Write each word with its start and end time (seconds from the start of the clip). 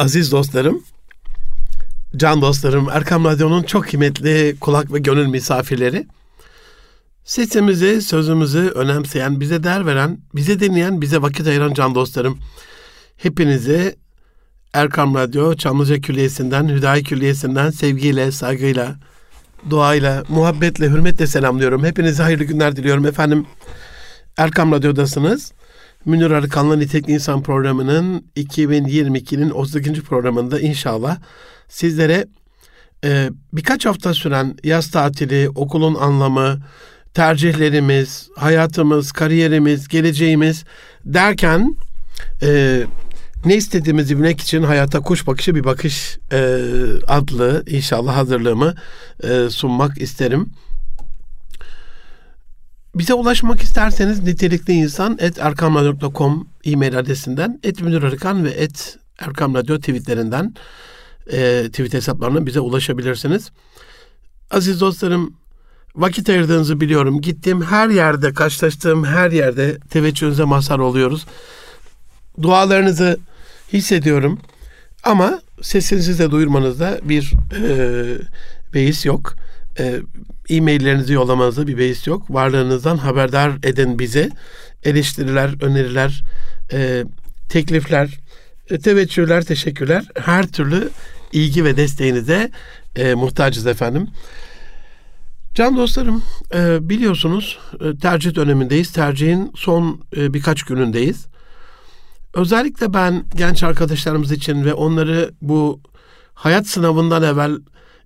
Aziz 0.00 0.32
dostlarım, 0.32 0.82
can 2.16 2.42
dostlarım, 2.42 2.88
Erkam 2.88 3.24
Radyo'nun 3.24 3.62
çok 3.62 3.84
kıymetli 3.84 4.56
kulak 4.60 4.92
ve 4.92 4.98
gönül 4.98 5.26
misafirleri. 5.26 6.06
Sesimizi, 7.24 8.02
sözümüzü 8.02 8.58
önemseyen, 8.74 9.40
bize 9.40 9.62
değer 9.62 9.86
veren, 9.86 10.18
bize 10.34 10.60
dinleyen, 10.60 11.00
bize 11.00 11.22
vakit 11.22 11.46
ayıran 11.46 11.74
can 11.74 11.94
dostlarım. 11.94 12.38
Hepinizi 13.16 13.96
Erkam 14.72 15.14
Radyo 15.14 15.54
Çamlıca 15.54 16.00
Külliyesi'nden, 16.00 16.68
Hüdayi 16.68 17.04
Külliyesi'nden 17.04 17.70
sevgiyle, 17.70 18.32
saygıyla, 18.32 18.96
duayla, 19.70 20.24
muhabbetle, 20.28 20.86
hürmetle 20.86 21.26
selamlıyorum. 21.26 21.84
Hepinize 21.84 22.22
hayırlı 22.22 22.44
günler 22.44 22.76
diliyorum 22.76 23.06
efendim. 23.06 23.46
Erkam 24.36 24.72
Radyo'dasınız. 24.72 25.52
Münir 26.04 26.30
Arıkan'la 26.30 26.76
Nitekli 26.76 27.12
İnsan 27.12 27.42
programının 27.42 28.24
2022'nin 28.36 29.50
32. 29.50 30.02
programında 30.02 30.60
inşallah 30.60 31.18
sizlere 31.68 32.26
e, 33.04 33.30
birkaç 33.52 33.86
hafta 33.86 34.14
süren 34.14 34.56
yaz 34.64 34.90
tatili, 34.90 35.48
okulun 35.54 35.94
anlamı, 35.94 36.58
tercihlerimiz, 37.14 38.28
hayatımız, 38.36 39.12
kariyerimiz, 39.12 39.88
geleceğimiz 39.88 40.64
derken 41.04 41.76
e, 42.42 42.82
ne 43.44 43.56
istediğimizi 43.56 44.16
bilmek 44.16 44.40
için 44.40 44.62
hayata 44.62 45.00
kuş 45.00 45.26
bakışı 45.26 45.54
bir 45.54 45.64
bakış 45.64 46.18
e, 46.32 46.58
adlı 47.06 47.64
inşallah 47.66 48.16
hazırlığımı 48.16 48.74
e, 49.22 49.50
sunmak 49.50 50.02
isterim. 50.02 50.50
Bize 52.94 53.14
ulaşmak 53.14 53.62
isterseniz 53.62 54.22
nitelikli 54.22 54.72
insan 54.72 55.16
et 55.20 55.38
erkamradyo.com 55.38 56.48
e-mail 56.64 56.98
adresinden 56.98 57.60
et 57.62 57.80
Münir 57.82 58.02
Arıkan 58.02 58.44
ve 58.44 58.50
et 58.50 58.98
Erkam 59.18 59.54
Radyo 59.54 59.78
tweetlerinden 59.78 60.54
e, 61.32 61.68
tweet 61.68 61.94
hesaplarına 61.94 62.46
bize 62.46 62.60
ulaşabilirsiniz. 62.60 63.50
Aziz 64.50 64.80
dostlarım 64.80 65.34
vakit 65.96 66.28
ayırdığınızı 66.28 66.80
biliyorum. 66.80 67.20
Gittiğim 67.20 67.62
her 67.62 67.88
yerde, 67.88 68.32
karşılaştığım 68.32 69.04
her 69.04 69.30
yerde 69.30 69.78
teveccühünüze 69.78 70.44
mazhar 70.44 70.78
oluyoruz. 70.78 71.26
Dualarınızı 72.42 73.18
hissediyorum. 73.72 74.38
Ama 75.04 75.40
sesinizi 75.62 76.18
de 76.18 76.30
duyurmanızda 76.30 77.00
bir 77.02 77.32
e, 77.56 77.72
beis 78.74 79.06
yok. 79.06 79.34
E, 79.80 80.00
e-maillerinizi 80.48 81.12
yollamanızda 81.12 81.66
bir 81.66 81.78
beis 81.78 82.06
yok. 82.06 82.30
Varlığınızdan 82.30 82.96
haberdar 82.96 83.52
edin 83.62 83.98
bize. 83.98 84.30
Eleştiriler, 84.84 85.62
öneriler, 85.62 86.22
e, 86.72 87.04
teklifler, 87.48 88.18
e, 88.70 88.78
teveccühler, 88.78 89.44
teşekkürler. 89.44 90.04
Her 90.14 90.46
türlü 90.46 90.90
ilgi 91.32 91.64
ve 91.64 91.76
desteğinize 91.76 92.50
e, 92.96 93.14
muhtacız 93.14 93.66
efendim. 93.66 94.08
Can 95.54 95.76
dostlarım 95.76 96.22
e, 96.54 96.88
biliyorsunuz 96.88 97.58
e, 97.80 97.98
tercih 97.98 98.34
dönemindeyiz. 98.34 98.92
Tercihin 98.92 99.52
son 99.56 100.00
e, 100.16 100.34
birkaç 100.34 100.62
günündeyiz. 100.62 101.26
Özellikle 102.34 102.94
ben 102.94 103.24
genç 103.34 103.62
arkadaşlarımız 103.62 104.32
için 104.32 104.64
ve 104.64 104.74
onları 104.74 105.30
bu 105.42 105.80
hayat 106.34 106.66
sınavından 106.66 107.22
evvel 107.22 107.58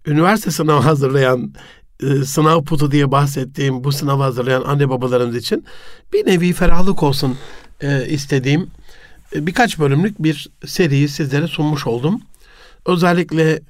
üniversite 0.07 0.51
sınavı 0.51 0.81
hazırlayan 0.81 1.55
e, 2.03 2.25
sınav 2.25 2.65
putu 2.65 2.91
diye 2.91 3.11
bahsettiğim 3.11 3.85
bu 3.85 3.93
sınavı 3.93 4.23
hazırlayan 4.23 4.63
anne 4.63 4.89
babalarımız 4.89 5.37
için 5.37 5.65
bir 6.13 6.27
nevi 6.27 6.53
ferahlık 6.53 7.03
olsun 7.03 7.37
e, 7.81 8.09
istediğim 8.09 8.71
e, 9.35 9.47
birkaç 9.47 9.79
bölümlük 9.79 10.23
bir 10.23 10.51
seriyi 10.67 11.09
sizlere 11.09 11.47
sunmuş 11.47 11.87
oldum. 11.87 12.21
Özellikle 12.87 13.61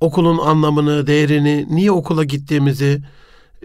okulun 0.00 0.38
anlamını, 0.38 1.06
değerini, 1.06 1.66
niye 1.70 1.90
okula 1.90 2.24
gittiğimizi, 2.24 3.02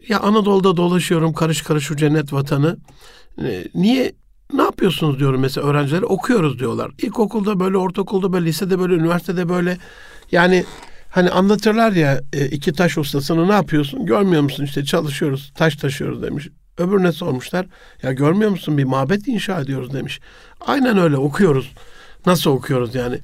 ya 0.08 0.19
Anadolu'da 0.19 0.78
dolaşıyorum 0.78 1.34
karış 1.34 1.62
karış 1.62 1.84
şu 1.84 1.96
cennet 1.96 2.34
vatanı. 2.34 2.78
Niye 3.75 4.13
ne 4.53 4.62
yapıyorsunuz 4.62 5.19
diyorum 5.19 5.41
mesela 5.41 5.68
öğrencilere 5.68 6.06
okuyoruz 6.06 6.59
diyorlar. 6.59 6.91
İlkokulda 7.02 7.59
böyle, 7.59 7.78
ortaokulda 7.78 8.34
böyle, 8.34 8.46
lisede 8.46 8.79
böyle, 8.79 8.94
üniversitede 8.94 9.50
böyle. 9.50 9.78
Yani 10.31 10.66
hani 11.17 11.29
anlatırlar 11.29 11.91
ya 11.91 12.22
e, 12.33 12.45
iki 12.45 12.73
taş 12.73 12.97
ustasını 12.97 13.47
ne 13.47 13.51
yapıyorsun? 13.51 14.05
Görmüyor 14.05 14.41
musun 14.41 14.63
işte 14.63 14.85
çalışıyoruz, 14.85 15.51
taş 15.55 15.75
taşıyoruz 15.75 16.23
demiş. 16.23 16.47
Öbürüne 16.78 17.11
sormuşlar. 17.11 17.66
Ya 18.03 18.13
görmüyor 18.13 18.51
musun 18.51 18.78
bir 18.78 18.83
mabet 18.83 19.28
inşa 19.28 19.61
ediyoruz 19.61 19.94
demiş. 19.94 20.19
Aynen 20.61 20.97
öyle 20.97 21.17
okuyoruz. 21.17 21.72
Nasıl 22.25 22.51
okuyoruz 22.51 22.95
yani? 22.95 23.19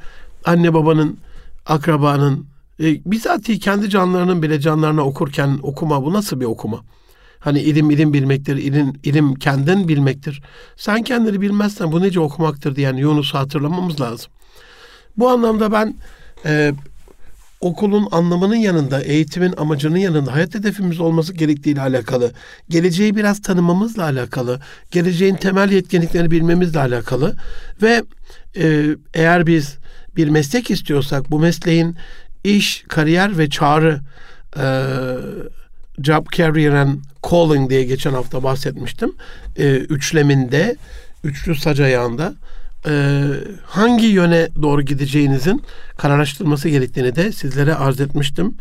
Anne 0.45 0.73
babanın, 0.73 1.17
akrabanın, 1.65 2.45
e, 2.79 3.11
bizatihi 3.11 3.59
kendi 3.59 3.89
canlarının 3.89 4.43
bile 4.43 4.59
canlarına 4.59 5.01
okurken 5.01 5.59
okuma 5.63 6.03
bu 6.03 6.13
nasıl 6.13 6.39
bir 6.39 6.45
okuma? 6.45 6.81
Hani 7.39 7.59
ilim 7.59 7.89
ilim 7.89 8.13
bilmektir, 8.13 8.57
ilim, 8.57 8.93
ilim 9.03 9.35
kendin 9.35 9.87
bilmektir. 9.87 10.41
Sen 10.75 11.03
kendini 11.03 11.41
bilmezsen 11.41 11.91
bu 11.91 12.01
nece 12.01 12.19
okumaktır 12.19 12.75
diyen 12.75 12.93
Yunus'u 12.93 13.37
hatırlamamız 13.37 14.01
lazım. 14.01 14.31
Bu 15.17 15.29
anlamda 15.29 15.71
ben 15.71 15.95
e, 16.45 16.73
okulun 17.63 18.07
anlamının 18.11 18.55
yanında, 18.55 19.01
eğitimin 19.01 19.53
amacının 19.57 19.97
yanında 19.97 20.33
hayat 20.33 20.55
hedefimiz 20.55 20.99
olması 20.99 21.33
gerektiğiyle 21.33 21.81
alakalı, 21.81 22.31
geleceği 22.69 23.15
biraz 23.15 23.41
tanımamızla 23.41 24.03
alakalı, 24.03 24.59
geleceğin 24.91 25.35
temel 25.35 25.71
yetkinliklerini 25.71 26.31
bilmemizle 26.31 26.79
alakalı 26.79 27.35
ve 27.81 28.03
e, 28.57 28.85
eğer 29.13 29.47
biz 29.47 29.77
bir 30.15 30.29
meslek 30.29 30.71
istiyorsak 30.71 31.31
bu 31.31 31.39
mesleğin 31.39 31.95
iş, 32.43 32.83
kariyer 32.87 33.37
ve 33.37 33.49
çağrı 33.49 33.99
e, 34.57 34.65
job, 36.03 36.25
career 36.31 36.71
and 36.71 36.99
calling 37.31 37.69
diye 37.69 37.83
geçen 37.83 38.13
hafta 38.13 38.43
bahsetmiştim. 38.43 39.13
E, 39.57 39.75
üçleminde, 39.75 40.75
üçlü 41.23 41.55
sac 41.55 41.79
ayağında 41.79 42.33
e, 42.87 43.23
hangi 43.65 44.05
yöne 44.05 44.49
doğru 44.61 44.81
gideceğinizin 44.81 45.63
kararlaştırılması 45.97 46.69
gerektiğini 46.69 47.15
de 47.15 47.31
sizlere 47.31 47.75
arz 47.75 48.01
etmiştim. 48.01 48.57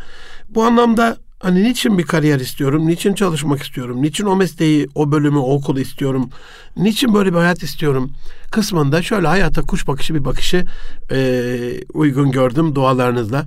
Bu 0.49 0.63
anlamda 0.63 1.17
hani 1.39 1.63
niçin 1.63 1.97
bir 1.97 2.03
kariyer 2.03 2.39
istiyorum, 2.39 2.87
niçin 2.87 3.13
çalışmak 3.13 3.63
istiyorum, 3.63 4.01
niçin 4.01 4.25
o 4.25 4.35
mesleği, 4.35 4.87
o 4.95 5.11
bölümü, 5.11 5.37
o 5.37 5.53
okulu 5.53 5.79
istiyorum, 5.79 6.29
niçin 6.77 7.13
böyle 7.13 7.33
bir 7.33 7.37
hayat 7.37 7.63
istiyorum 7.63 8.11
kısmında 8.51 9.01
şöyle 9.01 9.27
hayata 9.27 9.61
kuş 9.61 9.87
bakışı 9.87 10.15
bir 10.15 10.25
bakışı 10.25 10.65
e, 11.11 11.81
uygun 11.93 12.31
gördüm 12.31 12.75
dualarınızla. 12.75 13.45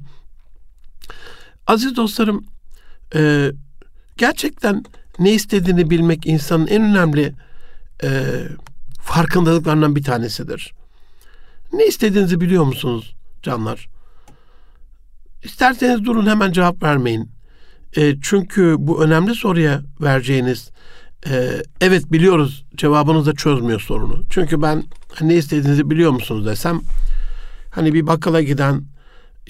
Aziz 1.66 1.96
dostlarım, 1.96 2.44
e, 3.14 3.50
gerçekten 4.16 4.84
ne 5.18 5.32
istediğini 5.32 5.90
bilmek 5.90 6.26
insanın 6.26 6.66
en 6.66 6.82
önemli 6.82 7.34
e, 8.02 8.08
farkındalıklarından 9.06 9.96
bir 9.96 10.02
tanesidir. 10.02 10.74
Ne 11.72 11.86
istediğinizi 11.86 12.40
biliyor 12.40 12.64
musunuz 12.64 13.14
canlar? 13.42 13.88
İsterseniz 15.42 16.04
durun 16.04 16.26
hemen 16.26 16.52
cevap 16.52 16.82
vermeyin. 16.82 17.30
E, 17.96 18.14
çünkü 18.22 18.76
bu 18.78 19.04
önemli 19.04 19.34
soruya 19.34 19.82
vereceğiniz 20.00 20.70
e, 21.26 21.62
evet 21.80 22.12
biliyoruz 22.12 22.64
cevabınız 22.76 23.26
da 23.26 23.34
çözmüyor 23.34 23.80
sorunu. 23.80 24.22
Çünkü 24.30 24.62
ben 24.62 24.84
ne 25.20 25.34
istediğinizi 25.34 25.90
biliyor 25.90 26.10
musunuz 26.10 26.46
desem 26.46 26.80
hani 27.70 27.94
bir 27.94 28.06
bakkala 28.06 28.42
giden 28.42 28.84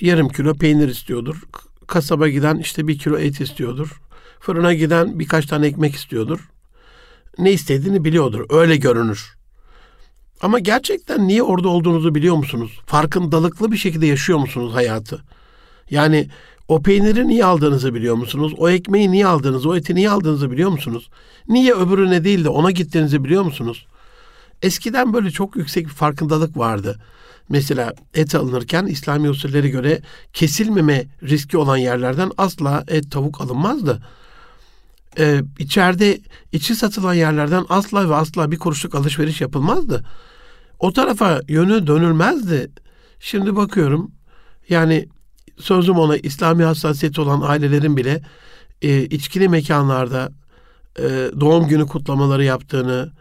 yarım 0.00 0.28
kilo 0.28 0.54
peynir 0.54 0.88
istiyordur. 0.88 1.42
Kasaba 1.86 2.28
giden 2.28 2.56
işte 2.56 2.88
bir 2.88 2.98
kilo 2.98 3.18
et 3.18 3.40
istiyordur. 3.40 4.00
Fırına 4.40 4.74
giden 4.74 5.18
birkaç 5.18 5.46
tane 5.46 5.66
ekmek 5.66 5.94
istiyordur. 5.94 6.48
Ne 7.38 7.52
istediğini 7.52 8.04
biliyordur. 8.04 8.46
Öyle 8.50 8.76
görünür. 8.76 9.36
Ama 10.40 10.58
gerçekten 10.58 11.28
niye 11.28 11.42
orada 11.42 11.68
olduğunuzu 11.68 12.14
biliyor 12.14 12.36
musunuz? 12.36 12.80
Farkındalıklı 12.86 13.72
bir 13.72 13.76
şekilde 13.76 14.06
yaşıyor 14.06 14.38
musunuz 14.38 14.74
hayatı? 14.74 15.22
Yani 15.90 16.28
o 16.68 16.82
peyniri 16.82 17.28
niye 17.28 17.44
aldığınızı 17.44 17.94
biliyor 17.94 18.14
musunuz? 18.14 18.52
O 18.58 18.68
ekmeği 18.68 19.10
niye 19.12 19.26
aldığınızı, 19.26 19.68
o 19.68 19.76
eti 19.76 19.94
niye 19.94 20.10
aldığınızı 20.10 20.50
biliyor 20.50 20.70
musunuz? 20.70 21.10
Niye 21.48 21.74
öbürüne 21.74 22.24
değil 22.24 22.44
de 22.44 22.48
ona 22.48 22.70
gittiğinizi 22.70 23.24
biliyor 23.24 23.42
musunuz? 23.42 23.86
Eskiden 24.62 25.12
böyle 25.12 25.30
çok 25.30 25.56
yüksek 25.56 25.84
bir 25.84 25.90
farkındalık 25.90 26.56
vardı. 26.56 26.98
Mesela 27.48 27.94
et 28.14 28.34
alınırken 28.34 28.86
İslami 28.86 29.30
usullere 29.30 29.68
göre 29.68 30.00
kesilmeme 30.32 31.04
riski 31.22 31.58
olan 31.58 31.76
yerlerden 31.76 32.30
asla 32.38 32.84
et 32.88 33.10
tavuk 33.10 33.40
alınmazdı. 33.40 34.02
Ee, 35.18 35.42
içeride 35.58 36.20
içi 36.52 36.74
satılan 36.74 37.14
yerlerden 37.14 37.64
asla 37.68 38.10
ve 38.10 38.14
asla 38.14 38.50
bir 38.50 38.58
kuruşluk 38.58 38.94
alışveriş 38.94 39.40
yapılmazdı. 39.40 40.04
O 40.78 40.92
tarafa 40.92 41.40
yönü 41.48 41.86
dönülmezdi. 41.86 42.70
Şimdi 43.20 43.56
bakıyorum 43.56 44.10
yani 44.68 45.08
sözüm 45.58 45.98
ona 45.98 46.16
İslami 46.16 46.64
hassasiyeti 46.64 47.20
olan 47.20 47.40
ailelerin 47.40 47.96
bile 47.96 48.22
e, 48.82 49.02
içkili 49.04 49.48
mekanlarda 49.48 50.32
e, 50.98 51.02
doğum 51.40 51.68
günü 51.68 51.86
kutlamaları 51.86 52.44
yaptığını, 52.44 53.12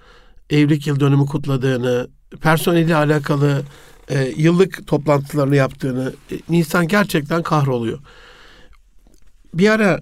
evlilik 0.49 0.87
yıl 0.87 0.99
dönümü 0.99 1.25
kutladığını, 1.25 2.07
personeliyle 2.41 2.95
alakalı 2.95 3.63
e, 4.09 4.33
yıllık 4.37 4.87
toplantılarını 4.87 5.55
yaptığını 5.55 6.13
e, 6.31 6.35
insan 6.49 6.87
gerçekten 6.87 7.43
kahroluyor. 7.43 7.99
Bir 9.53 9.69
ara 9.69 9.99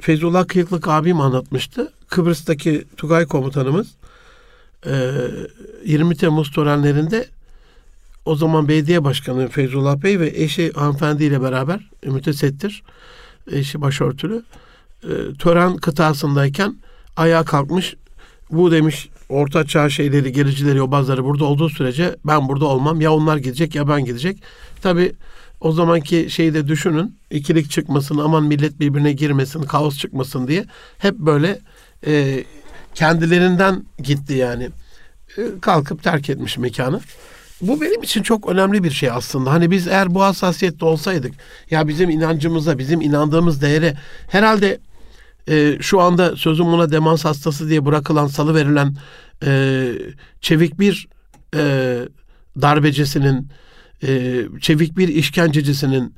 Feyzullah 0.00 0.48
Kıyıklık 0.48 0.88
abim 0.88 1.20
anlatmıştı. 1.20 1.92
Kıbrıs'taki 2.08 2.84
Tugay 2.96 3.26
komutanımız 3.26 3.86
e, 4.86 5.12
20 5.84 6.16
Temmuz 6.16 6.50
törenlerinde 6.50 7.28
o 8.24 8.36
zaman 8.36 8.68
belediye 8.68 9.04
başkanı 9.04 9.48
Feyzullah 9.48 10.02
Bey 10.02 10.20
ve 10.20 10.32
eşi 10.34 10.72
hanımefendiyle 10.72 11.42
beraber 11.42 11.80
mütesettir. 12.06 12.82
Eşi 13.52 13.80
başörtülü. 13.80 14.42
E, 15.04 15.08
tören 15.38 15.76
kıtasındayken 15.76 16.76
ayağa 17.16 17.44
kalkmış. 17.44 17.94
Bu 18.50 18.70
demiş 18.70 19.08
orta 19.28 19.64
çağ 19.66 19.90
şeyleri, 19.90 20.32
gericileri, 20.32 20.78
yobazları 20.78 21.24
burada 21.24 21.44
olduğu 21.44 21.70
sürece 21.70 22.16
ben 22.24 22.48
burada 22.48 22.64
olmam. 22.64 23.00
Ya 23.00 23.12
onlar 23.12 23.36
gidecek 23.36 23.74
ya 23.74 23.88
ben 23.88 24.04
gidecek. 24.04 24.42
Tabi 24.82 25.12
o 25.60 25.72
zamanki 25.72 26.30
şeyi 26.30 26.54
de 26.54 26.68
düşünün. 26.68 27.18
ikilik 27.30 27.70
çıkmasın, 27.70 28.18
aman 28.18 28.44
millet 28.44 28.80
birbirine 28.80 29.12
girmesin, 29.12 29.62
kaos 29.62 29.98
çıkmasın 29.98 30.48
diye. 30.48 30.64
Hep 30.98 31.14
böyle 31.18 31.58
e, 32.06 32.44
kendilerinden 32.94 33.84
gitti 34.02 34.34
yani. 34.34 34.68
E, 35.38 35.42
kalkıp 35.60 36.02
terk 36.02 36.30
etmiş 36.30 36.58
mekanı. 36.58 37.00
Bu 37.60 37.80
benim 37.80 38.02
için 38.02 38.22
çok 38.22 38.48
önemli 38.48 38.84
bir 38.84 38.90
şey 38.90 39.10
aslında. 39.10 39.52
Hani 39.52 39.70
biz 39.70 39.88
eğer 39.88 40.14
bu 40.14 40.22
hassasiyette 40.22 40.84
olsaydık, 40.84 41.34
ya 41.70 41.88
bizim 41.88 42.10
inancımıza, 42.10 42.78
bizim 42.78 43.00
inandığımız 43.00 43.62
değere 43.62 43.96
herhalde 44.28 44.78
e, 45.48 45.78
şu 45.80 46.00
anda 46.00 46.36
sözüm 46.36 46.66
buna 46.66 46.90
demans 46.90 47.24
hastası 47.24 47.68
diye 47.68 47.84
bırakılan, 47.84 48.26
salı 48.26 48.54
verilen 48.54 48.96
e, 49.44 49.92
çevik 50.40 50.80
bir 50.80 51.08
e, 51.54 51.98
darbecisinin, 52.60 53.48
e, 54.02 54.42
çevik 54.60 54.96
bir 54.96 55.08
işkencecisinin, 55.08 56.14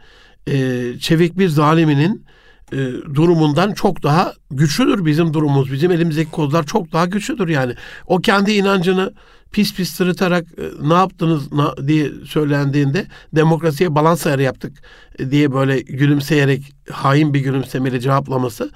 e, 0.49 0.85
çevik 1.01 1.39
bir 1.39 1.49
zaliminin 1.49 2.25
e, 2.73 2.77
durumundan 3.15 3.73
çok 3.73 4.03
daha 4.03 4.33
güçlüdür 4.51 5.05
bizim 5.05 5.35
durumumuz. 5.35 5.73
Bizim 5.73 5.91
elimizdeki 5.91 6.31
kozlar 6.31 6.67
çok 6.67 6.93
daha 6.93 7.07
güçlüdür 7.07 7.49
yani. 7.49 7.75
O 8.07 8.19
kendi 8.19 8.53
inancını 8.53 9.15
pis 9.53 9.75
pis 9.75 9.91
sırıtarak 9.91 10.47
e, 10.59 10.89
ne 10.89 10.95
yaptınız 10.95 11.53
na, 11.53 11.75
diye 11.89 12.11
söylendiğinde 12.27 13.07
demokrasiye 13.35 13.95
balans 13.95 14.27
ayarı 14.27 14.43
yaptık 14.43 14.83
e, 15.19 15.31
diye 15.31 15.53
böyle 15.53 15.81
gülümseyerek 15.81 16.73
hain 16.91 17.35
bir 17.35 17.41
gülümsemeyle 17.41 18.01
cevaplaması 18.01 18.71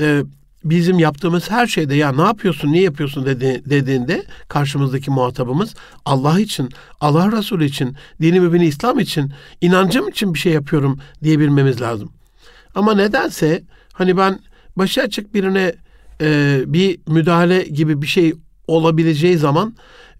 e, 0.00 0.22
bizim 0.64 0.98
yaptığımız 0.98 1.50
her 1.50 1.66
şeyde 1.66 1.94
ya 1.94 2.12
ne 2.12 2.22
yapıyorsun, 2.22 2.72
niye 2.72 2.82
yapıyorsun 2.82 3.26
dedi, 3.26 3.62
dediğinde 3.66 4.24
karşımızdaki 4.48 5.10
muhatabımız 5.10 5.74
Allah 6.04 6.40
için, 6.40 6.68
Allah 7.00 7.32
Resulü 7.32 7.64
için, 7.64 7.96
dini 8.20 8.40
mübini 8.40 8.66
İslam 8.66 8.98
için, 8.98 9.32
inancım 9.60 10.08
için 10.08 10.34
bir 10.34 10.38
şey 10.38 10.52
yapıyorum 10.52 10.98
diyebilmemiz 11.22 11.80
lazım. 11.80 12.12
Ama 12.74 12.94
nedense 12.94 13.62
hani 13.92 14.16
ben 14.16 14.38
başı 14.76 15.02
açık 15.02 15.34
birine 15.34 15.74
e, 16.20 16.60
bir 16.66 16.98
müdahale 17.06 17.62
gibi 17.62 18.02
bir 18.02 18.06
şey 18.06 18.34
olabileceği 18.66 19.38
zaman 19.38 19.74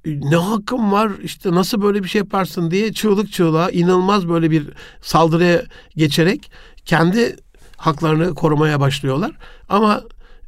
ne 0.06 0.36
hakkım 0.36 0.92
var 0.92 1.12
işte 1.22 1.54
nasıl 1.54 1.82
böyle 1.82 2.02
bir 2.02 2.08
şey 2.08 2.18
yaparsın 2.18 2.70
diye 2.70 2.92
çığlık 2.92 3.32
çığlığa 3.32 3.70
inanılmaz 3.70 4.28
böyle 4.28 4.50
bir 4.50 4.68
saldırıya 5.02 5.62
geçerek 5.96 6.50
kendi 6.84 7.36
haklarını 7.76 8.34
korumaya 8.34 8.80
başlıyorlar. 8.80 9.32
Ama 9.68 10.02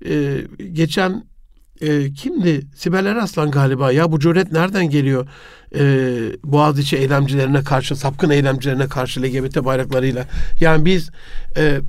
e, 0.08 0.44
geçen 0.72 1.24
e, 1.80 2.12
kimdi? 2.12 2.66
Sibel 2.76 3.06
Eraslan 3.06 3.50
galiba. 3.50 3.92
Ya 3.92 4.12
bu 4.12 4.20
cüret 4.20 4.52
nereden 4.52 4.90
geliyor? 4.90 5.28
E, 5.74 5.82
Boğaziçi 6.44 6.96
eylemcilerine 6.96 7.62
karşı, 7.64 7.96
sapkın 7.96 8.30
eylemcilerine 8.30 8.88
karşı 8.88 9.22
LGBT 9.22 9.64
bayraklarıyla. 9.64 10.26
Yani 10.60 10.84
biz 10.84 11.10
e, 11.56 11.80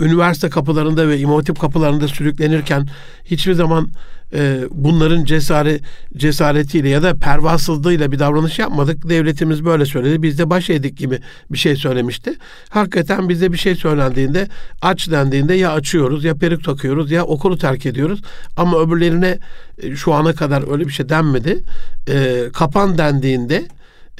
üniversite 0.00 0.50
kapılarında 0.50 1.08
ve 1.08 1.18
imam 1.18 1.44
kapılarında 1.44 2.08
sürüklenirken 2.08 2.88
hiçbir 3.24 3.52
zaman 3.52 3.88
e, 4.34 4.60
bunların 4.70 5.24
cesare, 5.24 5.80
cesaretiyle 6.16 6.88
ya 6.88 7.02
da 7.02 7.14
pervasızlığıyla 7.14 8.12
bir 8.12 8.18
davranış 8.18 8.58
yapmadık. 8.58 9.08
Devletimiz 9.08 9.64
böyle 9.64 9.86
söyledi. 9.86 10.22
Biz 10.22 10.38
de 10.38 10.50
baş 10.50 10.70
edik 10.70 10.96
gibi 10.96 11.18
bir 11.50 11.58
şey 11.58 11.76
söylemişti. 11.76 12.34
Hakikaten 12.68 13.28
bize 13.28 13.52
bir 13.52 13.58
şey 13.58 13.74
söylendiğinde 13.74 14.48
aç 14.82 15.10
dendiğinde 15.10 15.54
ya 15.54 15.72
açıyoruz 15.72 16.24
ya 16.24 16.34
peruk 16.34 16.64
takıyoruz 16.64 17.10
ya 17.10 17.24
okulu 17.24 17.58
terk 17.58 17.86
ediyoruz. 17.86 18.22
Ama 18.56 18.80
öbürlerine 18.80 19.38
e, 19.82 19.96
şu 19.96 20.12
ana 20.12 20.32
kadar 20.32 20.72
öyle 20.72 20.86
bir 20.86 20.92
şey 20.92 21.08
denmedi. 21.08 21.62
E, 22.08 22.44
kapan 22.52 22.98
dendiğinde 22.98 23.68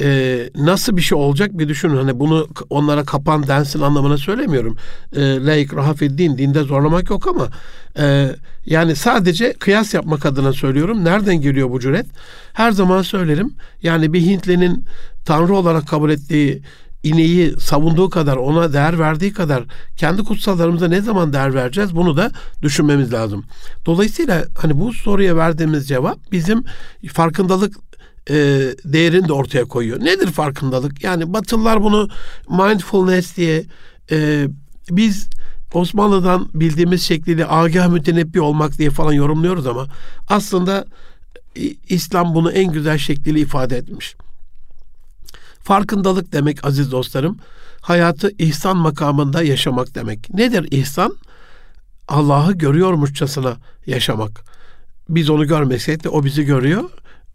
e, 0.01 0.39
nasıl 0.55 0.97
bir 0.97 1.03
şey 1.03 1.19
olacak 1.19 1.59
bir 1.59 1.69
düşünün. 1.69 1.97
Hani 1.97 2.19
bunu 2.19 2.49
onlara 2.71 3.05
kapan 3.05 3.47
densin 3.47 3.81
anlamına 3.81 4.19
söylemiyorum. 4.19 4.77
E, 5.17 5.21
La 5.21 5.57
ikraha 5.57 5.99
din, 5.99 6.39
dinde 6.39 6.63
zorlamak 6.63 7.11
yok 7.11 7.27
ama 7.29 7.49
e, 7.99 8.37
yani 8.67 8.97
sadece 8.97 9.53
kıyas 9.53 9.95
yapmak 9.95 10.27
adına 10.27 10.53
söylüyorum. 10.53 11.05
Nereden 11.05 11.41
geliyor 11.41 11.71
bu 11.71 11.81
cüret? 11.81 12.07
Her 12.53 12.73
zaman 12.73 13.03
söylerim. 13.03 13.55
Yani 13.83 14.13
bir 14.13 14.21
Hintlinin 14.21 14.85
Tanrı 15.25 15.55
olarak 15.55 15.89
kabul 15.89 16.11
ettiği 16.11 16.63
ineği 17.03 17.61
savunduğu 17.61 18.11
kadar, 18.11 18.37
ona 18.37 18.73
değer 18.73 18.99
verdiği 18.99 19.33
kadar 19.33 19.65
kendi 19.97 20.25
kutsallarımıza 20.25 20.89
ne 20.89 21.01
zaman 21.01 21.33
değer 21.33 21.55
vereceğiz? 21.55 21.97
Bunu 21.97 22.17
da 22.17 22.31
düşünmemiz 22.63 23.13
lazım. 23.13 23.45
Dolayısıyla 23.87 24.45
hani 24.59 24.81
bu 24.81 24.93
soruya 24.93 25.37
verdiğimiz 25.37 25.89
cevap 25.89 26.19
bizim 26.33 26.65
farkındalık 27.13 27.86
e, 28.31 28.35
değerini 28.85 29.29
de 29.29 29.33
ortaya 29.33 29.65
koyuyor. 29.65 30.01
Nedir 30.01 30.27
farkındalık? 30.27 31.05
Yani 31.05 31.33
Batılılar 31.33 31.83
bunu 31.83 32.09
mindfulness 32.49 33.37
diye 33.37 33.65
e, 34.11 34.49
biz 34.91 35.29
Osmanlı'dan 35.75 36.49
bildiğimiz 36.55 37.03
şekliyle 37.03 37.47
agah 37.49 37.89
mütenebbi 37.89 38.41
olmak 38.41 38.79
diye 38.79 38.91
falan 38.91 39.13
yorumluyoruz 39.13 39.67
ama 39.67 39.87
aslında 40.29 40.85
İslam 41.89 42.35
bunu 42.35 42.53
en 42.53 42.73
güzel 42.73 42.99
şekliyle 42.99 43.41
ifade 43.41 43.77
etmiş. 43.77 44.17
Farkındalık 45.63 46.33
demek 46.33 46.65
aziz 46.67 46.93
dostlarım, 46.93 47.39
hayatı 47.81 48.31
ihsan 48.39 48.77
makamında 48.77 49.43
yaşamak 49.43 49.95
demek. 49.95 50.35
Nedir 50.35 50.69
ihsan? 50.71 51.17
Allah'ı 52.09 52.53
görüyormuşçasına 52.53 53.57
yaşamak. 53.87 54.45
Biz 55.09 55.31
onu 55.31 55.47
görmesek 55.47 56.05
de 56.05 56.09
o 56.09 56.25
bizi 56.25 56.45
görüyor 56.45 56.91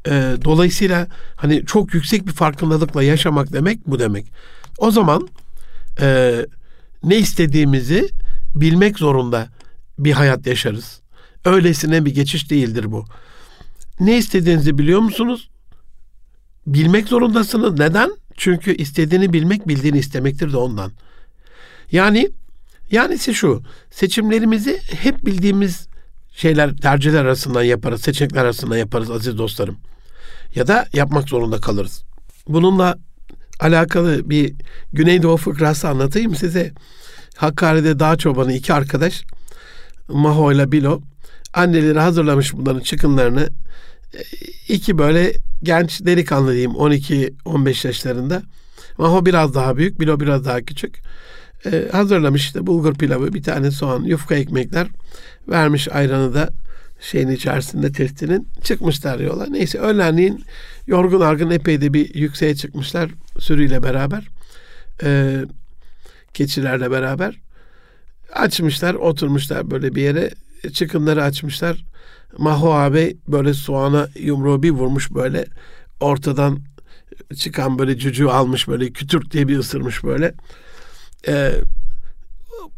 e, 0.07 0.35
dolayısıyla 0.45 1.07
hani 1.35 1.65
çok 1.65 1.93
yüksek 1.93 2.27
bir 2.27 2.31
farkındalıkla 2.31 3.03
yaşamak 3.03 3.53
demek 3.53 3.87
bu 3.87 3.99
demek. 3.99 4.25
O 4.77 4.91
zaman 4.91 5.29
e, 6.01 6.35
ne 7.03 7.17
istediğimizi 7.17 8.09
bilmek 8.55 8.99
zorunda 8.99 9.47
bir 9.99 10.11
hayat 10.11 10.47
yaşarız. 10.47 11.01
Öylesine 11.45 12.05
bir 12.05 12.13
geçiş 12.15 12.49
değildir 12.49 12.91
bu. 12.91 13.05
Ne 13.99 14.17
istediğinizi 14.17 14.77
biliyor 14.77 14.99
musunuz? 14.99 15.49
Bilmek 16.67 17.07
zorundasınız. 17.07 17.79
Neden? 17.79 18.11
Çünkü 18.37 18.75
istediğini 18.75 19.33
bilmek 19.33 19.67
bildiğini 19.67 19.97
istemektir 19.97 20.53
de 20.53 20.57
ondan. 20.57 20.91
Yani 21.91 22.29
yani 22.91 23.19
şu 23.19 23.63
seçimlerimizi 23.91 24.79
hep 24.91 25.25
bildiğimiz 25.25 25.87
şeyler 26.35 26.77
tercihler 26.77 27.25
arasından 27.25 27.63
yaparız, 27.63 28.01
seçenekler 28.01 28.41
arasından 28.41 28.77
yaparız 28.77 29.11
aziz 29.11 29.37
dostlarım 29.37 29.77
ya 30.55 30.67
da 30.67 30.85
yapmak 30.93 31.29
zorunda 31.29 31.57
kalırız. 31.57 32.03
Bununla 32.47 32.97
alakalı 33.59 34.29
bir 34.29 34.53
Güneydoğu 34.93 35.37
fıkrası 35.37 35.89
anlatayım 35.89 36.35
size. 36.35 36.71
Hakkari'de 37.35 37.99
dağ 37.99 38.17
çobanı 38.17 38.53
iki 38.53 38.73
arkadaş 38.73 39.23
Maho 40.07 40.51
ile 40.51 40.71
Bilo 40.71 41.01
anneleri 41.53 41.99
hazırlamış 41.99 42.53
bunların 42.53 42.79
çıkınlarını. 42.79 43.49
İki 44.67 44.97
böyle 44.97 45.33
genç 45.63 46.05
delikanlı 46.05 46.51
diyeyim 46.51 46.71
12-15 46.71 47.87
yaşlarında. 47.87 48.41
Maho 48.97 49.25
biraz 49.25 49.55
daha 49.55 49.77
büyük, 49.77 49.99
Bilo 49.99 50.19
biraz 50.19 50.45
daha 50.45 50.61
küçük. 50.61 51.01
Ee, 51.65 51.87
hazırlamış 51.91 52.45
işte 52.45 52.67
bulgur 52.67 52.93
pilavı, 52.93 53.33
bir 53.33 53.43
tane 53.43 53.71
soğan, 53.71 54.03
yufka 54.03 54.35
ekmekler. 54.35 54.87
Vermiş 55.49 55.87
ayranı 55.91 56.33
da 56.33 56.49
şeyin 57.01 57.29
içerisinde 57.29 57.91
testinin 57.91 58.47
çıkmışlar 58.63 59.19
yola. 59.19 59.45
Neyse 59.45 59.79
öğlenliğin 59.79 60.43
yorgun 60.87 61.21
argın 61.21 61.49
epey 61.49 61.81
de 61.81 61.93
bir 61.93 62.15
yükseğe 62.15 62.55
çıkmışlar 62.55 63.11
sürüyle 63.39 63.83
beraber. 63.83 64.27
E, 65.03 65.41
keçilerle 66.33 66.91
beraber. 66.91 67.39
Açmışlar 68.33 68.93
oturmuşlar 68.93 69.71
böyle 69.71 69.95
bir 69.95 70.01
yere. 70.01 70.31
Çıkınları 70.73 71.23
açmışlar. 71.23 71.85
Maho 72.37 72.73
abi 72.73 73.17
böyle 73.27 73.53
soğana 73.53 74.07
yumruğu 74.19 74.63
bir 74.63 74.71
vurmuş 74.71 75.11
böyle. 75.11 75.45
Ortadan 75.99 76.59
çıkan 77.35 77.79
böyle 77.79 77.97
cücüğü 77.97 78.27
almış 78.27 78.67
böyle 78.67 78.91
kütürk 78.91 79.31
diye 79.31 79.47
bir 79.47 79.57
ısırmış 79.57 80.03
böyle. 80.03 80.33
E, 81.27 81.51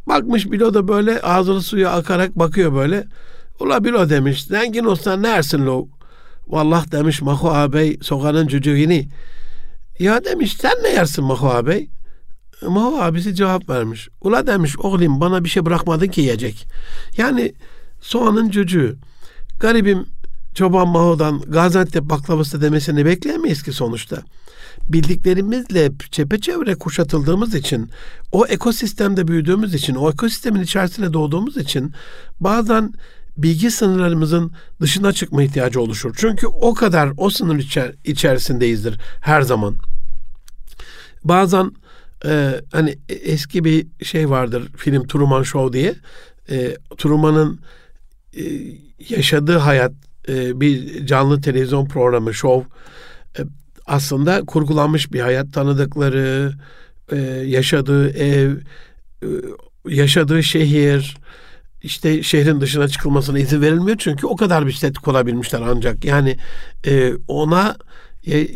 bakmış 0.08 0.52
Bilo 0.52 0.74
da 0.74 0.88
böyle 0.88 1.22
ağzını 1.22 1.62
suya 1.62 1.92
akarak 1.92 2.40
bakıyor 2.40 2.74
böyle. 2.74 3.08
Ula 3.60 3.84
bilo 3.84 4.10
demiş. 4.10 4.44
Zengin 4.44 4.84
olsan 4.84 5.24
ne 5.24 5.30
ersin 5.30 5.66
lo? 5.66 5.88
Vallah 6.48 6.92
demiş 6.92 7.22
Mahu 7.22 7.50
ağabey 7.50 7.98
sokanın 8.02 8.48
cücüğünü. 8.48 9.04
Ya 10.00 10.26
demiş 10.26 10.54
sen 10.60 10.74
ne 10.84 10.90
yersin 10.90 11.24
Maho 11.24 11.48
abi? 11.48 11.90
Maho 12.62 13.02
abisi 13.02 13.36
cevap 13.36 13.70
vermiş. 13.70 14.10
Ula 14.22 14.48
demiş 14.48 14.80
oğlum 14.80 15.22
bana 15.22 15.44
bir 15.44 15.50
şey 15.50 15.66
bırakmadın 15.66 16.08
ki 16.08 16.22
yiyecek. 16.22 16.68
Yani 17.18 17.54
soğanın 18.02 18.50
cücüğü. 18.50 18.98
Garibim 19.60 20.06
Çoban 20.54 20.88
Maho'dan 20.88 21.42
Gaziantep 21.42 22.04
baklavası 22.04 22.62
demesini 22.62 23.06
bekleyemeyiz 23.06 23.64
ki 23.64 23.72
sonuçta. 23.72 24.18
Bildiklerimizle 24.90 25.92
çepeçevre 26.12 26.76
kuşatıldığımız 26.76 27.56
için, 27.56 27.90
o 28.32 28.46
ekosistemde 28.46 29.28
büyüdüğümüz 29.28 29.74
için, 29.74 29.96
o 29.96 30.12
ekosistemin 30.12 30.62
içerisinde 30.62 31.14
doğduğumuz 31.14 31.58
için 31.58 31.94
bazen 32.40 32.94
bilgi 33.38 33.72
sınırlarımızın 33.72 34.52
dışına 34.82 35.14
çıkma 35.14 35.44
ihtiyacı 35.44 35.82
oluşur. 35.82 36.16
Çünkü 36.18 36.48
o 36.48 36.74
kadar 36.74 37.12
o 37.18 37.30
sınır 37.30 37.56
içer, 37.56 37.96
içerisindeyizdir 38.06 39.00
her 39.22 39.42
zaman. 39.42 39.76
Bazen 41.24 41.72
e, 42.26 42.62
hani 42.72 42.98
eski 43.10 43.64
bir 43.64 43.88
şey 44.04 44.30
vardır 44.30 44.70
film 44.78 45.08
Truman 45.08 45.44
Show 45.44 45.80
diye. 45.80 45.96
E, 46.50 46.78
Truman'ın 46.98 47.60
e, 48.38 48.44
yaşadığı 49.10 49.58
hayat 49.58 49.92
e, 50.28 50.62
bir 50.62 51.06
canlı 51.06 51.42
televizyon 51.42 51.86
programı 51.86 52.34
show 52.34 52.70
e, 53.40 53.42
aslında 53.86 54.42
kurgulanmış 54.46 55.14
bir 55.14 55.20
hayat 55.20 55.54
tanıdıkları 55.54 56.54
e, 57.12 57.18
yaşadığı 57.46 58.10
ev 58.10 58.56
e, 59.22 59.28
yaşadığı 59.88 60.44
şehir 60.44 61.18
işte 61.84 62.24
şehrin 62.24 62.62
dışına 62.62 62.88
çıkılmasına 62.88 63.40
izin 63.40 63.62
verilmiyor 63.62 63.98
çünkü 64.00 64.28
o 64.28 64.36
kadar 64.36 64.68
bir 64.68 64.72
set 64.72 64.98
kurabilmişler 64.98 65.62
ancak 65.62 66.06
yani 66.06 66.38
e, 66.86 67.14
ona 67.28 67.76
e, 68.28 68.48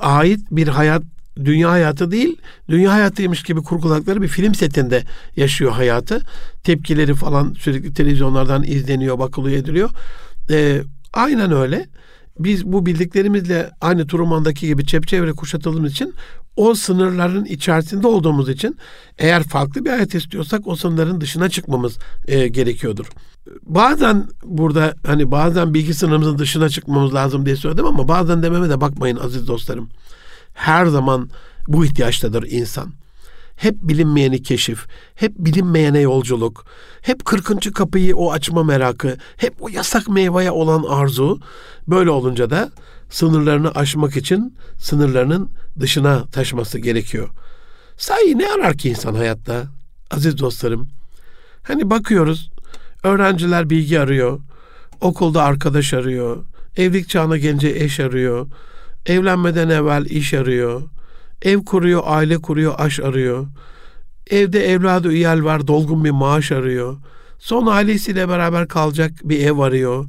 ait 0.00 0.40
bir 0.50 0.68
hayat 0.68 1.02
dünya 1.44 1.70
hayatı 1.70 2.10
değil, 2.10 2.36
dünya 2.68 2.92
hayatıymış 2.92 3.42
gibi 3.42 3.62
kurguladıkları 3.62 4.22
bir 4.22 4.28
film 4.28 4.54
setinde 4.54 5.02
yaşıyor 5.36 5.72
hayatı. 5.72 6.20
Tepkileri 6.62 7.14
falan 7.14 7.54
sürekli 7.58 7.94
televizyonlardan 7.94 8.62
izleniyor, 8.62 9.18
bakılıyor, 9.18 9.58
ediliyor. 9.58 9.90
E, 10.50 10.82
aynen 11.12 11.52
öyle. 11.52 11.86
Biz 12.38 12.64
bu 12.64 12.86
bildiklerimizle 12.86 13.70
aynı 13.80 14.06
Truman'daki 14.06 14.66
gibi 14.66 14.86
çepçevre 14.86 15.32
kuşatıldığımız 15.32 15.92
için 15.92 16.14
o 16.56 16.74
sınırların 16.74 17.44
içerisinde 17.44 18.06
olduğumuz 18.06 18.48
için 18.48 18.76
eğer 19.18 19.42
farklı 19.42 19.84
bir 19.84 19.90
hayat 19.90 20.14
istiyorsak 20.14 20.66
o 20.68 20.76
sınırların 20.76 21.20
dışına 21.20 21.48
çıkmamız 21.48 21.98
e, 22.26 22.48
gerekiyordur. 22.48 23.06
Bazen 23.62 24.28
burada 24.44 24.94
hani 25.06 25.30
bazen 25.30 25.74
bilgi 25.74 25.94
sınırımızın 25.94 26.38
dışına 26.38 26.68
çıkmamız 26.68 27.14
lazım 27.14 27.46
diye 27.46 27.56
söyledim 27.56 27.86
ama 27.86 28.08
bazen 28.08 28.42
dememe 28.42 28.70
de 28.70 28.80
bakmayın 28.80 29.16
aziz 29.16 29.48
dostlarım. 29.48 29.88
Her 30.54 30.86
zaman 30.86 31.30
bu 31.68 31.84
ihtiyaçtadır 31.84 32.42
insan. 32.50 32.92
Hep 33.56 33.74
bilinmeyeni 33.82 34.42
keşif, 34.42 34.86
hep 35.14 35.32
bilinmeyene 35.38 36.00
yolculuk, 36.00 36.64
hep 37.02 37.24
kırkıncı 37.24 37.72
kapıyı 37.72 38.16
o 38.16 38.32
açma 38.32 38.64
merakı, 38.64 39.16
hep 39.36 39.54
o 39.60 39.68
yasak 39.68 40.08
meyveye 40.08 40.50
olan 40.50 40.82
arzu. 40.82 41.40
Böyle 41.88 42.10
olunca 42.10 42.50
da 42.50 42.70
sınırlarını 43.14 43.70
aşmak 43.70 44.16
için 44.16 44.56
sınırlarının 44.78 45.50
dışına 45.80 46.26
taşması 46.26 46.78
gerekiyor. 46.78 47.28
Sahi 47.96 48.38
ne 48.38 48.52
arar 48.52 48.76
ki 48.76 48.88
insan 48.88 49.14
hayatta? 49.14 49.64
Aziz 50.10 50.38
dostlarım. 50.38 50.88
Hani 51.62 51.90
bakıyoruz, 51.90 52.50
öğrenciler 53.02 53.70
bilgi 53.70 54.00
arıyor, 54.00 54.40
okulda 55.00 55.42
arkadaş 55.42 55.94
arıyor, 55.94 56.44
evlilik 56.76 57.08
çağına 57.08 57.36
gelince 57.36 57.68
eş 57.68 58.00
arıyor, 58.00 58.46
evlenmeden 59.06 59.68
evvel 59.68 60.04
iş 60.04 60.34
arıyor, 60.34 60.82
Ev 61.42 61.64
kuruyor, 61.64 62.02
aile 62.06 62.38
kuruyor, 62.38 62.74
aş 62.78 63.00
arıyor. 63.00 63.46
Evde 64.30 64.66
evladı 64.72 65.08
üyel 65.08 65.44
var, 65.44 65.66
dolgun 65.66 66.04
bir 66.04 66.10
maaş 66.10 66.52
arıyor. 66.52 66.96
Son 67.38 67.66
ailesiyle 67.66 68.28
beraber 68.28 68.68
kalacak 68.68 69.12
bir 69.24 69.46
ev 69.46 69.58
arıyor. 69.58 70.06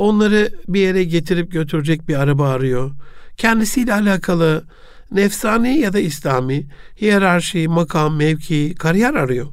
Onları 0.00 0.52
bir 0.68 0.80
yere 0.80 1.04
getirip 1.04 1.52
götürecek 1.52 2.08
bir 2.08 2.20
araba 2.20 2.48
arıyor. 2.48 2.90
Kendisiyle 3.36 3.94
alakalı 3.94 4.64
nefsani 5.12 5.78
ya 5.78 5.92
da 5.92 6.00
İslami 6.00 6.66
hiyerarşi, 7.00 7.68
makam, 7.68 8.16
mevki, 8.16 8.74
kariyer 8.78 9.14
arıyor. 9.14 9.46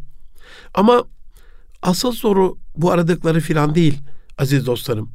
Ama 0.74 1.04
asıl 1.82 2.12
soru 2.12 2.58
bu 2.76 2.92
aradıkları 2.92 3.40
filan 3.40 3.76
değil 3.76 4.00
aziz 4.38 4.66
dostlarım. 4.66 5.10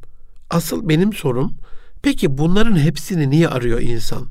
Asıl 0.49 0.89
benim 0.89 1.13
sorum 1.13 1.53
peki 2.01 2.37
bunların 2.37 2.79
hepsini 2.79 3.29
niye 3.29 3.47
arıyor 3.47 3.81
insan? 3.81 4.27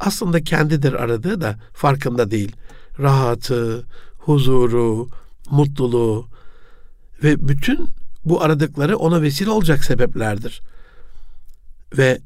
aslında 0.00 0.44
kendidir 0.44 0.92
aradığı 0.92 1.40
da 1.40 1.56
farkında 1.72 2.30
değil. 2.30 2.56
Rahatı, 2.98 3.86
huzuru, 4.18 5.08
mutluluğu 5.50 6.26
ve 7.22 7.48
bütün 7.48 7.86
bu 8.28 8.42
aradıkları 8.42 8.96
ona 8.96 9.22
vesile 9.22 9.50
olacak 9.50 9.84
sebeplerdir. 9.84 10.62
Ve 11.98 12.18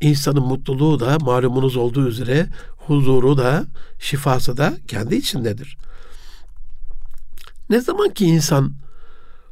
insanın 0.00 0.42
mutluluğu 0.42 1.00
da 1.00 1.18
malumunuz 1.18 1.76
olduğu 1.76 2.08
üzere 2.08 2.46
huzuru 2.76 3.38
da 3.38 3.64
şifası 3.98 4.56
da 4.56 4.76
kendi 4.88 5.14
içindedir. 5.14 5.76
Ne 7.70 7.80
zaman 7.80 8.10
ki 8.10 8.26
insan 8.26 8.72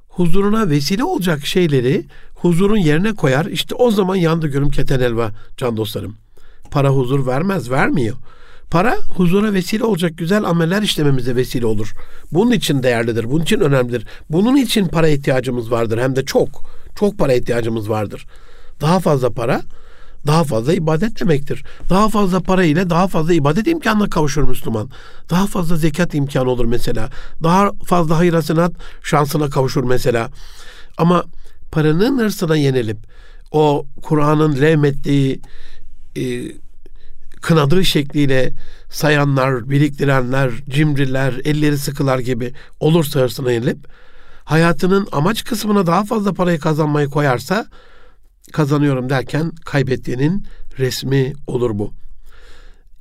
huzuruna 0.08 0.70
vesile 0.70 1.04
olacak 1.04 1.46
şeyleri 1.46 2.06
huzurun 2.34 2.76
yerine 2.76 3.14
koyar 3.14 3.46
işte 3.46 3.74
o 3.74 3.90
zaman 3.90 4.16
yandı 4.16 4.46
görüm 4.46 4.70
keten 4.70 5.00
elva 5.00 5.32
can 5.56 5.76
dostlarım. 5.76 6.16
Para 6.70 6.88
huzur 6.88 7.26
vermez, 7.26 7.70
vermiyor. 7.70 8.16
Para 8.70 8.96
huzura 9.16 9.52
vesile 9.52 9.84
olacak 9.84 10.12
güzel 10.16 10.44
ameller 10.44 10.82
işlememize 10.82 11.36
vesile 11.36 11.66
olur. 11.66 11.92
Bunun 12.32 12.50
için 12.50 12.82
değerlidir, 12.82 13.30
bunun 13.30 13.42
için 13.42 13.60
önemlidir. 13.60 14.06
Bunun 14.30 14.56
için 14.56 14.88
para 14.88 15.08
ihtiyacımız 15.08 15.70
vardır 15.70 15.98
hem 15.98 16.16
de 16.16 16.24
çok. 16.24 16.48
Çok 16.98 17.18
para 17.18 17.32
ihtiyacımız 17.32 17.90
vardır. 17.90 18.26
Daha 18.80 19.00
fazla 19.00 19.30
para 19.30 19.62
daha 20.26 20.44
fazla 20.44 20.72
ibadet 20.72 21.20
demektir. 21.20 21.64
Daha 21.90 22.08
fazla 22.08 22.40
para 22.40 22.64
ile 22.64 22.90
daha 22.90 23.08
fazla 23.08 23.34
ibadet 23.34 23.66
imkanına 23.66 24.10
kavuşur 24.10 24.42
Müslüman. 24.42 24.90
Daha 25.30 25.46
fazla 25.46 25.76
zekat 25.76 26.14
imkanı 26.14 26.50
olur 26.50 26.64
mesela. 26.64 27.10
Daha 27.42 27.70
fazla 27.84 28.18
hayır 28.18 28.32
hasenat 28.32 28.72
şansına 29.02 29.50
kavuşur 29.50 29.84
mesela. 29.84 30.30
Ama 30.98 31.24
paranın 31.72 32.18
hırsına 32.18 32.56
yenilip 32.56 32.98
o 33.50 33.86
Kur'an'ın 34.02 34.60
levmettiği 34.60 35.40
e, 36.16 36.22
kınadığı 37.42 37.84
şekliyle 37.84 38.52
sayanlar, 38.90 39.70
biriktirenler, 39.70 40.50
cimriler, 40.68 41.34
elleri 41.44 41.78
sıkılar 41.78 42.18
gibi 42.18 42.52
olursa 42.80 43.20
hırsına 43.20 43.52
yenilip 43.52 43.78
hayatının 44.44 45.08
amaç 45.12 45.44
kısmına 45.44 45.86
daha 45.86 46.04
fazla 46.04 46.32
parayı 46.32 46.58
kazanmayı 46.58 47.08
koyarsa 47.08 47.66
kazanıyorum 48.52 49.10
derken 49.10 49.52
kaybettiğinin 49.64 50.46
resmi 50.78 51.32
olur 51.46 51.78
bu. 51.78 51.92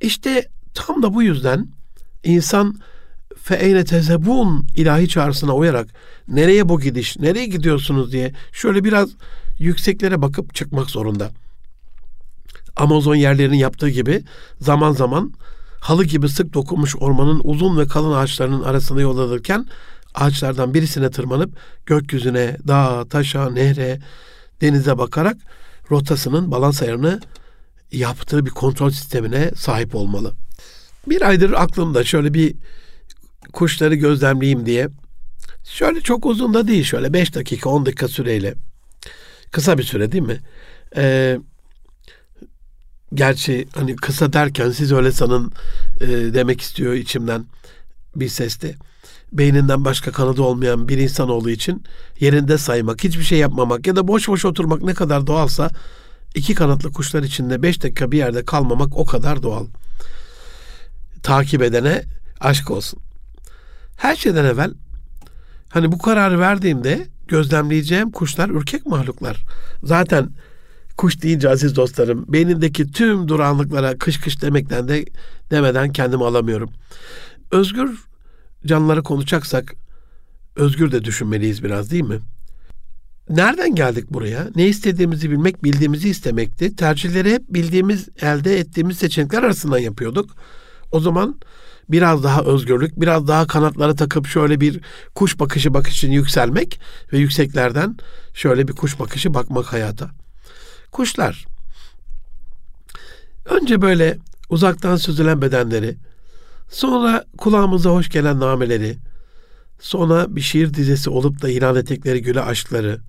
İşte 0.00 0.48
tam 0.74 1.02
da 1.02 1.14
bu 1.14 1.22
yüzden 1.22 1.68
insan 2.24 2.74
fe 3.42 3.54
eyne 3.54 3.84
tezebun 3.84 4.66
ilahi 4.76 5.08
çağrısına 5.08 5.54
uyarak 5.54 5.88
nereye 6.28 6.68
bu 6.68 6.80
gidiş, 6.80 7.18
nereye 7.18 7.46
gidiyorsunuz 7.46 8.12
diye 8.12 8.32
şöyle 8.52 8.84
biraz 8.84 9.10
yükseklere 9.58 10.22
bakıp 10.22 10.54
çıkmak 10.54 10.90
zorunda. 10.90 11.30
Amazon 12.78 13.14
yerlerinin 13.14 13.56
yaptığı 13.56 13.88
gibi 13.88 14.24
zaman 14.60 14.92
zaman 14.92 15.32
halı 15.80 16.04
gibi 16.04 16.28
sık 16.28 16.54
dokunmuş 16.54 16.96
ormanın 16.96 17.40
uzun 17.44 17.78
ve 17.78 17.86
kalın 17.86 18.12
ağaçlarının 18.12 18.62
arasında 18.62 19.00
yol 19.00 19.18
alırken 19.18 19.66
ağaçlardan 20.14 20.74
birisine 20.74 21.10
tırmanıp 21.10 21.56
gökyüzüne, 21.86 22.56
dağa, 22.68 23.04
taşa, 23.08 23.50
nehre, 23.50 24.00
denize 24.60 24.98
bakarak 24.98 25.36
rotasının 25.90 26.50
balans 26.50 26.82
ayarını 26.82 27.20
yaptığı 27.92 28.46
bir 28.46 28.50
kontrol 28.50 28.90
sistemine 28.90 29.50
sahip 29.56 29.94
olmalı. 29.94 30.32
Bir 31.06 31.22
aydır 31.22 31.52
aklımda 31.52 32.04
şöyle 32.04 32.34
bir 32.34 32.54
kuşları 33.52 33.94
gözlemleyeyim 33.94 34.66
diye 34.66 34.88
şöyle 35.64 36.00
çok 36.00 36.26
uzun 36.26 36.54
da 36.54 36.68
değil 36.68 36.84
şöyle 36.84 37.12
5 37.12 37.34
dakika 37.34 37.70
10 37.70 37.86
dakika 37.86 38.08
süreyle 38.08 38.54
kısa 39.50 39.78
bir 39.78 39.82
süre 39.82 40.12
değil 40.12 40.24
mi? 40.24 40.40
Ee, 40.96 41.38
Gerçi 43.14 43.68
hani 43.74 43.96
kısa 43.96 44.32
derken 44.32 44.70
siz 44.70 44.92
öyle 44.92 45.12
sanın 45.12 45.52
e, 46.00 46.06
demek 46.08 46.60
istiyor 46.60 46.92
içimden 46.92 47.46
bir 48.16 48.28
sesti. 48.28 48.76
Beyninden 49.32 49.84
başka 49.84 50.12
kanadı 50.12 50.42
olmayan 50.42 50.88
bir 50.88 50.98
insan 50.98 51.28
olduğu 51.28 51.50
için 51.50 51.84
yerinde 52.20 52.58
saymak, 52.58 53.04
hiçbir 53.04 53.22
şey 53.22 53.38
yapmamak 53.38 53.86
ya 53.86 53.96
da 53.96 54.08
boş 54.08 54.28
boş 54.28 54.44
oturmak 54.44 54.82
ne 54.82 54.94
kadar 54.94 55.26
doğalsa 55.26 55.70
iki 56.34 56.54
kanatlı 56.54 56.92
kuşlar 56.92 57.22
içinde 57.22 57.62
beş 57.62 57.82
dakika 57.82 58.12
bir 58.12 58.18
yerde 58.18 58.44
kalmamak 58.44 58.96
o 58.96 59.04
kadar 59.04 59.42
doğal. 59.42 59.66
Takip 61.22 61.62
edene 61.62 62.02
aşk 62.40 62.70
olsun. 62.70 63.00
Her 63.96 64.16
şeyden 64.16 64.44
evvel 64.44 64.74
hani 65.68 65.92
bu 65.92 65.98
kararı 65.98 66.40
verdiğimde 66.40 67.06
gözlemleyeceğim 67.28 68.10
kuşlar 68.10 68.48
ürkek 68.48 68.86
mahluklar. 68.86 69.44
Zaten 69.82 70.30
Kuş 70.98 71.22
deyince 71.22 71.50
aziz 71.50 71.76
dostlarım, 71.76 72.24
beynindeki 72.28 72.90
tüm 72.90 73.28
duranlıklara 73.28 73.98
kış 73.98 74.20
kış 74.20 74.42
demekten 74.42 74.88
de 74.88 75.04
demeden 75.50 75.92
kendimi 75.92 76.24
alamıyorum. 76.24 76.70
Özgür 77.50 77.98
canlıları 78.66 79.02
konuşacaksak 79.02 79.74
özgür 80.56 80.92
de 80.92 81.04
düşünmeliyiz 81.04 81.64
biraz 81.64 81.90
değil 81.90 82.04
mi? 82.04 82.18
Nereden 83.30 83.74
geldik 83.74 84.10
buraya? 84.10 84.48
Ne 84.56 84.66
istediğimizi 84.66 85.30
bilmek, 85.30 85.64
bildiğimizi 85.64 86.08
istemekti. 86.08 86.76
Tercihleri 86.76 87.32
hep 87.32 87.42
bildiğimiz, 87.48 88.08
elde 88.22 88.58
ettiğimiz 88.58 88.98
seçenekler 88.98 89.42
arasından 89.42 89.78
yapıyorduk. 89.78 90.30
O 90.92 91.00
zaman 91.00 91.40
biraz 91.88 92.24
daha 92.24 92.42
özgürlük, 92.42 93.00
biraz 93.00 93.28
daha 93.28 93.46
kanatları 93.46 93.96
takıp 93.96 94.26
şöyle 94.26 94.60
bir 94.60 94.80
kuş 95.14 95.40
bakışı 95.40 95.74
bakışını 95.74 96.14
yükselmek 96.14 96.80
ve 97.12 97.18
yükseklerden 97.18 97.96
şöyle 98.34 98.68
bir 98.68 98.72
kuş 98.72 99.00
bakışı 99.00 99.34
bakmak 99.34 99.72
hayata. 99.72 100.10
Kuşlar. 100.92 101.46
Önce 103.44 103.82
böyle 103.82 104.18
uzaktan 104.48 104.96
süzülen 104.96 105.42
bedenleri, 105.42 105.96
sonra 106.70 107.24
kulağımıza 107.38 107.90
hoş 107.90 108.08
gelen 108.08 108.40
nameleri, 108.40 108.96
sonra 109.80 110.36
bir 110.36 110.40
şiir 110.40 110.74
dizesi 110.74 111.10
olup 111.10 111.42
da 111.42 111.48
ilan 111.48 111.76
ettikleri 111.76 112.22
güle 112.22 112.40
aşkları, 112.40 113.00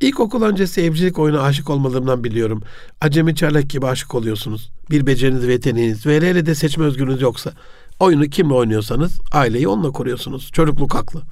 İlkokul 0.00 0.42
öncesi 0.42 0.80
evcilik 0.80 1.18
oyunu 1.18 1.40
aşık 1.40 1.70
olmalarından 1.70 2.24
biliyorum. 2.24 2.62
Acemi 3.00 3.34
çarlak 3.34 3.70
gibi 3.70 3.86
aşık 3.86 4.14
oluyorsunuz. 4.14 4.70
Bir 4.90 5.06
beceriniz 5.06 5.46
ve 5.46 5.52
yeteneğiniz 5.52 6.06
ve 6.06 6.16
hele 6.16 6.46
de 6.46 6.54
seçme 6.54 6.84
özgürlüğünüz 6.84 7.22
yoksa 7.22 7.52
oyunu 8.00 8.24
kimle 8.24 8.54
oynuyorsanız 8.54 9.18
aileyi 9.32 9.68
onunla 9.68 9.90
kuruyorsunuz. 9.90 10.50
Çocukluk 10.52 10.94
haklı. 10.94 11.22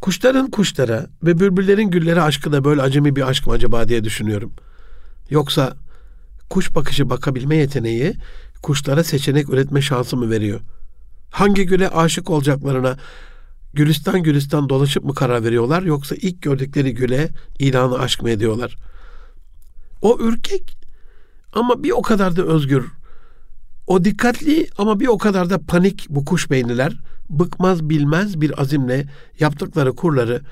Kuşların 0.00 0.50
kuşlara 0.50 1.06
ve 1.22 1.40
bülbüllerin 1.40 1.90
güllere 1.90 2.22
aşkı 2.22 2.52
da 2.52 2.64
böyle 2.64 2.82
acemi 2.82 3.16
bir 3.16 3.28
aşk 3.28 3.46
mı 3.46 3.52
acaba 3.52 3.88
diye 3.88 4.04
düşünüyorum. 4.04 4.52
Yoksa 5.30 5.76
kuş 6.50 6.74
bakışı 6.74 7.10
bakabilme 7.10 7.56
yeteneği 7.56 8.14
kuşlara 8.62 9.04
seçenek 9.04 9.48
üretme 9.48 9.82
şansı 9.82 10.16
mı 10.16 10.30
veriyor? 10.30 10.60
Hangi 11.30 11.66
güle 11.66 11.88
aşık 11.88 12.30
olacaklarına 12.30 12.96
gülistan 13.74 14.22
gülistan 14.22 14.68
dolaşıp 14.68 15.04
mı 15.04 15.14
karar 15.14 15.44
veriyorlar 15.44 15.82
yoksa 15.82 16.14
ilk 16.14 16.42
gördükleri 16.42 16.94
güle 16.94 17.28
ilanı 17.58 17.98
aşk 17.98 18.22
mı 18.22 18.30
ediyorlar? 18.30 18.76
O 20.02 20.18
ürkek 20.20 20.76
ama 21.52 21.82
bir 21.82 21.90
o 21.90 22.02
kadar 22.02 22.36
da 22.36 22.42
özgür. 22.42 22.86
O 23.90 24.04
dikkatli 24.04 24.68
ama 24.78 25.00
bir 25.00 25.06
o 25.06 25.18
kadar 25.18 25.50
da 25.50 25.58
panik 25.58 26.06
bu 26.10 26.24
kuş 26.24 26.50
beyniler 26.50 27.00
bıkmaz 27.30 27.88
bilmez 27.88 28.40
bir 28.40 28.60
azimle 28.60 29.06
yaptıkları 29.40 29.92
kurları 29.92 30.42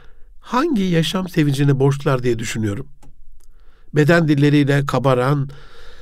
hangi 0.41 0.83
yaşam 0.83 1.29
sevincine 1.29 1.81
borçlar 1.81 2.23
diye 2.23 2.39
düşünüyorum. 2.39 2.87
Beden 3.95 4.29
dilleriyle 4.29 4.87
kabaran, 4.87 5.49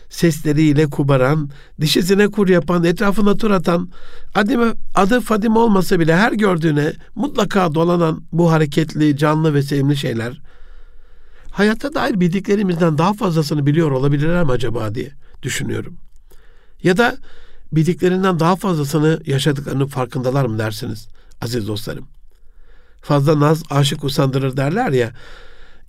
sesleriyle 0.09 0.87
kubaran, 0.87 1.50
dişisine 1.81 2.28
kur 2.28 2.49
yapan, 2.49 2.85
etrafına 2.85 3.37
tur 3.37 3.50
atan, 3.50 3.90
adime, 4.35 4.66
adı 4.95 5.21
Fadim 5.21 5.57
olmasa 5.57 6.00
bile 6.00 6.16
her 6.16 6.33
gördüğüne 6.33 6.93
mutlaka 7.14 7.75
dolanan 7.75 8.25
bu 8.33 8.52
hareketli, 8.52 9.16
canlı 9.16 9.55
ve 9.55 9.62
sevimli 9.62 9.97
şeyler, 9.97 10.40
hayata 11.50 11.95
dair 11.95 12.21
bildiklerimizden 12.21 12.99
daha 12.99 13.12
fazlasını 13.12 13.66
biliyor 13.66 13.90
olabilirler 13.90 14.45
mi 14.45 14.52
acaba 14.52 14.95
diye 14.95 15.11
düşünüyorum. 15.43 15.99
Ya 16.83 16.97
da 16.97 17.16
bildiklerinden 17.73 18.40
daha 18.40 18.56
fazlasını 18.56 19.21
yaşadıklarının 19.26 19.87
farkındalar 19.87 20.47
mı 20.47 20.59
dersiniz 20.59 21.09
aziz 21.40 21.68
dostlarım? 21.68 22.04
Fazla 23.02 23.40
naz 23.40 23.62
aşık 23.71 24.04
usandırır 24.04 24.56
derler 24.56 24.92
ya. 24.92 25.12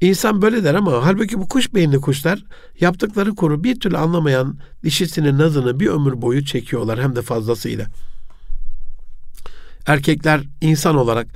İnsan 0.01 0.41
böyle 0.41 0.63
der 0.63 0.75
ama 0.75 1.05
halbuki 1.05 1.39
bu 1.39 1.47
kuş 1.47 1.73
beyinli 1.73 2.01
kuşlar 2.01 2.43
yaptıkları 2.79 3.35
kuru 3.35 3.63
bir 3.63 3.79
türlü 3.79 3.97
anlamayan 3.97 4.57
dişisinin 4.83 5.37
nazını 5.37 5.79
bir 5.79 5.87
ömür 5.87 6.21
boyu 6.21 6.45
çekiyorlar 6.45 7.01
hem 7.01 7.15
de 7.15 7.21
fazlasıyla. 7.21 7.85
Erkekler 9.85 10.41
insan 10.61 10.95
olarak 10.95 11.27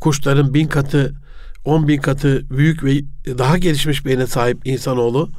kuşların 0.00 0.54
bin 0.54 0.66
katı, 0.66 1.14
on 1.64 1.88
bin 1.88 2.00
katı 2.00 2.50
büyük 2.50 2.84
ve 2.84 3.00
daha 3.38 3.58
gelişmiş 3.58 4.06
beyne 4.06 4.26
sahip 4.26 4.66
insanoğlu 4.66 5.30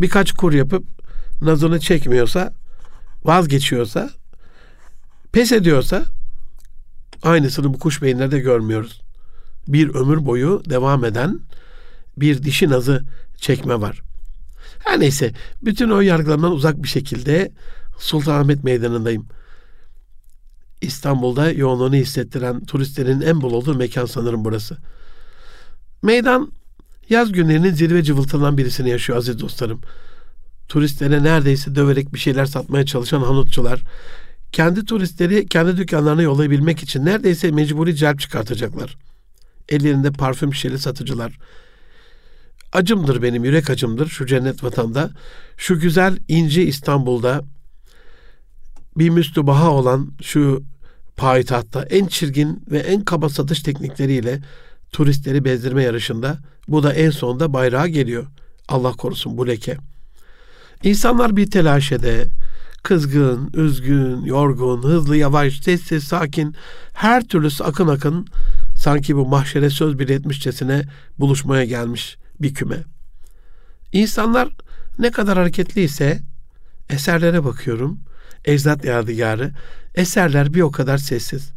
birkaç 0.00 0.32
kur 0.32 0.52
yapıp 0.52 0.84
nazını 1.42 1.80
çekmiyorsa, 1.80 2.52
vazgeçiyorsa, 3.24 4.10
pes 5.32 5.52
ediyorsa 5.52 6.04
aynısını 7.22 7.74
bu 7.74 7.78
kuş 7.78 8.02
beyinlerde 8.02 8.38
görmüyoruz. 8.38 9.00
Bir 9.68 9.94
ömür 9.94 10.26
boyu 10.26 10.62
devam 10.70 11.04
eden 11.04 11.40
bir 12.16 12.42
dişi 12.42 12.68
nazı 12.68 13.04
çekme 13.36 13.80
var. 13.80 14.02
Her 14.84 15.00
neyse 15.00 15.32
bütün 15.62 15.90
o 15.90 16.00
yargılardan 16.00 16.52
uzak 16.52 16.82
bir 16.82 16.88
şekilde 16.88 17.52
Sultanahmet 17.98 18.64
Meydanı'ndayım. 18.64 19.26
İstanbul'da 20.80 21.50
yoğunluğunu 21.50 21.94
hissettiren 21.94 22.64
turistlerin 22.64 23.20
en 23.20 23.42
bol 23.42 23.52
olduğu 23.52 23.74
mekan 23.74 24.06
sanırım 24.06 24.44
burası. 24.44 24.76
Meydan 26.02 26.52
yaz 27.08 27.32
günlerinin 27.32 27.74
zirve 27.74 28.02
cıvıltından 28.02 28.58
birisini 28.58 28.90
yaşıyor 28.90 29.18
aziz 29.18 29.40
dostlarım. 29.40 29.80
Turistlere 30.70 31.22
neredeyse 31.22 31.74
döverek 31.74 32.14
bir 32.14 32.18
şeyler 32.18 32.44
satmaya 32.46 32.86
çalışan 32.86 33.22
hanutçular, 33.22 33.82
kendi 34.52 34.84
turistleri 34.84 35.46
kendi 35.46 35.76
dükkanlarına 35.76 36.22
yollayabilmek 36.22 36.82
için 36.82 37.04
neredeyse 37.04 37.50
mecburi 37.50 37.96
celp 37.96 38.20
çıkartacaklar. 38.20 38.96
Ellerinde 39.68 40.10
parfüm 40.10 40.54
şişeli 40.54 40.78
satıcılar, 40.78 41.38
acımdır 42.72 43.22
benim 43.22 43.44
yürek 43.44 43.70
acımdır 43.70 44.08
şu 44.08 44.26
cennet 44.26 44.64
vatanda. 44.64 45.10
Şu 45.56 45.80
güzel 45.80 46.18
inci 46.28 46.62
İstanbul'da 46.62 47.44
bir 48.96 49.10
müstübaha 49.10 49.70
olan 49.70 50.12
şu 50.22 50.62
payitahtta 51.16 51.82
en 51.82 52.06
çirgin 52.06 52.64
ve 52.70 52.78
en 52.78 53.04
kaba 53.04 53.28
satış 53.28 53.62
teknikleriyle 53.62 54.40
turistleri 54.92 55.44
bezdirme 55.44 55.82
yarışında 55.82 56.38
bu 56.68 56.82
da 56.82 56.92
en 56.92 57.10
sonunda 57.10 57.52
bayrağa 57.52 57.86
geliyor. 57.86 58.26
Allah 58.68 58.92
korusun 58.92 59.38
bu 59.38 59.48
leke. 59.48 59.76
İnsanlar 60.82 61.36
bir 61.36 61.50
telaşede, 61.50 62.28
kızgın, 62.82 63.50
üzgün, 63.54 64.24
yorgun, 64.24 64.82
hızlı, 64.82 65.16
yavaş, 65.16 65.60
sessiz, 65.60 66.04
sakin, 66.04 66.54
her 66.92 67.24
türlüsü 67.24 67.64
akın 67.64 67.88
akın 67.88 68.26
sanki 68.76 69.16
bu 69.16 69.26
mahşere 69.26 69.70
söz 69.70 69.98
bile 69.98 70.14
etmişçesine 70.14 70.82
buluşmaya 71.18 71.64
gelmiş 71.64 72.16
bir 72.40 72.54
küme. 72.54 72.76
İnsanlar 73.92 74.48
ne 74.98 75.10
kadar 75.10 75.38
hareketliyse 75.38 76.20
eserlere 76.90 77.44
bakıyorum. 77.44 78.00
Ecdat 78.44 78.84
yadigarı. 78.84 79.52
Eserler 79.94 80.54
bir 80.54 80.60
o 80.60 80.70
kadar 80.70 80.98
sessiz. 80.98 81.52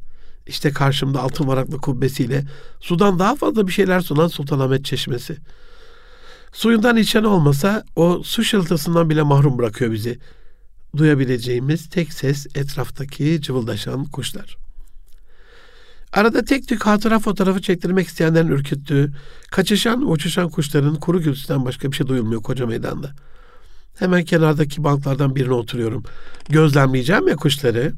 İşte 0.48 0.72
karşımda 0.72 1.22
altın 1.22 1.48
varaklı 1.48 1.78
kubbesiyle 1.78 2.44
sudan 2.80 3.20
daha 3.20 3.36
fazla 3.36 3.68
bir 3.68 3.72
şeyler 3.72 4.00
sunan 4.00 4.28
Sultanahmet 4.28 4.86
Çeşmesi. 4.86 5.38
Suyundan 6.54 6.98
içen 6.98 7.24
olmasa 7.24 7.84
o 7.96 8.24
su 8.24 8.44
şıltısından 8.44 9.10
bile 9.10 9.22
mahrum 9.22 9.58
bırakıyor 9.58 9.92
bizi. 9.92 10.20
Duyabileceğimiz 10.98 11.90
tek 11.90 12.14
ses 12.14 12.48
etraftaki 12.56 13.42
cıvıldaşan 13.42 14.06
kuşlar. 14.06 14.58
Arada 16.14 16.46
tek 16.46 16.68
tük 16.68 16.86
hatıra 16.86 17.20
fotoğrafı 17.20 17.62
çektirmek 17.62 18.08
isteyenlerin 18.08 18.48
ürküttüğü, 18.48 19.12
kaçışan, 19.52 20.12
uçuşan 20.12 20.50
kuşların 20.50 20.96
kuru 20.96 21.22
gürültüsünden 21.22 21.66
başka 21.66 21.92
bir 21.92 21.96
şey 21.96 22.08
duyulmuyor 22.08 22.42
koca 22.42 22.66
meydanda. 22.66 23.12
Hemen 24.00 24.24
kenardaki 24.24 24.84
banklardan 24.84 25.36
birine 25.36 25.54
oturuyorum. 25.54 26.04
Gözlemleyeceğim 26.50 27.28
ya 27.28 27.36
kuşları. 27.36 27.94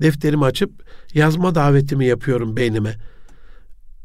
Defterimi 0.00 0.44
açıp 0.44 0.70
yazma 1.14 1.54
davetimi 1.54 2.06
yapıyorum 2.06 2.56
beynime. 2.56 2.96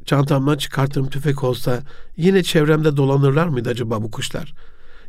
Çantamdan 0.08 0.58
çıkarttığım 0.58 1.10
tüfek 1.10 1.44
olsa 1.44 1.80
yine 2.18 2.44
çevremde 2.44 2.98
dolanırlar 2.98 3.48
mıydı 3.48 3.70
acaba 3.70 4.04
bu 4.04 4.12
kuşlar? 4.12 4.54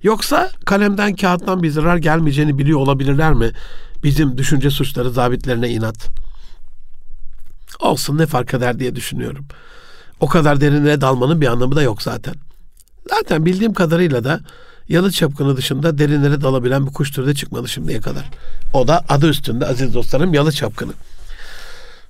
Yoksa 0.03 0.51
kalemden 0.67 1.17
kağıttan 1.17 1.63
bir 1.63 1.71
zarar 1.71 1.97
gelmeyeceğini 1.97 2.59
biliyor 2.59 2.79
olabilirler 2.79 3.33
mi? 3.33 3.51
Bizim 4.03 4.39
düşünce 4.39 4.71
suçları 4.71 5.11
zabitlerine 5.11 5.69
inat.'' 5.69 6.29
Olsun 7.81 8.19
ne 8.19 8.27
fark 8.27 8.55
eder 8.55 8.79
diye 8.79 8.97
düşünüyorum. 8.97 9.47
O 10.21 10.27
kadar 10.27 10.61
derinlere 10.61 11.01
dalmanın 11.01 11.41
bir 11.41 11.47
anlamı 11.47 11.77
da 11.77 11.83
yok 11.83 12.03
zaten. 12.03 12.35
Zaten 13.11 13.47
bildiğim 13.47 13.75
kadarıyla 13.75 14.25
da 14.25 14.41
yalı 14.89 15.13
çapkını 15.13 15.57
dışında 15.57 15.99
derinlere 15.99 16.41
dalabilen 16.41 16.87
bir 16.87 16.93
kuş 16.93 17.11
türü 17.11 17.27
de 17.27 17.35
çıkmadı 17.35 17.69
şimdiye 17.69 18.01
kadar. 18.01 18.31
O 18.73 18.89
da 18.89 19.05
adı 19.09 19.29
üstünde 19.29 19.67
aziz 19.67 19.95
dostlarım 19.95 20.35
yalı 20.35 20.53
çapkını. 20.53 20.93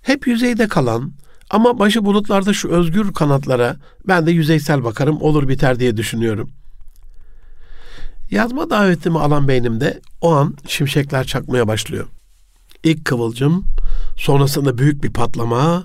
Hep 0.02 0.26
yüzeyde 0.26 0.68
kalan 0.68 1.12
ama 1.50 1.78
başı 1.78 2.04
bulutlarda 2.04 2.52
şu 2.52 2.68
özgür 2.68 3.12
kanatlara 3.12 3.76
ben 4.08 4.26
de 4.26 4.30
yüzeysel 4.30 4.84
bakarım 4.84 5.22
olur 5.22 5.48
biter 5.48 5.80
diye 5.80 5.96
düşünüyorum. 5.96 6.50
Yazma 8.30 8.70
davetimi 8.70 9.18
alan 9.18 9.48
beynimde 9.48 10.00
o 10.20 10.32
an 10.32 10.56
şimşekler 10.66 11.24
çakmaya 11.24 11.68
başlıyor. 11.68 12.06
İlk 12.84 13.04
kıvılcım 13.04 13.64
Sonrasında 14.16 14.78
büyük 14.78 15.02
bir 15.04 15.12
patlama. 15.12 15.84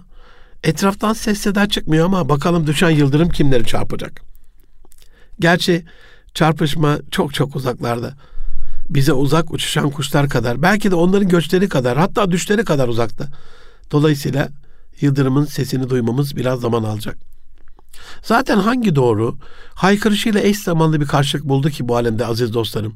Etraftan 0.63 1.13
ses 1.13 1.39
seda 1.39 1.69
çıkmıyor 1.69 2.05
ama 2.05 2.29
bakalım 2.29 2.67
düşen 2.67 2.89
yıldırım 2.89 3.29
kimleri 3.29 3.65
çarpacak. 3.65 4.21
Gerçi 5.39 5.85
Çarpışma 6.33 6.97
çok 7.11 7.33
çok 7.33 7.55
uzaklarda. 7.55 8.13
Bize 8.89 9.13
uzak 9.13 9.51
uçuşan 9.51 9.89
kuşlar 9.89 10.29
kadar, 10.29 10.61
belki 10.61 10.91
de 10.91 10.95
onların 10.95 11.29
göçleri 11.29 11.69
kadar, 11.69 11.97
hatta 11.97 12.31
düşleri 12.31 12.65
kadar 12.65 12.87
uzakta. 12.87 13.27
Dolayısıyla 13.91 14.49
yıldırımın 15.03 15.45
sesini 15.45 15.89
duymamız 15.89 16.35
biraz 16.35 16.59
zaman 16.59 16.83
alacak. 16.83 17.17
Zaten 18.23 18.57
hangi 18.57 18.95
doğru 18.95 19.37
haykırışıyla 19.73 20.39
eş 20.39 20.59
zamanlı 20.59 21.01
bir 21.01 21.05
karşılık 21.05 21.45
buldu 21.45 21.69
ki 21.69 21.87
bu 21.87 21.95
alemde 21.95 22.25
aziz 22.25 22.53
dostlarım? 22.53 22.95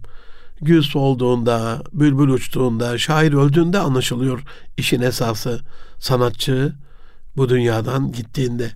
Gül 0.61 0.81
solduğunda, 0.81 1.83
bülbül 1.93 2.29
uçtuğunda, 2.29 2.97
şair 2.97 3.33
öldüğünde 3.33 3.79
anlaşılıyor 3.79 4.43
işin 4.77 5.01
esası. 5.01 5.59
Sanatçı 5.99 6.73
bu 7.37 7.49
dünyadan 7.49 8.11
gittiğinde. 8.11 8.71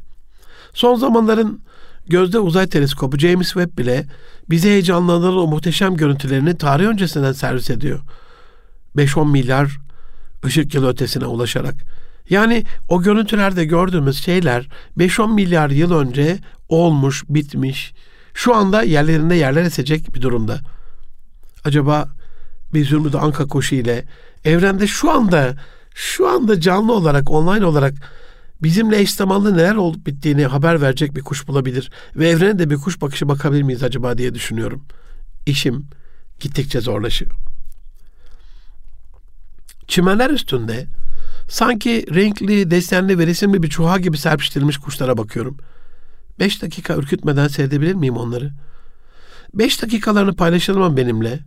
Son 0.74 0.96
zamanların 0.96 1.62
gözde 2.08 2.39
uzay 2.39 2.67
teleskobu 2.67 3.17
James 3.17 3.48
Webb 3.48 3.78
bile 3.78 4.06
bizi 4.50 4.70
heyecanlandıran 4.70 5.38
o 5.38 5.48
muhteşem 5.48 5.96
görüntülerini 5.96 6.58
tarih 6.58 6.86
öncesinden 6.86 7.32
servis 7.32 7.70
ediyor. 7.70 8.00
5-10 8.98 9.32
milyar 9.32 9.78
ışık 10.46 10.76
yılı 10.76 10.89
ötesine 10.89 11.26
ulaşarak. 11.26 11.76
Yani 12.32 12.63
o 12.89 13.02
görüntülerde 13.02 13.65
gördüğümüz 13.65 14.24
şeyler 14.24 14.67
5-10 14.98 15.34
milyar 15.34 15.70
yıl 15.70 15.91
önce 15.91 16.39
olmuş, 16.70 17.24
bitmiş. 17.30 17.94
Şu 18.34 18.56
anda 18.56 18.84
yerlerinde 18.84 19.36
yerler 19.36 19.63
esecek 19.63 20.15
bir 20.15 20.22
durumda. 20.22 20.60
Acaba 21.63 22.10
bir 22.74 22.86
Zümrüt 22.86 23.15
Anka 23.15 23.48
koşu 23.48 23.76
ile 23.76 24.06
evrende 24.46 24.88
şu 24.88 25.12
anda 25.12 25.56
şu 25.94 26.28
anda 26.28 26.60
canlı 26.62 26.94
olarak, 26.94 27.32
online 27.32 27.65
olarak 27.65 27.94
bizimle 28.63 29.00
eş 29.00 29.13
zamanlı 29.13 29.58
neler 29.58 29.76
olup 29.76 30.08
bittiğini 30.08 30.46
haber 30.46 30.82
verecek 30.82 31.15
bir 31.15 31.22
kuş 31.22 31.48
bulabilir 31.48 31.91
ve 32.15 32.30
evrene 32.30 32.60
de 32.60 32.70
bir 32.70 32.78
kuş 32.78 33.02
bakışı 33.02 33.28
bakabilir 33.28 33.63
miyiz 33.63 33.84
acaba 33.84 34.17
diye 34.17 34.34
düşünüyorum. 34.34 34.86
İşim 35.46 35.86
gittikçe 36.39 36.82
zorlaşıyor. 36.82 37.32
Çimenler 39.88 40.30
üstünde 40.30 40.88
sanki 41.52 42.06
renkli, 42.16 42.72
desenli 42.72 43.20
ve 43.20 43.28
resimli 43.28 43.64
bir 43.64 43.70
çuha 43.70 44.00
gibi 44.00 44.18
serpiştirilmiş 44.18 44.78
kuşlara 44.78 45.18
bakıyorum. 45.18 45.58
Beş 46.40 46.62
dakika 46.62 46.96
ürkütmeden 46.96 47.48
seyredebilir 47.48 47.94
miyim 47.94 48.18
onları? 48.18 48.52
Beş 49.54 49.82
dakikalarını 49.82 50.36
paylaşalım 50.36 50.98
benimle. 50.98 51.40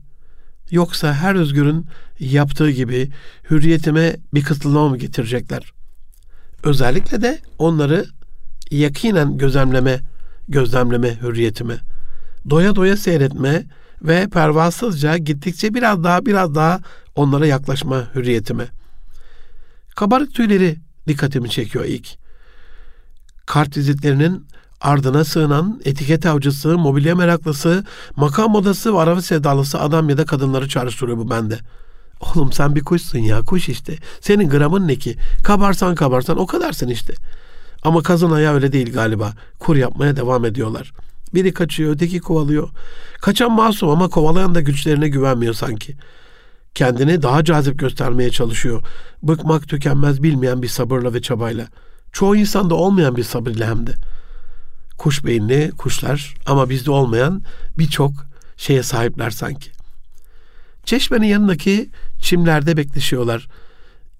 Yoksa 0.71 1.15
her 1.15 1.35
özgürün 1.35 1.87
yaptığı 2.19 2.71
gibi 2.71 3.11
hürriyetime 3.51 4.17
bir 4.35 4.43
kısıtlama 4.43 4.89
mı 4.89 4.99
getirecekler? 4.99 5.73
Özellikle 6.65 7.23
de 7.23 7.41
onları 7.59 8.07
yakinen 8.71 9.39
gözlemleme, 9.39 10.01
gözlemleme 10.49 11.21
hürriyetime, 11.23 11.77
doya 12.51 12.77
doya 12.77 12.97
seyretme 12.97 13.65
ve 14.03 14.29
pervasızca 14.29 15.17
gittikçe 15.17 15.75
biraz 15.75 16.05
daha 16.05 16.27
biraz 16.27 16.55
daha 16.55 16.81
onlara 17.15 17.47
yaklaşma 17.47 18.15
hürriyetime. 18.15 18.69
Kabarık 19.95 20.35
tüyleri 20.35 20.77
dikkatimi 21.09 21.51
çekiyor 21.51 21.85
ilk. 21.85 22.09
Kart 23.47 23.77
vizitlerinin 23.77 24.47
ardına 24.81 25.25
sığınan 25.25 25.81
etiket 25.85 26.27
avcısı, 26.27 26.79
mobilya 26.79 27.17
meraklısı, 27.17 27.85
makam 28.17 28.51
modası 28.51 28.95
ve 28.95 28.99
araba 28.99 29.23
sevdalısı 29.23 29.81
adam 29.81 30.09
ya 30.09 30.19
da 30.19 30.25
kadınları 30.25 30.69
çağrıştırıyor 30.69 31.19
bu 31.19 31.31
bende. 31.31 31.59
Oğlum 32.21 32.53
sen 32.53 32.75
bir 32.75 32.85
kuşsun 32.85 33.19
ya 33.19 33.43
kuş 33.43 33.69
işte. 33.69 33.99
Senin 34.21 34.49
gramın 34.49 34.89
ne 34.89 34.97
ki? 34.97 35.17
Kabarsan 35.45 35.95
kabarsan 35.95 36.39
o 36.39 36.47
kadarsın 36.47 36.89
işte. 36.89 37.15
Ama 37.83 38.03
kazın 38.03 38.31
ayağı 38.31 38.55
öyle 38.55 38.73
değil 38.73 38.93
galiba. 38.93 39.33
Kur 39.59 39.77
yapmaya 39.77 40.17
devam 40.17 40.45
ediyorlar. 40.45 40.93
Biri 41.35 41.55
kaçıyor, 41.55 41.95
öteki 41.95 42.21
kovalıyor. 42.21 42.69
Kaçan 43.21 43.53
masum 43.53 43.89
ama 43.89 44.09
kovalayan 44.09 44.55
da 44.55 44.61
güçlerine 44.61 45.09
güvenmiyor 45.09 45.55
sanki. 45.55 45.97
Kendini 46.75 47.23
daha 47.23 47.45
cazip 47.45 47.79
göstermeye 47.79 48.31
çalışıyor. 48.31 48.83
Bıkmak 49.23 49.69
tükenmez 49.69 50.23
bilmeyen 50.23 50.63
bir 50.63 50.69
sabırla 50.69 51.15
ve 51.15 51.23
çabayla. 51.23 51.67
Çoğu 52.13 52.37
insanda 52.37 52.75
olmayan 52.75 53.17
bir 53.17 53.25
sabırla 53.25 53.67
hem 53.67 53.87
de 53.87 53.95
kuş 54.99 55.25
beyinli 55.25 55.71
kuşlar 55.79 56.35
ama 56.47 56.71
bizde 56.71 56.91
olmayan 56.91 57.43
birçok 57.79 58.13
şeye 58.57 58.83
sahipler 58.83 59.31
sanki. 59.31 59.71
Çeşmenin 60.85 61.27
yanındaki 61.27 61.91
çimlerde 62.21 62.77
bekleşiyorlar. 62.77 63.49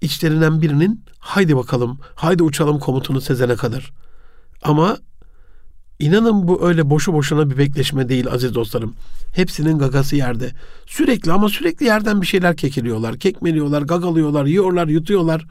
İçlerinden 0.01 0.61
birinin 0.61 1.05
haydi 1.19 1.57
bakalım, 1.57 1.99
haydi 2.15 2.43
uçalım 2.43 2.79
komutunu 2.79 3.21
sezene 3.21 3.55
kadar. 3.55 3.93
Ama 4.63 4.97
inanın 5.99 6.47
bu 6.47 6.67
öyle 6.67 6.89
boşu 6.89 7.13
boşuna 7.13 7.49
bir 7.49 7.57
bekleşme 7.57 8.09
değil 8.09 8.27
aziz 8.27 8.55
dostlarım. 8.55 8.95
Hepsinin 9.33 9.79
gagası 9.79 10.15
yerde. 10.15 10.51
Sürekli 10.85 11.31
ama 11.31 11.49
sürekli 11.49 11.85
yerden 11.85 12.21
bir 12.21 12.27
şeyler 12.27 12.57
kekiliyorlar, 12.57 13.17
kekmeliyorlar, 13.17 13.81
gagalıyorlar, 13.81 14.45
yiyorlar, 14.45 14.87
yutuyorlar. 14.87 15.45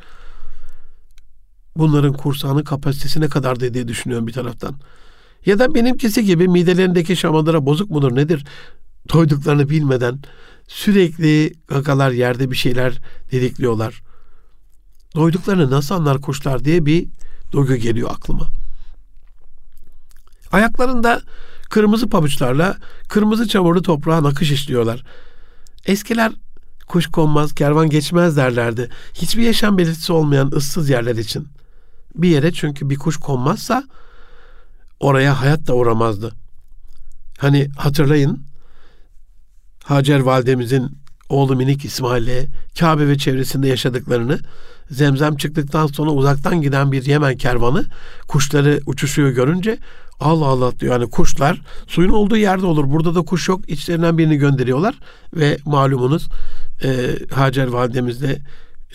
Bunların 1.77 2.13
kursağının 2.13 2.65
kapasitesi 2.65 3.21
ne 3.21 3.29
kadar 3.29 3.61
diye 3.61 3.89
düşünüyorum 3.89 4.27
bir 4.27 4.33
taraftan. 4.33 4.75
Ya 5.47 5.59
da 5.59 5.75
benimkisi 5.75 6.25
gibi 6.25 6.49
midelerindeki 6.49 7.17
şamadıra 7.17 7.67
bozuk 7.67 7.91
mudur 7.91 8.15
nedir? 8.15 8.45
Doyduklarını 9.13 9.69
bilmeden 9.69 10.19
sürekli 10.69 11.53
gagalar 11.69 12.11
yerde 12.11 12.51
bir 12.51 12.57
şeyler 12.57 12.99
dedikliyorlar. 13.33 14.03
Doyduklarını 15.15 15.71
nasıl 15.71 15.95
anlar 15.95 16.21
kuşlar 16.21 16.65
diye 16.65 16.87
bir 16.87 17.07
duygu 17.53 17.77
geliyor 17.77 18.11
aklıma. 18.13 18.64
Ayaklarında 20.55 21.21
kırmızı 21.71 22.09
pabuçlarla 22.09 22.77
kırmızı 23.09 23.49
çamurlu 23.49 23.83
toprağa 23.83 24.23
nakış 24.23 24.51
işliyorlar. 24.51 25.05
Eskiler 25.87 26.33
kuş 26.87 27.07
konmaz, 27.07 27.55
kervan 27.55 27.91
geçmez 27.91 28.37
derlerdi. 28.37 28.89
Hiçbir 29.15 29.43
yaşam 29.43 29.79
belirtisi 29.79 30.13
olmayan 30.13 30.51
ıssız 30.57 30.91
yerler 30.91 31.17
için. 31.17 31.49
Bir 32.15 32.29
yere 32.29 32.53
çünkü 32.53 32.91
bir 32.91 32.97
kuş 32.97 33.17
konmazsa 33.17 33.85
oraya 35.01 35.41
hayat 35.41 35.67
da 35.67 35.75
uğramazdı. 35.75 36.33
Hani 37.39 37.69
hatırlayın 37.77 38.43
Hacer 39.85 40.21
validemizin 40.21 40.99
oğlu 41.29 41.57
minik 41.57 41.85
İsmail'e 41.85 42.47
Kabe 42.79 43.09
ve 43.09 43.19
çevresinde 43.19 43.69
yaşadıklarını 43.69 44.39
zemzem 44.91 45.37
çıktıktan 45.37 45.87
sonra 45.87 46.11
uzaktan 46.11 46.63
giden 46.63 46.93
bir 46.93 47.05
Yemen 47.05 47.37
kervanı 47.37 47.85
kuşları 48.29 48.81
uçuşuyor 48.87 49.31
görünce 49.31 49.79
Allah 50.21 50.47
Allah 50.47 50.79
diyor. 50.81 50.93
Yani 50.93 51.11
kuşlar 51.11 51.61
suyun 51.87 52.11
olduğu 52.11 52.37
yerde 52.37 52.67
olur. 52.67 52.85
Burada 52.91 53.15
da 53.15 53.23
kuş 53.23 53.49
yok. 53.49 53.71
İçlerinden 53.71 54.19
birini 54.19 54.37
gönderiyorlar 54.37 54.95
ve 55.35 55.59
malumunuz 55.65 56.29
e, 56.85 57.11
Hacer 57.31 57.67
validemizle 57.67 58.43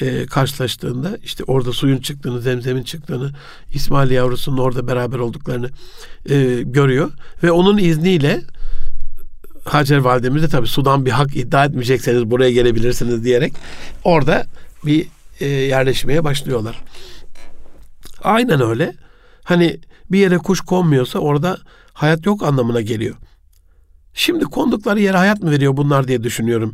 e, 0.02 0.26
karşılaştığında 0.26 1.18
işte 1.24 1.44
orada 1.44 1.74
suyun 1.74 1.98
çıktığını, 1.98 2.42
zemzemin 2.42 2.84
çıktığını, 2.84 3.32
İsmail 3.74 4.12
yavrusunun 4.12 4.58
orada 4.58 4.88
beraber 4.88 5.20
olduklarını 5.20 5.70
e, 6.30 6.62
görüyor. 6.62 7.12
Ve 7.44 7.52
onun 7.52 7.78
izniyle 7.78 8.42
Hacer 9.66 9.98
validemiz 9.98 10.44
de 10.44 10.48
tabii 10.48 10.68
sudan 10.68 11.06
bir 11.06 11.12
hak 11.12 11.36
iddia 11.36 11.66
etmeyecekseniz 11.66 12.32
buraya 12.32 12.52
gelebilirsiniz 12.52 13.24
diyerek 13.24 13.54
orada 14.04 14.46
bir 14.86 15.08
e, 15.40 15.48
yerleşmeye 15.48 16.24
başlıyorlar. 16.24 16.82
Aynen 18.24 18.62
öyle. 18.62 18.94
Hani 19.44 19.80
bir 20.12 20.20
yere 20.20 20.38
kuş 20.38 20.62
konmuyorsa 20.62 21.20
orada 21.20 21.58
hayat 21.94 22.26
yok 22.26 22.44
anlamına 22.44 22.82
geliyor. 22.82 23.16
Şimdi 24.14 24.46
kondukları 24.46 25.00
yere 25.00 25.18
hayat 25.18 25.44
mı 25.44 25.52
veriyor 25.52 25.78
bunlar 25.78 26.08
diye 26.08 26.24
düşünüyorum. 26.24 26.74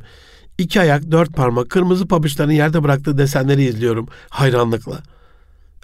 İki 0.57 0.81
ayak, 0.81 1.11
dört 1.11 1.33
parmak, 1.33 1.69
kırmızı 1.69 2.07
pabuçların 2.07 2.51
yerde 2.51 2.83
bıraktığı 2.83 3.17
desenleri 3.17 3.63
izliyorum 3.63 4.07
hayranlıkla. 4.29 4.99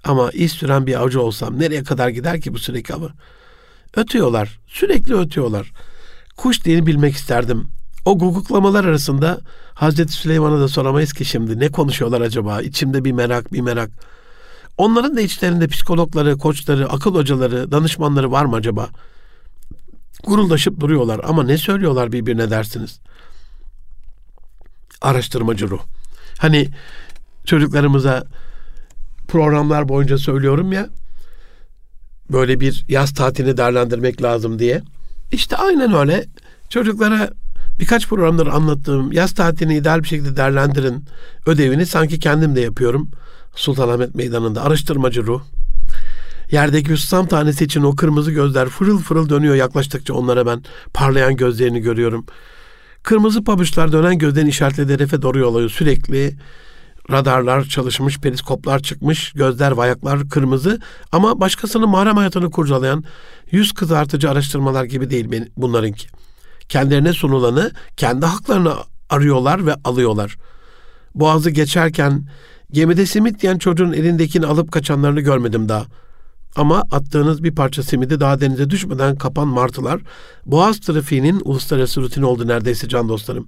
Ama 0.03 0.31
iz 0.31 0.51
süren 0.51 0.87
bir 0.87 1.01
avcı 1.01 1.21
olsam 1.21 1.59
nereye 1.59 1.83
kadar 1.83 2.09
gider 2.09 2.41
ki 2.41 2.53
bu 2.53 2.59
sürekli 2.59 2.93
avı? 2.93 3.11
Ötüyorlar, 3.95 4.59
sürekli 4.67 5.15
ötüyorlar. 5.15 5.71
Kuş 6.37 6.65
diyeni 6.65 6.85
bilmek 6.85 7.15
isterdim. 7.15 7.67
O 8.05 8.17
guguklamalar 8.17 8.85
arasında 8.85 9.39
Hazreti 9.73 10.13
Süleyman'a 10.13 10.59
da 10.59 10.67
soramayız 10.67 11.13
ki 11.13 11.25
şimdi 11.25 11.59
ne 11.59 11.71
konuşuyorlar 11.71 12.21
acaba? 12.21 12.61
İçimde 12.61 13.05
bir 13.05 13.11
merak, 13.11 13.53
bir 13.53 13.61
merak. 13.61 13.91
Onların 14.81 15.17
da 15.17 15.21
içlerinde 15.21 15.67
psikologları, 15.67 16.37
koçları, 16.37 16.89
akıl 16.89 17.15
hocaları, 17.15 17.71
danışmanları 17.71 18.31
var 18.31 18.45
mı 18.45 18.55
acaba? 18.55 18.89
Guruldaşıp 20.23 20.79
duruyorlar 20.79 21.21
ama 21.23 21.43
ne 21.43 21.57
söylüyorlar 21.57 22.11
birbirine 22.11 22.49
dersiniz? 22.49 22.99
araştırmacı 25.01 25.69
ruh. 25.69 25.81
Hani 26.37 26.69
çocuklarımıza 27.45 28.23
programlar 29.27 29.89
boyunca 29.89 30.17
söylüyorum 30.17 30.71
ya 30.71 30.89
böyle 32.31 32.59
bir 32.59 32.85
yaz 32.87 33.13
tatilini 33.13 33.57
değerlendirmek 33.57 34.21
lazım 34.23 34.59
diye. 34.59 34.81
İşte 35.31 35.57
aynen 35.57 35.93
öyle. 35.93 36.25
Çocuklara 36.69 37.29
birkaç 37.79 38.07
programdır 38.07 38.47
anlattığım 38.47 39.11
yaz 39.11 39.33
tatilini 39.33 39.75
ideal 39.75 40.03
bir 40.03 40.07
şekilde 40.07 40.37
değerlendirin 40.37 41.05
ödevini 41.45 41.85
sanki 41.85 42.19
kendim 42.19 42.55
de 42.55 42.61
yapıyorum. 42.61 43.11
Sultanahmet 43.55 44.15
Meydanı'nda 44.15 44.63
araştırmacı 44.63 45.25
ruh. 45.25 45.41
Yerdeki 46.51 46.97
susam 46.97 47.27
tanesi 47.27 47.65
için 47.65 47.81
o 47.81 47.95
kırmızı 47.95 48.31
gözler 48.31 48.69
fırıl 48.69 48.99
fırıl 48.99 49.29
dönüyor 49.29 49.55
yaklaştıkça 49.55 50.13
onlara 50.13 50.45
ben 50.45 50.63
parlayan 50.93 51.35
gözlerini 51.35 51.79
görüyorum. 51.79 52.25
Kırmızı 53.03 53.43
pabuçlar 53.43 53.91
dönen 53.91 54.17
gözlerin 54.17 54.47
işaretleri 54.47 54.93
hedefe 54.93 55.21
doğru 55.21 55.39
yol 55.39 55.69
Sürekli 55.69 56.37
radarlar 57.11 57.63
çalışmış, 57.63 58.19
periskoplar 58.19 58.79
çıkmış, 58.79 59.31
gözler, 59.31 59.71
vayaklar 59.71 60.29
kırmızı 60.29 60.79
ama 61.11 61.39
başkasının 61.39 61.89
mahrem 61.89 62.17
hayatını 62.17 62.51
kurcalayan 62.51 63.03
yüz 63.51 63.71
kızartıcı 63.71 64.29
araştırmalar 64.29 64.83
gibi 64.83 65.09
değil 65.09 65.45
bunlarınki. 65.57 66.07
Kendilerine 66.69 67.13
sunulanı, 67.13 67.71
kendi 67.97 68.25
haklarını 68.25 68.73
arıyorlar 69.09 69.65
ve 69.65 69.75
alıyorlar. 69.83 70.37
Boğazı 71.15 71.49
geçerken 71.49 72.27
gemide 72.71 73.05
simit 73.05 73.41
diyen 73.41 73.57
çocuğun 73.57 73.93
elindekini 73.93 74.45
alıp 74.45 74.71
kaçanlarını 74.71 75.21
görmedim 75.21 75.69
daha. 75.69 75.85
Ama 76.55 76.83
attığınız 76.91 77.43
bir 77.43 77.55
parça 77.55 77.83
simidi 77.83 78.19
daha 78.19 78.41
denize 78.41 78.69
düşmeden 78.69 79.15
kapan 79.15 79.47
martılar, 79.47 80.01
boğaz 80.45 80.79
trafiğinin 80.79 81.41
uluslararası 81.45 82.01
rutini 82.01 82.25
oldu 82.25 82.47
neredeyse 82.47 82.87
can 82.87 83.09
dostlarım. 83.09 83.47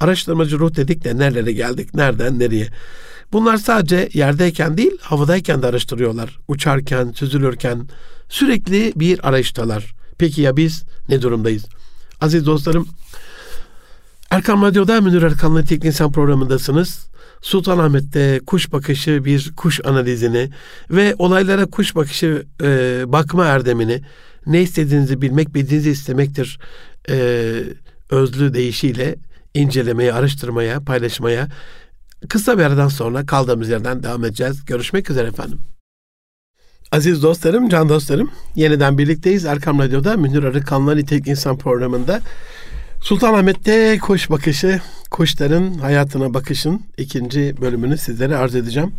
Araştırmacı 0.00 0.58
ruh 0.58 0.76
dedik 0.76 1.04
de 1.04 1.18
nerelere 1.18 1.52
geldik, 1.52 1.94
nereden 1.94 2.38
nereye. 2.38 2.68
Bunlar 3.32 3.56
sadece 3.56 4.08
yerdeyken 4.12 4.76
değil, 4.76 4.98
havadayken 5.00 5.62
de 5.62 5.66
araştırıyorlar. 5.66 6.38
Uçarken, 6.48 7.12
süzülürken 7.12 7.88
sürekli 8.28 8.92
bir 8.96 9.28
arayıştalar. 9.28 9.94
Peki 10.18 10.42
ya 10.42 10.56
biz 10.56 10.84
ne 11.08 11.22
durumdayız? 11.22 11.64
Aziz 12.20 12.46
dostlarım, 12.46 12.88
Erkan 14.30 14.62
Radyo'da 14.62 15.00
Münir 15.00 15.22
Erkan'la 15.22 15.62
Teknik 15.62 15.84
İnsan 15.84 16.12
programındasınız. 16.12 17.06
Sultanahmet'te 17.44 18.40
kuş 18.46 18.72
bakışı 18.72 19.24
bir 19.24 19.52
kuş 19.56 19.80
analizini 19.84 20.50
ve 20.90 21.14
olaylara 21.18 21.66
kuş 21.66 21.96
bakışı 21.96 22.46
e, 22.62 23.02
bakma 23.06 23.44
erdemini 23.44 24.00
ne 24.46 24.62
istediğinizi 24.62 25.22
bilmek 25.22 25.54
bildiğinizi 25.54 25.90
istemektir 25.90 26.58
e, 27.08 27.16
özlü 28.10 28.54
deyişiyle 28.54 29.16
incelemeye, 29.54 30.12
araştırmaya, 30.12 30.80
paylaşmaya 30.80 31.48
kısa 32.28 32.58
bir 32.58 32.62
aradan 32.62 32.88
sonra 32.88 33.26
kaldığımız 33.26 33.68
yerden 33.68 34.02
devam 34.02 34.24
edeceğiz. 34.24 34.64
Görüşmek 34.64 35.10
üzere 35.10 35.28
efendim. 35.28 35.60
Aziz 36.92 37.22
dostlarım, 37.22 37.68
can 37.68 37.88
dostlarım, 37.88 38.30
yeniden 38.56 38.98
birlikteyiz. 38.98 39.44
Erkam 39.44 39.78
Radyo'da 39.78 40.16
Münir 40.16 40.42
Arıkan'la 40.42 40.94
Nitelik 40.94 41.28
İnsan 41.28 41.58
programında 41.58 42.20
Sultanahmet'te 43.04 43.98
kuş 43.98 44.30
bakışı, 44.30 44.80
kuşların 45.10 45.74
hayatına 45.74 46.34
bakışın 46.34 46.82
ikinci 46.98 47.54
bölümünü 47.60 47.98
sizlere 47.98 48.36
arz 48.36 48.54
edeceğim. 48.54 48.92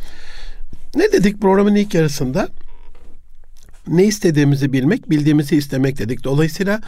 Ne 0.95 1.11
dedik 1.11 1.41
programın 1.41 1.75
ilk 1.75 1.93
yarısında? 1.93 2.49
Ne 3.87 4.03
istediğimizi 4.05 4.73
bilmek, 4.73 5.09
bildiğimizi 5.09 5.55
istemek 5.55 5.97
dedik. 5.97 6.23
Dolayısıyla 6.23 6.81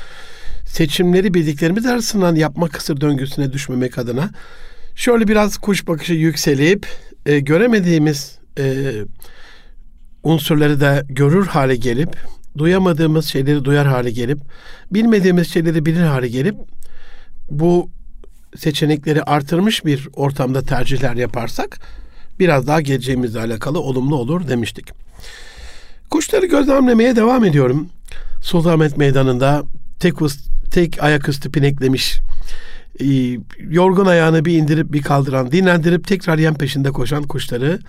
seçimleri 0.66 1.34
bildiklerimiz 1.34 1.86
arasından 1.86 2.36
yapma 2.36 2.70
kısır 2.70 3.02
döngüsüne 3.02 3.54
düşmemek 3.54 3.98
adına 3.98 4.30
şöyle 4.96 5.28
biraz 5.28 5.58
kuş 5.58 5.88
bakışı 5.88 6.14
yükselip 6.14 6.88
e, 7.26 7.40
göremediğimiz 7.40 8.40
e, 8.60 8.94
unsurları 10.24 10.80
da 10.82 11.04
görür 11.10 11.48
hale 11.48 11.76
gelip 11.76 12.18
duyamadığımız 12.58 13.26
şeyleri 13.26 13.66
duyar 13.66 13.88
hale 13.88 14.12
gelip 14.12 14.40
bilmediğimiz 14.92 15.54
şeyleri 15.54 15.86
bilir 15.86 16.04
hale 16.04 16.28
gelip 16.28 16.56
bu 17.50 17.90
seçenekleri 18.56 19.24
artırmış 19.24 19.86
bir 19.86 20.10
ortamda 20.14 20.62
tercihler 20.62 21.16
yaparsak 21.16 21.80
biraz 22.40 22.68
daha 22.68 22.82
geleceğimizle 22.82 23.40
alakalı 23.40 23.80
olumlu 23.80 24.16
olur 24.16 24.48
demiştik. 24.48 24.86
Kuşları 26.10 26.46
gözlemlemeye 26.46 27.16
devam 27.16 27.46
ediyorum. 27.46 27.90
Sultanahmet 28.42 28.98
Meydanı'nda 28.98 29.64
tek, 30.00 30.14
tek 30.72 31.04
ayaküstü 31.04 31.52
pineklemiş, 31.52 32.20
e, 33.00 33.06
yorgun 33.60 34.06
ayağını 34.06 34.46
bir 34.46 34.58
indirip 34.58 34.94
bir 34.94 35.02
kaldıran, 35.02 35.52
dinlendirip 35.52 36.08
tekrar 36.08 36.38
yan 36.38 36.56
peşinde 36.56 36.92
koşan 36.92 37.24
kuşları 37.24 37.80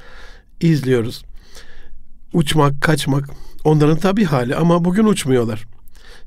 izliyoruz. 0.61 1.25
Uçmak, 2.33 2.81
kaçmak 2.81 3.31
onların 3.65 3.97
tabi 3.97 4.25
hali 4.25 4.57
ama 4.57 4.85
bugün 4.85 5.05
uçmuyorlar 5.05 5.67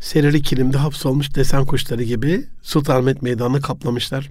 serili 0.02 0.42
kilimde 0.42 0.78
hapsolmuş 0.78 1.36
desen 1.36 1.66
kuşları 1.66 2.04
gibi 2.04 2.46
Sultanahmet 2.62 3.22
Meydanı'nı 3.22 3.62
kaplamışlar. 3.62 4.30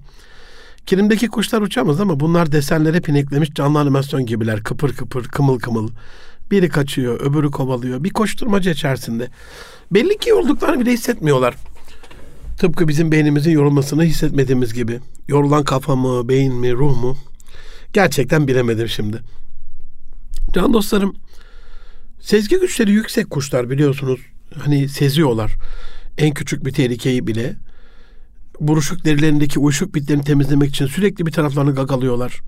Kilimdeki 0.85 1.27
kuşlar 1.27 1.61
uçamaz 1.61 2.01
ama 2.01 2.19
bunlar 2.19 2.51
desenlere 2.51 3.01
pineklemiş 3.01 3.49
canlı 3.53 3.79
animasyon 3.79 4.25
gibiler. 4.25 4.63
Kıpır 4.63 4.93
kıpır, 4.93 5.23
kımıl 5.23 5.59
kımıl. 5.59 5.89
Biri 6.51 6.69
kaçıyor, 6.69 7.21
öbürü 7.21 7.51
kovalıyor. 7.51 8.03
Bir 8.03 8.09
koşturmaca 8.09 8.71
içerisinde. 8.71 9.27
Belli 9.91 10.17
ki 10.17 10.29
yorulduklarını 10.29 10.79
bile 10.79 10.91
hissetmiyorlar. 10.91 11.55
Tıpkı 12.57 12.87
bizim 12.87 13.11
beynimizin 13.11 13.51
yorulmasını 13.51 14.03
hissetmediğimiz 14.03 14.73
gibi. 14.73 14.99
Yorulan 15.27 15.63
kafa 15.63 15.95
mı, 15.95 16.29
beyin 16.29 16.55
mi, 16.55 16.73
ruh 16.73 17.01
mu? 17.01 17.17
Gerçekten 17.93 18.47
bilemedim 18.47 18.87
şimdi. 18.87 19.21
Can 20.53 20.73
dostlarım, 20.73 21.15
sezgi 22.19 22.59
güçleri 22.59 22.91
yüksek 22.91 23.29
kuşlar 23.29 23.69
biliyorsunuz 23.69 24.19
hani 24.59 24.89
seziyorlar. 24.89 25.55
En 26.17 26.33
küçük 26.33 26.65
bir 26.65 26.71
tehlikeyi 26.71 27.27
bile 27.27 27.55
buruşuk 28.59 29.05
derilerindeki 29.05 29.59
uyuşuk 29.59 29.95
bitlerini 29.95 30.23
temizlemek 30.23 30.69
için 30.69 30.85
sürekli 30.85 31.25
bir 31.25 31.31
taraflarını 31.31 31.75
gagalıyorlar. 31.75 32.41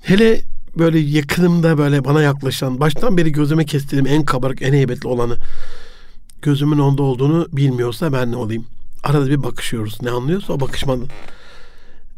Hele 0.00 0.40
böyle 0.78 0.98
yakınımda 0.98 1.78
böyle 1.78 2.04
bana 2.04 2.22
yaklaşan, 2.22 2.80
baştan 2.80 3.16
beri 3.16 3.32
gözüme 3.32 3.64
kestiğim 3.64 4.06
en 4.06 4.24
kabarık, 4.24 4.62
en 4.62 4.72
heybetli 4.72 5.08
olanı 5.08 5.36
gözümün 6.42 6.78
onda 6.78 7.02
olduğunu 7.02 7.48
bilmiyorsa 7.52 8.12
ben 8.12 8.32
ne 8.32 8.36
olayım? 8.36 8.66
Arada 9.02 9.26
bir 9.26 9.42
bakışıyoruz. 9.42 10.02
Ne 10.02 10.10
anlıyorsa 10.10 10.52
o 10.52 10.60
bakışmadan. 10.60 11.08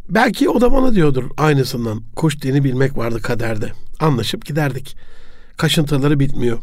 Belki 0.08 0.48
o 0.48 0.60
da 0.60 0.72
bana 0.72 0.94
diyordur 0.94 1.30
aynısından. 1.36 2.02
Kuş 2.16 2.42
dini 2.42 2.64
bilmek 2.64 2.96
vardı 2.96 3.22
kaderde. 3.22 3.72
Anlaşıp 4.00 4.46
giderdik. 4.46 4.96
Kaşıntıları 5.56 6.20
bitmiyor. 6.20 6.58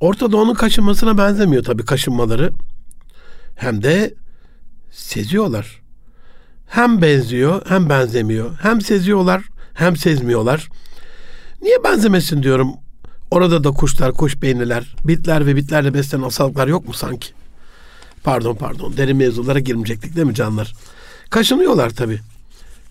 Orta 0.00 0.32
Doğu'nun 0.32 0.54
kaşınmasına 0.54 1.18
benzemiyor 1.18 1.64
tabii 1.64 1.84
kaşınmaları. 1.84 2.52
Hem 3.54 3.82
de 3.82 4.14
seziyorlar. 4.90 5.80
Hem 6.66 7.02
benziyor 7.02 7.62
hem 7.68 7.88
benzemiyor. 7.88 8.58
Hem 8.62 8.80
seziyorlar 8.80 9.42
hem 9.74 9.96
sezmiyorlar. 9.96 10.68
Niye 11.62 11.84
benzemesin 11.84 12.42
diyorum. 12.42 12.72
Orada 13.30 13.64
da 13.64 13.70
kuşlar, 13.70 14.12
kuş 14.12 14.42
beyniler, 14.42 14.96
bitler 15.04 15.46
ve 15.46 15.56
bitlerle 15.56 15.94
beslenen 15.94 16.22
hastalıklar 16.22 16.68
yok 16.68 16.88
mu 16.88 16.94
sanki? 16.94 17.28
Pardon 18.24 18.54
pardon 18.54 18.96
derin 18.96 19.16
mevzulara 19.16 19.58
girmeyecektik 19.58 20.16
değil 20.16 20.26
mi 20.26 20.34
canlar? 20.34 20.74
Kaşınıyorlar 21.30 21.90
tabii. 21.90 22.20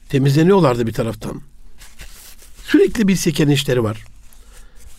Temizleniyorlardı 0.09 0.87
bir 0.87 0.93
taraftan. 0.93 1.41
Sürekli 2.65 3.07
bir 3.07 3.15
seken 3.15 3.47
işleri 3.47 3.83
var 3.83 4.12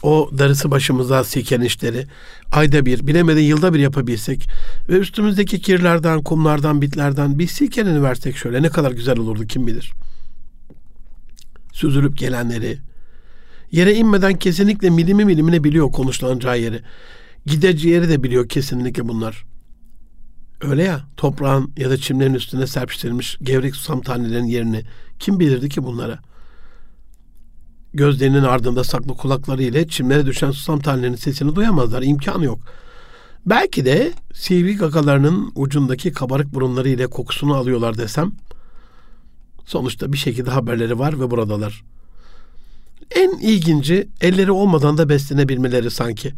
o 0.04 0.30
darısı 0.38 0.70
başımıza 0.70 1.24
siken 1.24 1.60
işleri 1.60 2.06
ayda 2.52 2.86
bir, 2.86 3.06
bilemeden 3.06 3.40
yılda 3.40 3.74
bir 3.74 3.78
yapabilsek 3.78 4.48
ve 4.88 4.98
üstümüzdeki 4.98 5.60
kirlerden, 5.60 6.22
kumlardan, 6.22 6.82
bitlerden 6.82 7.38
bir 7.38 7.46
silkenini 7.46 8.02
versek 8.02 8.36
şöyle 8.36 8.62
ne 8.62 8.68
kadar 8.68 8.92
güzel 8.92 9.18
olurdu 9.18 9.46
kim 9.46 9.66
bilir. 9.66 9.92
Süzülüp 11.72 12.18
gelenleri, 12.18 12.78
yere 13.72 13.94
inmeden 13.94 14.38
kesinlikle 14.38 14.90
milimi 14.90 15.24
milimine 15.24 15.64
biliyor 15.64 15.92
konuşulacağı 15.92 16.60
yeri. 16.60 16.80
Gideceği 17.46 17.94
yeri 17.94 18.08
de 18.08 18.22
biliyor 18.22 18.48
kesinlikle 18.48 19.08
bunlar. 19.08 19.44
Öyle 20.60 20.82
ya 20.82 21.00
toprağın 21.16 21.72
ya 21.76 21.90
da 21.90 21.96
çimlerin 21.96 22.34
üstüne 22.34 22.66
serpiştirilmiş 22.66 23.38
gevrek 23.42 23.76
susam 23.76 24.00
tanelerinin 24.00 24.48
yerini 24.48 24.82
kim 25.18 25.40
bilirdi 25.40 25.68
ki 25.68 25.82
bunlara?'' 25.82 26.33
Gözlerinin 27.94 28.42
ardında 28.42 28.84
saklı 28.84 29.16
kulakları 29.16 29.62
ile 29.62 29.88
çimlere 29.88 30.26
düşen 30.26 30.50
susam 30.50 30.80
tanelerinin 30.80 31.16
sesini 31.16 31.54
duyamazlar. 31.54 32.02
İmkanı 32.02 32.44
yok. 32.44 32.58
Belki 33.46 33.84
de 33.84 34.12
sivri 34.32 34.76
gagalarının 34.76 35.52
ucundaki 35.54 36.12
kabarık 36.12 36.54
burunları 36.54 36.88
ile 36.88 37.06
kokusunu 37.06 37.54
alıyorlar 37.54 37.98
desem 37.98 38.32
sonuçta 39.64 40.12
bir 40.12 40.18
şekilde 40.18 40.50
haberleri 40.50 40.98
var 40.98 41.20
ve 41.20 41.30
buradalar. 41.30 41.84
En 43.10 43.30
ilginci 43.30 44.08
elleri 44.20 44.52
olmadan 44.52 44.98
da 44.98 45.08
beslenebilmeleri 45.08 45.90
sanki. 45.90 46.32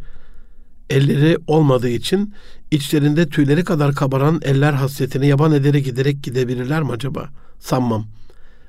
Elleri 0.89 1.37
olmadığı 1.47 1.89
için 1.89 2.33
içlerinde 2.71 3.29
tüyleri 3.29 3.63
kadar 3.63 3.95
kabaran 3.95 4.41
eller 4.43 4.73
hasretini 4.73 5.27
yaban 5.27 5.51
ederek 5.51 5.85
giderek 5.85 6.23
gidebilirler 6.23 6.83
mi 6.83 6.91
acaba? 6.91 7.29
Sanmam. 7.59 8.05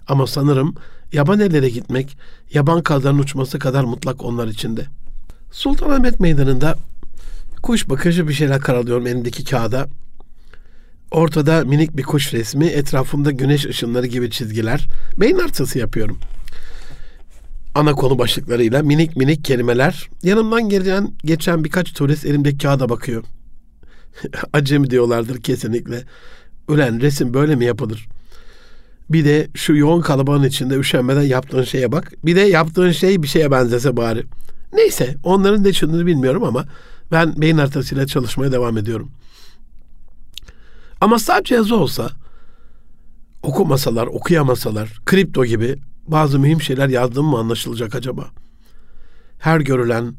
Ama 0.09 0.27
sanırım 0.27 0.75
yaban 1.13 1.41
ellere 1.41 1.69
gitmek, 1.69 2.17
yaban 2.53 2.83
kazların 2.83 3.19
uçması 3.19 3.59
kadar 3.59 3.85
mutlak 3.85 4.25
onlar 4.25 4.49
içinde. 4.49 4.87
Sultanahmet 5.51 6.21
Meydanı'nda 6.21 6.77
kuş 7.63 7.89
bakıcı 7.89 8.29
bir 8.29 8.33
şeyler 8.33 8.61
karalıyorum 8.61 9.07
elindeki 9.07 9.45
kağıda. 9.45 9.89
Ortada 11.11 11.65
minik 11.65 11.97
bir 11.97 12.03
kuş 12.03 12.35
resmi, 12.35 12.67
etrafında 12.67 13.31
güneş 13.31 13.67
ışınları 13.67 14.07
gibi 14.07 14.31
çizgiler. 14.31 14.89
Beyin 15.17 15.39
artısı 15.39 15.79
yapıyorum. 15.79 16.19
ana 17.75 17.93
konu 17.93 18.19
başlıklarıyla 18.19 18.83
minik 18.83 19.17
minik 19.17 19.45
kelimeler. 19.45 20.09
Yanımdan 20.23 20.69
gelen 20.69 21.13
geçen 21.25 21.65
birkaç 21.65 21.93
turist 21.93 22.27
elimdeki 22.27 22.59
kağıda 22.59 22.89
bakıyor. 22.89 23.25
Acemi 24.53 24.91
diyorlardır 24.91 25.43
kesinlikle. 25.43 26.05
Ulan 26.69 27.01
resim 27.01 27.35
böyle 27.35 27.57
mi 27.57 27.65
yapılır? 27.65 28.09
Bir 29.11 29.25
de 29.25 29.49
şu 29.55 29.77
yoğun 29.77 30.01
kalabalığın 30.01 30.45
içinde 30.45 30.77
üşenmeden 30.77 31.23
yaptığın 31.23 31.63
şeye 31.63 31.93
bak. 31.93 32.13
Bir 32.25 32.37
de 32.37 32.41
yaptığın 32.41 32.91
şey 32.91 33.23
bir 33.23 33.29
şeye 33.29 33.51
benzese 33.51 33.97
bari. 33.97 34.25
Neyse 34.73 35.17
onların 35.23 35.61
ne 35.61 35.69
düşündüğünü 35.69 36.07
bilmiyorum 36.07 36.45
ama 36.45 36.65
ben 37.13 37.41
beyin 37.41 37.59
haritasıyla 37.59 38.07
çalışmaya 38.07 38.53
devam 38.53 38.79
ediyorum. 38.79 39.11
Ama 41.01 41.19
sadece 41.19 41.55
yazı 41.55 41.77
olsa 41.77 42.11
okumasalar, 43.43 44.07
okuyamasalar, 44.07 45.01
kripto 45.07 45.45
gibi 45.45 45.77
bazı 46.07 46.39
mühim 46.39 46.63
şeyler 46.63 46.89
yazdığım 46.89 47.27
mı 47.27 47.39
anlaşılacak 47.39 47.95
acaba? 47.95 48.27
Her 49.39 49.61
görülen, 49.61 50.15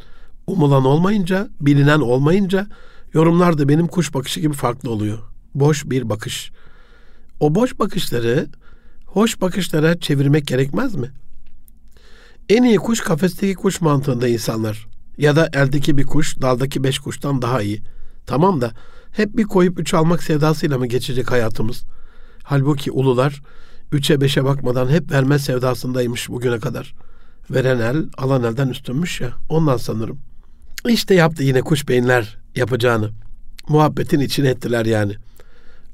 umulan 0.47 0.86
olmayınca, 0.86 1.49
bilinen 1.62 1.99
olmayınca 1.99 2.67
yorumlar 3.13 3.58
da 3.58 3.69
benim 3.69 3.88
kuş 3.88 4.13
bakışı 4.13 4.39
gibi 4.39 4.54
farklı 4.54 4.91
oluyor. 4.91 5.17
Boş 5.56 5.86
bir 5.86 6.10
bakış. 6.10 6.52
O 7.39 7.56
boş 7.56 7.80
bakışları 7.80 8.47
hoş 9.13 9.41
bakışlara 9.41 10.00
çevirmek 10.00 10.48
gerekmez 10.48 10.95
mi? 10.95 11.12
En 12.50 12.63
iyi 12.63 12.78
kuş 12.78 13.02
kafesteki 13.02 13.56
kuş 13.56 13.82
mantığında 13.82 14.28
insanlar. 14.28 14.88
Ya 15.17 15.36
da 15.36 15.50
eldeki 15.54 15.98
bir 15.98 16.06
kuş 16.06 16.41
daldaki 16.41 16.84
beş 16.84 17.00
kuştan 17.00 17.41
daha 17.41 17.62
iyi. 17.62 17.82
Tamam 18.26 18.62
da 18.62 18.72
hep 19.12 19.38
bir 19.38 19.43
koyup 19.43 19.80
üç 19.80 19.93
almak 19.93 20.24
sevdasıyla 20.24 20.78
mı 20.78 20.88
geçecek 20.88 21.32
hayatımız? 21.32 21.84
Halbuki 22.43 22.91
ulular 22.91 23.41
üçe 23.91 24.22
beşe 24.22 24.43
bakmadan 24.43 24.89
hep 24.89 25.12
verme 25.12 25.39
sevdasındaymış 25.39 26.30
bugüne 26.30 26.60
kadar. 26.60 26.93
Veren 27.50 27.80
el 27.80 28.06
alan 28.17 28.43
elden 28.43 28.67
üstünmüş 28.67 29.22
ya 29.22 29.32
ondan 29.50 29.78
sanırım. 29.78 30.19
İşte 30.88 31.15
yaptı 31.15 31.43
yine 31.43 31.62
kuş 31.62 31.88
beyinler 31.88 32.38
yapacağını. 32.56 33.10
Muhabbetin 33.69 34.19
içine 34.19 34.50
ettiler 34.50 34.86
yani. 34.86 35.15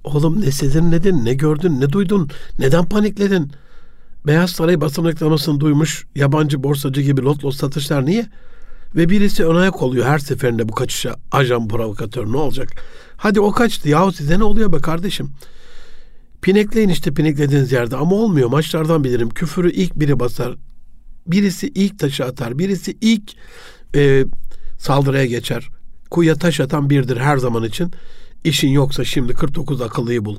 Oğlum 0.05 0.41
ne 0.41 0.51
sezin 0.51 0.91
nedin, 0.91 1.25
ne 1.25 1.33
gördün, 1.33 1.81
ne 1.81 1.89
duydun, 1.89 2.29
neden 2.59 2.85
panikledin? 2.85 3.51
Beyaz 4.27 4.49
Saray 4.51 4.81
basın 4.81 5.05
reklamasını 5.05 5.59
duymuş 5.59 6.05
yabancı 6.15 6.63
borsacı 6.63 7.01
gibi 7.01 7.21
lot 7.21 7.45
lot 7.45 7.55
satışlar 7.55 8.05
niye? 8.05 8.29
Ve 8.95 9.09
birisi 9.09 9.45
ön 9.45 9.55
ayak 9.55 9.81
oluyor 9.81 10.05
her 10.05 10.19
seferinde 10.19 10.69
bu 10.69 10.73
kaçışa. 10.73 11.15
Ajan 11.31 11.67
provokatör 11.67 12.31
ne 12.31 12.37
olacak? 12.37 12.69
Hadi 13.17 13.39
o 13.39 13.51
kaçtı 13.51 13.89
yahu 13.89 14.11
size 14.11 14.39
ne 14.39 14.43
oluyor 14.43 14.73
be 14.73 14.77
kardeşim? 14.77 15.31
Pinekleyin 16.41 16.89
işte 16.89 17.13
pineklediğiniz 17.13 17.71
yerde 17.71 17.95
ama 17.95 18.15
olmuyor. 18.15 18.49
Maçlardan 18.49 19.03
bilirim. 19.03 19.29
Küfürü 19.29 19.71
ilk 19.71 19.95
biri 19.95 20.19
basar. 20.19 20.55
Birisi 21.27 21.67
ilk 21.67 21.99
taşı 21.99 22.25
atar. 22.25 22.59
Birisi 22.59 22.97
ilk 23.01 23.31
e, 23.95 24.25
saldırıya 24.77 25.25
geçer. 25.25 25.69
Kuyuya 26.09 26.35
taş 26.35 26.59
atan 26.59 26.89
birdir 26.89 27.17
her 27.17 27.37
zaman 27.37 27.63
için. 27.63 27.91
İşin 28.45 28.69
yoksa 28.69 29.05
şimdi 29.05 29.33
49 29.33 29.81
akıllıyı 29.81 30.25
bul. 30.25 30.37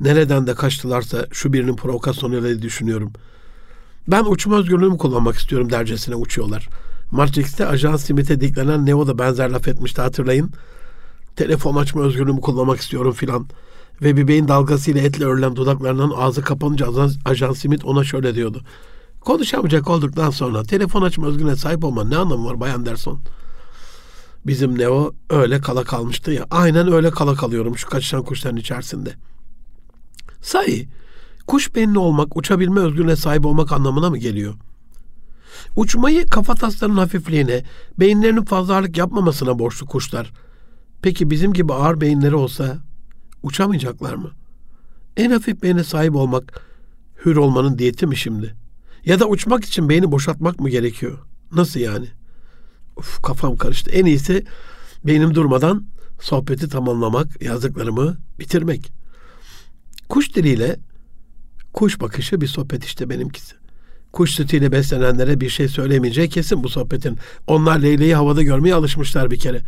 Nereden 0.00 0.46
de 0.46 0.54
kaçtılarsa 0.54 1.26
şu 1.32 1.52
birinin 1.52 1.76
provokasyonuyla 1.76 2.62
düşünüyorum. 2.62 3.12
Ben 4.08 4.24
uçma 4.24 4.56
özgürlüğümü 4.56 4.98
kullanmak 4.98 5.36
istiyorum 5.36 5.70
dercesine 5.70 6.14
uçuyorlar. 6.14 6.68
Matrix'te 7.10 7.66
Ajan 7.66 7.96
Smith'e 7.96 8.40
diklenen 8.40 8.86
Neo 8.86 9.06
da 9.06 9.18
benzer 9.18 9.50
laf 9.50 9.68
etmişti 9.68 10.00
hatırlayın. 10.00 10.50
Telefon 11.36 11.76
açma 11.76 12.02
özgürlüğümü 12.02 12.40
kullanmak 12.40 12.80
istiyorum 12.80 13.12
filan. 13.12 13.46
Ve 14.02 14.16
bir 14.16 14.28
beyin 14.28 14.48
dalgasıyla 14.48 15.00
etle 15.00 15.24
örülen 15.24 15.56
dudaklarından 15.56 16.12
ağzı 16.16 16.42
kapanınca 16.42 16.86
Ajan 17.24 17.52
Smith 17.52 17.86
ona 17.86 18.04
şöyle 18.04 18.34
diyordu. 18.34 18.62
Konuşamayacak 19.20 19.90
olduktan 19.90 20.30
sonra 20.30 20.62
telefon 20.62 21.02
açma 21.02 21.26
özgürlüğüne 21.26 21.56
sahip 21.56 21.84
olma 21.84 22.04
ne 22.04 22.16
anlamı 22.16 22.46
var 22.46 22.60
Bayan 22.60 22.86
Derson? 22.86 23.20
Bizim 24.46 24.78
Neo 24.78 25.14
öyle 25.30 25.60
kala 25.60 25.84
kalmıştı 25.84 26.32
ya. 26.32 26.46
Aynen 26.50 26.92
öyle 26.92 27.10
kala 27.10 27.34
kalıyorum 27.34 27.78
şu 27.78 27.88
kaçışan 27.88 28.22
kuşların 28.22 28.56
içerisinde. 28.56 29.14
Sahi, 30.42 30.88
kuş 31.46 31.74
beyinli 31.74 31.98
olmak, 31.98 32.36
uçabilme 32.36 32.80
özgürlüğüne 32.80 33.16
sahip 33.16 33.46
olmak 33.46 33.72
anlamına 33.72 34.10
mı 34.10 34.18
geliyor? 34.18 34.54
Uçmayı 35.76 36.26
kafa 36.26 36.54
taslarının 36.54 36.96
hafifliğine, 36.96 37.64
beyinlerinin 38.00 38.44
fazla 38.44 38.74
ağırlık 38.74 38.98
yapmamasına 38.98 39.58
borçlu 39.58 39.86
kuşlar. 39.86 40.32
Peki 41.02 41.30
bizim 41.30 41.52
gibi 41.52 41.72
ağır 41.72 42.00
beyinleri 42.00 42.34
olsa 42.34 42.78
uçamayacaklar 43.42 44.14
mı? 44.14 44.30
En 45.16 45.30
hafif 45.30 45.62
beyne 45.62 45.84
sahip 45.84 46.14
olmak, 46.14 46.62
hür 47.24 47.36
olmanın 47.36 47.78
diyeti 47.78 48.06
mi 48.06 48.16
şimdi? 48.16 48.54
Ya 49.04 49.20
da 49.20 49.28
uçmak 49.28 49.64
için 49.64 49.88
beyni 49.88 50.12
boşaltmak 50.12 50.60
mı 50.60 50.70
gerekiyor? 50.70 51.18
Nasıl 51.52 51.80
yani? 51.80 52.06
Uf, 52.96 53.22
kafam 53.22 53.56
karıştı. 53.56 53.90
En 53.90 54.04
iyisi 54.04 54.44
beynim 55.04 55.34
durmadan 55.34 55.86
sohbeti 56.20 56.68
tamamlamak, 56.68 57.42
yazdıklarımı 57.42 58.16
bitirmek. 58.38 58.92
Kuş 60.08 60.34
diliyle 60.34 60.76
kuş 61.72 62.00
bakışı 62.00 62.40
bir 62.40 62.46
sohbet 62.46 62.84
işte 62.84 63.10
benimkisi. 63.10 63.54
Kuş 64.12 64.30
sütüyle 64.30 64.72
beslenenlere 64.72 65.40
bir 65.40 65.48
şey 65.48 65.68
söylemeyeceği 65.68 66.28
kesin 66.28 66.64
bu 66.64 66.68
sohbetin. 66.68 67.18
Onlar 67.46 67.78
leyleği 67.78 68.14
havada 68.14 68.42
görmeye 68.42 68.74
alışmışlar 68.74 69.30
bir 69.30 69.38
kere. 69.38 69.62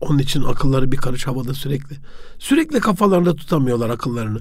Onun 0.00 0.18
için 0.18 0.42
akılları 0.42 0.92
bir 0.92 0.96
karış 0.96 1.26
havada 1.26 1.54
sürekli. 1.54 1.96
Sürekli 2.38 2.80
kafalarında 2.80 3.36
tutamıyorlar 3.36 3.90
akıllarını. 3.90 4.40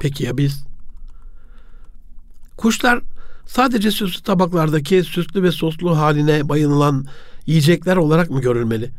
Peki 0.00 0.24
ya 0.24 0.36
biz? 0.36 0.64
Kuşlar 2.56 3.00
sadece 3.46 3.90
süslü 3.90 4.22
tabaklardaki 4.22 5.04
süslü 5.04 5.42
ve 5.42 5.52
soslu 5.52 5.98
haline 5.98 6.48
bayınılan 6.48 7.06
yiyecekler 7.46 7.96
olarak 7.96 8.30
mı 8.30 8.40
görülmeli? 8.40 8.90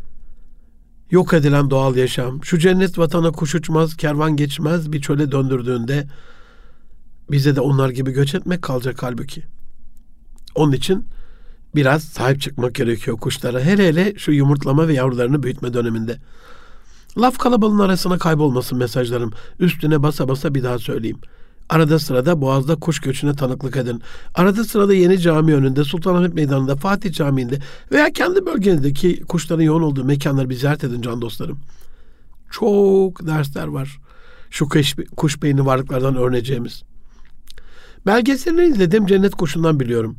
Yok 1.11 1.33
edilen 1.33 1.69
doğal 1.69 1.95
yaşam, 1.95 2.43
şu 2.43 2.57
cennet 2.57 2.97
vatana 2.99 3.31
kuş 3.31 3.55
uçmaz, 3.55 3.97
kervan 3.97 4.35
geçmez 4.35 4.91
bir 4.91 5.01
çöle 5.01 5.31
döndürdüğünde 5.31 6.07
bize 7.31 7.55
de 7.55 7.61
onlar 7.61 7.89
gibi 7.89 8.11
göç 8.11 8.35
etmek 8.35 8.61
kalacak 8.61 9.03
halbuki. 9.03 9.43
Onun 10.55 10.71
için 10.71 11.05
biraz 11.75 12.03
sahip 12.03 12.41
çıkmak 12.41 12.75
gerekiyor 12.75 13.17
kuşlara. 13.17 13.59
Hele 13.59 13.87
hele 13.87 14.13
şu 14.17 14.31
yumurtlama 14.31 14.87
ve 14.87 14.93
yavrularını 14.93 15.43
büyütme 15.43 15.73
döneminde. 15.73 16.17
Laf 17.17 17.37
kalabalığın 17.37 17.79
arasına 17.79 18.17
kaybolmasın 18.17 18.77
mesajlarım. 18.77 19.33
Üstüne 19.59 20.03
basa 20.03 20.27
basa 20.27 20.55
bir 20.55 20.63
daha 20.63 20.79
söyleyeyim. 20.79 21.19
Arada 21.69 21.99
sırada 21.99 22.41
Boğaz'da 22.41 22.75
kuş 22.75 22.99
göçüne 22.99 23.35
tanıklık 23.35 23.77
edin. 23.77 24.01
Arada 24.35 24.63
sırada 24.63 24.93
yeni 24.93 25.19
cami 25.19 25.55
önünde, 25.55 25.83
Sultanahmet 25.83 26.33
Meydanı'nda, 26.33 26.75
Fatih 26.75 27.13
Camii'nde 27.13 27.59
veya 27.91 28.11
kendi 28.13 28.45
bölgenizdeki 28.45 29.21
kuşların 29.21 29.63
yoğun 29.63 29.81
olduğu 29.81 30.03
mekanları 30.03 30.49
bir 30.49 30.55
ziyaret 30.55 30.83
edin 30.83 31.01
can 31.01 31.21
dostlarım. 31.21 31.59
Çok 32.51 33.27
dersler 33.27 33.67
var. 33.67 33.99
Şu 34.49 34.69
kuş, 34.69 34.95
kuş 35.17 35.43
beyni 35.43 35.65
varlıklardan 35.65 36.15
öğreneceğimiz. 36.15 36.83
Belgeselini 38.05 38.65
izledim 38.65 39.05
cennet 39.05 39.35
kuşundan 39.35 39.79
biliyorum. 39.79 40.15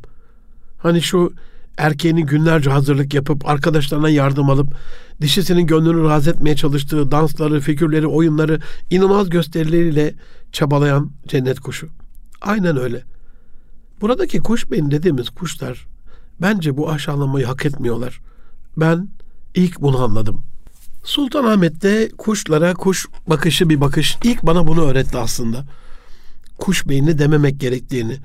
Hani 0.77 1.01
şu 1.01 1.33
erkeğinin 1.77 2.25
günlerce 2.25 2.69
hazırlık 2.69 3.13
yapıp 3.13 3.49
arkadaşlarına 3.49 4.09
yardım 4.09 4.49
alıp 4.49 4.73
dişisinin 5.21 5.67
gönlünü 5.67 6.03
razı 6.03 6.29
etmeye 6.29 6.55
çalıştığı 6.55 7.11
dansları, 7.11 7.59
figürleri, 7.59 8.07
oyunları 8.07 8.59
inanılmaz 8.89 9.29
gösterileriyle 9.29 10.13
çabalayan 10.51 11.11
cennet 11.27 11.59
kuşu. 11.59 11.87
Aynen 12.41 12.77
öyle. 12.77 13.03
Buradaki 14.01 14.39
kuş 14.39 14.71
beyni 14.71 14.91
dediğimiz 14.91 15.29
kuşlar 15.29 15.87
bence 16.41 16.77
bu 16.77 16.89
aşağılamayı 16.89 17.45
hak 17.45 17.65
etmiyorlar. 17.65 18.19
Ben 18.77 19.09
ilk 19.55 19.81
bunu 19.81 20.03
anladım. 20.03 20.43
Sultanahmet'te 21.03 22.09
kuşlara 22.17 22.73
kuş 22.73 23.07
bakışı 23.27 23.69
bir 23.69 23.81
bakış 23.81 24.17
ilk 24.23 24.43
bana 24.43 24.67
bunu 24.67 24.85
öğretti 24.85 25.17
aslında. 25.17 25.65
Kuş 26.57 26.87
beyni 26.87 27.19
dememek 27.19 27.59
gerektiğini 27.59 28.17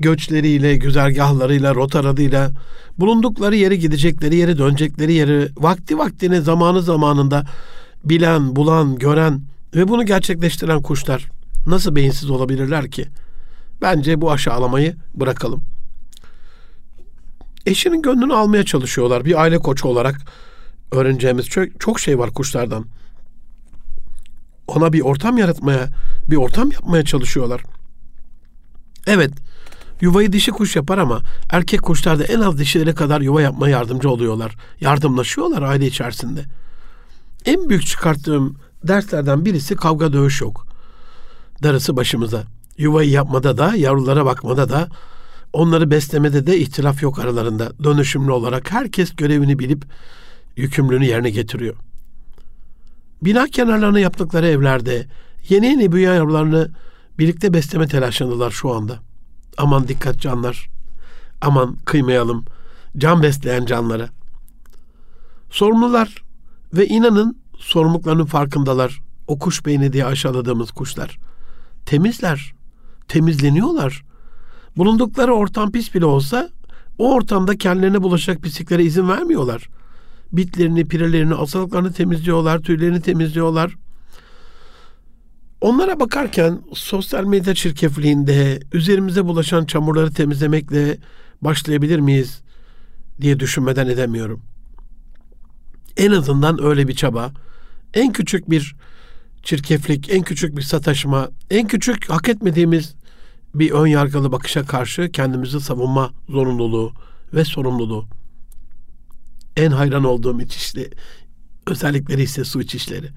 göçleriyle, 0.00 0.76
güzergahlarıyla, 0.76 1.74
rotalarıyla, 1.74 2.50
bulundukları 2.98 3.56
yeri 3.56 3.78
gidecekleri 3.78 4.36
yeri, 4.36 4.58
dönecekleri 4.58 5.12
yeri, 5.12 5.48
vakti 5.56 5.98
vaktine, 5.98 6.40
zamanı 6.40 6.82
zamanında 6.82 7.46
bilen, 8.04 8.56
bulan, 8.56 8.98
gören 8.98 9.40
ve 9.74 9.88
bunu 9.88 10.06
gerçekleştiren 10.06 10.82
kuşlar 10.82 11.28
nasıl 11.66 11.96
beyinsiz 11.96 12.30
olabilirler 12.30 12.90
ki? 12.90 13.08
Bence 13.82 14.20
bu 14.20 14.32
aşağılamayı 14.32 14.96
bırakalım. 15.14 15.62
Eşinin 17.66 18.02
gönlünü 18.02 18.34
almaya 18.34 18.64
çalışıyorlar. 18.64 19.24
Bir 19.24 19.40
aile 19.40 19.58
koçu 19.58 19.88
olarak 19.88 20.20
öğreneceğimiz 20.92 21.46
çok, 21.46 21.80
çok 21.80 22.00
şey 22.00 22.18
var 22.18 22.30
kuşlardan. 22.30 22.86
Ona 24.66 24.92
bir 24.92 25.00
ortam 25.00 25.38
yaratmaya, 25.38 25.88
bir 26.30 26.36
ortam 26.36 26.70
yapmaya 26.70 27.04
çalışıyorlar. 27.04 27.62
Evet, 29.06 29.30
Yuvayı 30.02 30.32
dişi 30.32 30.50
kuş 30.50 30.76
yapar 30.76 30.98
ama 30.98 31.22
erkek 31.50 31.82
kuşlar 31.82 32.18
da 32.18 32.24
en 32.24 32.40
az 32.40 32.58
dişilere 32.58 32.94
kadar 32.94 33.20
yuva 33.20 33.42
yapmaya 33.42 33.70
yardımcı 33.70 34.10
oluyorlar. 34.10 34.56
Yardımlaşıyorlar 34.80 35.62
aile 35.62 35.86
içerisinde. 35.86 36.44
En 37.44 37.68
büyük 37.68 37.86
çıkarttığım 37.86 38.56
derslerden 38.84 39.44
birisi 39.44 39.76
kavga 39.76 40.12
dövüş 40.12 40.40
yok. 40.40 40.66
Darısı 41.62 41.96
başımıza. 41.96 42.42
Yuvayı 42.78 43.10
yapmada 43.10 43.58
da, 43.58 43.76
yavrulara 43.76 44.24
bakmada 44.24 44.68
da 44.68 44.88
Onları 45.52 45.90
beslemede 45.90 46.46
de 46.46 46.58
ihtilaf 46.58 47.02
yok 47.02 47.18
aralarında. 47.18 47.72
Dönüşümlü 47.84 48.32
olarak 48.32 48.72
herkes 48.72 49.16
görevini 49.16 49.58
bilip 49.58 49.84
yükümlülüğünü 50.56 51.04
yerine 51.04 51.30
getiriyor. 51.30 51.76
Bina 53.22 53.46
kenarlarına 53.46 54.00
yaptıkları 54.00 54.46
evlerde 54.46 55.06
yeni 55.48 55.66
yeni 55.66 55.92
büyüyen 55.92 56.14
yavrularını 56.14 56.70
birlikte 57.18 57.52
besleme 57.54 57.86
telaşındalar 57.88 58.50
şu 58.50 58.74
anda. 58.74 59.11
Aman 59.58 59.88
dikkat 59.88 60.20
canlar. 60.20 60.70
Aman 61.40 61.76
kıymayalım. 61.84 62.44
Can 62.98 63.22
besleyen 63.22 63.66
canlara. 63.66 64.08
Sorumlular 65.50 66.22
ve 66.74 66.86
inanın 66.86 67.36
sorumluluklarının 67.58 68.24
farkındalar. 68.24 69.00
O 69.26 69.38
kuş 69.38 69.66
beyni 69.66 69.92
diye 69.92 70.04
aşağıladığımız 70.04 70.70
kuşlar. 70.70 71.18
Temizler. 71.86 72.54
Temizleniyorlar. 73.08 74.04
Bulundukları 74.76 75.34
ortam 75.34 75.72
pis 75.72 75.94
bile 75.94 76.04
olsa 76.04 76.50
o 76.98 77.14
ortamda 77.14 77.58
kendilerine 77.58 78.02
bulaşacak 78.02 78.42
pisliklere 78.42 78.84
izin 78.84 79.08
vermiyorlar. 79.08 79.68
Bitlerini, 80.32 80.88
pirelerini, 80.88 81.34
asalıklarını 81.34 81.92
temizliyorlar, 81.92 82.58
tüylerini 82.58 83.00
temizliyorlar. 83.00 83.74
Onlara 85.62 86.00
bakarken 86.00 86.60
sosyal 86.74 87.24
medya 87.24 87.54
çirkefliğinde 87.54 88.60
üzerimize 88.72 89.24
bulaşan 89.24 89.64
çamurları 89.64 90.12
temizlemekle 90.12 90.98
başlayabilir 91.42 91.98
miyiz 91.98 92.40
diye 93.20 93.40
düşünmeden 93.40 93.86
edemiyorum. 93.86 94.42
En 95.96 96.10
azından 96.10 96.62
öyle 96.64 96.88
bir 96.88 96.94
çaba, 96.94 97.32
en 97.94 98.12
küçük 98.12 98.50
bir 98.50 98.76
çirkeflik, 99.42 100.10
en 100.10 100.22
küçük 100.22 100.56
bir 100.56 100.62
sataşma, 100.62 101.30
en 101.50 101.66
küçük 101.66 102.10
hak 102.10 102.28
etmediğimiz 102.28 102.94
bir 103.54 103.70
ön 103.70 103.86
yargılı 103.86 104.32
bakışa 104.32 104.66
karşı 104.66 105.12
kendimizi 105.12 105.60
savunma 105.60 106.10
zorunluluğu 106.28 106.92
ve 107.34 107.44
sorumluluğu. 107.44 108.06
En 109.56 109.70
hayran 109.70 110.04
olduğum 110.04 110.40
içişli 110.40 110.90
özellikleri 111.66 112.22
ise 112.22 112.44
su 112.44 112.60
içişleri. 112.60 113.10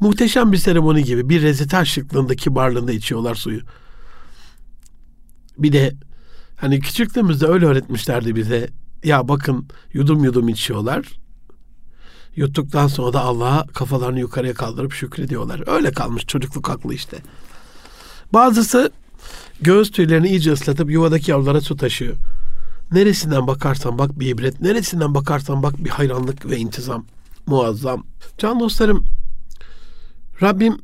Muhteşem 0.00 0.52
bir 0.52 0.56
seremoni 0.56 1.04
gibi 1.04 1.28
bir 1.28 1.42
rezital 1.42 1.84
şıklığında 1.84 2.36
kibarlığında 2.36 2.92
içiyorlar 2.92 3.34
suyu. 3.34 3.60
Bir 5.58 5.72
de 5.72 5.94
hani 6.56 6.80
küçüklüğümüzde 6.80 7.46
öyle 7.46 7.66
öğretmişlerdi 7.66 8.36
bize. 8.36 8.70
Ya 9.04 9.28
bakın 9.28 9.68
yudum 9.92 10.24
yudum 10.24 10.48
içiyorlar. 10.48 11.06
Yuttuktan 12.36 12.86
sonra 12.86 13.12
da 13.12 13.20
Allah'a 13.20 13.66
kafalarını 13.66 14.20
yukarıya 14.20 14.54
kaldırıp 14.54 14.92
şükrediyorlar. 14.92 15.62
Öyle 15.66 15.92
kalmış 15.92 16.26
çocukluk 16.26 16.70
aklı 16.70 16.94
işte. 16.94 17.18
Bazısı 18.32 18.90
göğüs 19.60 19.90
tüylerini 19.90 20.28
iyice 20.28 20.52
ıslatıp 20.52 20.90
yuvadaki 20.90 21.30
yavrulara 21.30 21.60
su 21.60 21.76
taşıyor. 21.76 22.16
Neresinden 22.92 23.46
bakarsan 23.46 23.98
bak 23.98 24.20
bir 24.20 24.26
ibret, 24.26 24.60
neresinden 24.60 25.14
bakarsan 25.14 25.62
bak 25.62 25.84
bir 25.84 25.90
hayranlık 25.90 26.46
ve 26.46 26.56
intizam. 26.56 27.04
Muazzam. 27.46 28.06
Can 28.38 28.60
dostlarım, 28.60 29.04
Rabbim 30.42 30.78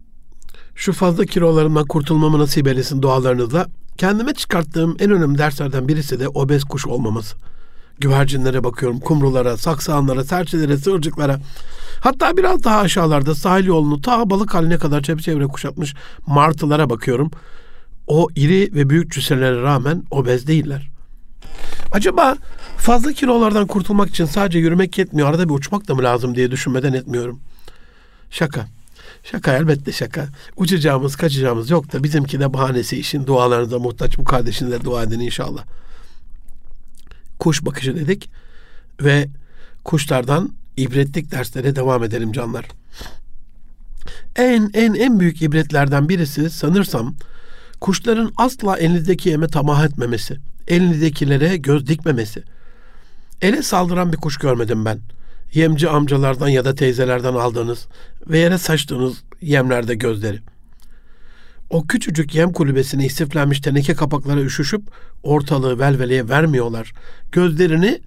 şu 0.74 0.92
fazla 0.92 1.26
kilolarımdan 1.26 1.86
kurtulmamı 1.86 2.38
nasip 2.38 2.68
eylesin 2.68 3.02
dualarınızla. 3.02 3.66
Kendime 3.96 4.34
çıkarttığım 4.34 4.96
en 4.98 5.10
önemli 5.10 5.38
derslerden 5.38 5.88
birisi 5.88 6.20
de 6.20 6.28
obez 6.28 6.64
kuş 6.64 6.86
olmaması. 6.86 7.36
Güvercinlere 7.98 8.64
bakıyorum, 8.64 9.00
kumrulara, 9.00 9.56
saksağanlara, 9.56 10.24
serçelere, 10.24 10.76
sığırcıklara. 10.76 11.40
Hatta 12.00 12.36
biraz 12.36 12.64
daha 12.64 12.78
aşağılarda 12.78 13.34
sahil 13.34 13.66
yolunu 13.66 14.00
ta 14.00 14.30
balık 14.30 14.54
haline 14.54 14.78
kadar 14.78 15.02
çevre 15.02 15.46
kuşatmış 15.46 15.94
martılara 16.26 16.90
bakıyorum. 16.90 17.30
O 18.06 18.28
iri 18.36 18.74
ve 18.74 18.90
büyük 18.90 19.12
cüsselere 19.12 19.62
rağmen 19.62 20.02
obez 20.10 20.46
değiller. 20.46 20.90
Acaba 21.92 22.36
fazla 22.76 23.12
kilolardan 23.12 23.66
kurtulmak 23.66 24.08
için 24.08 24.24
sadece 24.24 24.58
yürümek 24.58 24.98
yetmiyor, 24.98 25.28
arada 25.28 25.48
bir 25.48 25.54
uçmak 25.54 25.88
da 25.88 25.94
mı 25.94 26.02
lazım 26.02 26.34
diye 26.34 26.50
düşünmeden 26.50 26.92
etmiyorum. 26.92 27.40
Şaka. 28.30 28.66
Şaka 29.22 29.56
elbette 29.56 29.92
şaka. 29.92 30.28
Uçacağımız, 30.56 31.16
kaçacağımız 31.16 31.70
yok 31.70 31.92
da 31.92 32.04
bizimki 32.04 32.40
de 32.40 32.52
bahanesi 32.52 32.96
işin 32.96 33.26
dualarınıza 33.26 33.78
muhtaç 33.78 34.18
bu 34.18 34.24
kardeşinize 34.24 34.84
dua 34.84 35.02
edin 35.02 35.20
inşallah. 35.20 35.64
Kuş 37.38 37.64
bakışı 37.64 37.96
dedik 37.96 38.30
ve 39.02 39.28
kuşlardan 39.84 40.52
ibretlik 40.76 41.30
derslere 41.30 41.76
devam 41.76 42.04
edelim 42.04 42.32
canlar. 42.32 42.68
En 44.36 44.70
en 44.74 44.94
en 44.94 45.20
büyük 45.20 45.42
ibretlerden 45.42 46.08
birisi 46.08 46.50
sanırsam 46.50 47.14
kuşların 47.80 48.32
asla 48.36 48.78
elinizdeki 48.78 49.28
yeme 49.28 49.46
tamah 49.48 49.84
etmemesi, 49.84 50.36
elinizdekilere 50.68 51.56
göz 51.56 51.86
dikmemesi. 51.86 52.42
Ele 53.40 53.62
saldıran 53.62 54.12
bir 54.12 54.16
kuş 54.16 54.36
görmedim 54.36 54.84
ben 54.84 55.00
yemci 55.54 55.88
amcalardan 55.88 56.48
ya 56.48 56.64
da 56.64 56.74
teyzelerden 56.74 57.34
aldığınız 57.34 57.86
ve 58.26 58.38
yere 58.38 58.58
saçtığınız 58.58 59.22
yemlerde 59.40 59.94
gözleri. 59.94 60.38
O 61.70 61.86
küçücük 61.86 62.34
yem 62.34 62.52
kulübesine 62.52 63.06
istiflenmiş 63.06 63.60
teneke 63.60 63.94
kapaklara 63.94 64.40
üşüşüp 64.40 64.82
ortalığı 65.22 65.78
velveleye 65.78 66.28
vermiyorlar. 66.28 66.92
Gözlerini 67.32 68.00